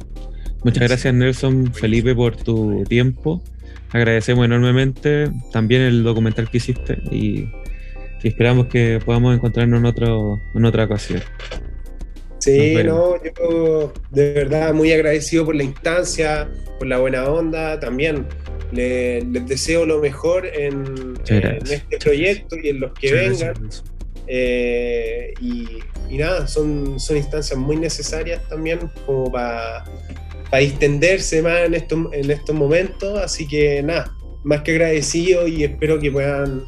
Muchas 0.65 0.89
gracias 0.89 1.15
Nelson 1.15 1.73
Felipe 1.73 2.15
por 2.15 2.37
tu 2.37 2.85
tiempo. 2.85 3.43
Agradecemos 3.93 4.45
enormemente 4.45 5.31
también 5.53 5.83
el 5.83 6.03
documental 6.03 6.51
que 6.51 6.59
hiciste 6.59 6.99
y, 7.11 7.49
y 8.23 8.29
esperamos 8.29 8.67
que 8.67 9.01
podamos 9.05 9.35
encontrarnos 9.35 9.81
en, 9.81 9.87
otro, 9.87 10.41
en 10.55 10.65
otra 10.65 10.85
ocasión. 10.85 11.23
Sí, 12.53 12.75
no, 12.85 13.17
yo 13.23 13.93
de 14.11 14.33
verdad 14.33 14.73
muy 14.73 14.93
agradecido 14.93 15.45
por 15.45 15.55
la 15.55 15.65
instancia, 15.65 16.49
por 16.79 16.87
la 16.89 16.99
buena 16.99 17.25
onda. 17.29 17.79
También 17.81 18.27
le- 18.73 19.23
les 19.23 19.47
deseo 19.47 19.85
lo 19.87 20.01
mejor 20.01 20.47
en, 20.47 21.15
este 21.71 21.99
proyecto 21.99 22.57
y 22.63 22.69
en 22.71 22.81
los 22.81 22.93
que 22.93 23.13
vengan. 23.13 23.55
Eh, 24.29 25.35
y, 25.41 25.67
y 26.09 26.19
nada, 26.19 26.47
son, 26.47 26.99
son 26.99 27.17
instancias 27.17 27.59
muy 27.59 27.77
necesarias 27.77 28.41
también 28.49 28.79
como 29.05 29.31
para 29.31 29.85
distenderse 30.61 31.43
más 31.43 31.61
en 31.67 31.75
estos, 31.75 31.99
en 32.13 32.31
estos 32.31 32.55
momentos. 32.55 33.19
Así 33.21 33.47
que 33.47 33.83
nada, 33.83 34.17
más 34.45 34.63
que 34.63 34.73
agradecido 34.73 35.47
y 35.47 35.65
espero 35.65 35.99
que 35.99 36.11
puedan 36.11 36.65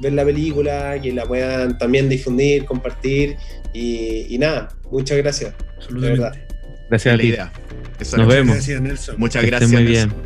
ver 0.00 0.12
la 0.14 0.24
película, 0.24 1.00
que 1.00 1.12
la 1.12 1.24
puedan 1.24 1.78
también 1.78 2.08
difundir, 2.08 2.64
compartir. 2.64 3.36
Y, 3.72 4.26
y 4.34 4.38
nada, 4.38 4.68
muchas 4.90 5.18
gracias. 5.18 5.54
Absolutamente. 5.76 6.40
Gracias 6.88 7.12
a 7.14 7.16
la 7.16 7.22
ti. 7.22 7.28
idea. 7.28 7.52
Eso 7.98 8.16
Nos 8.16 8.26
vemos. 8.28 8.54
Gracias, 8.54 8.80
Nelson. 8.80 9.14
Muchas 9.18 9.44
gracias. 9.44 9.70
muy 9.70 9.84
Nelson. 9.84 10.08
bien. 10.10 10.22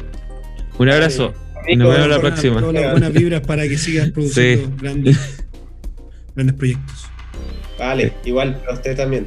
Un 0.79 0.89
abrazo. 0.91 1.35
Y 1.67 1.77
nos 1.77 1.93
vemos 1.95 2.09
la 2.09 2.21
próxima. 2.21 2.61
Todas 2.61 2.75
las 2.75 2.91
buenas 2.93 3.13
vibras 3.13 3.41
para 3.43 3.63
que 3.69 3.79
sigas 3.79 4.11
produciendo 4.11 4.77
grandes, 4.81 5.45
grandes 6.35 6.57
proyectos. 6.57 7.07
Vale, 7.79 8.13
igual 8.25 8.57
para 8.61 8.75
usted 8.75 8.97
también. 8.97 9.27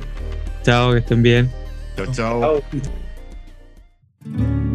Chao, 0.63 0.93
que 0.93 0.99
estén 0.99 1.21
bien. 1.23 1.51
Chao, 1.95 2.05
chao. 2.13 2.63
Chao. 2.71 4.66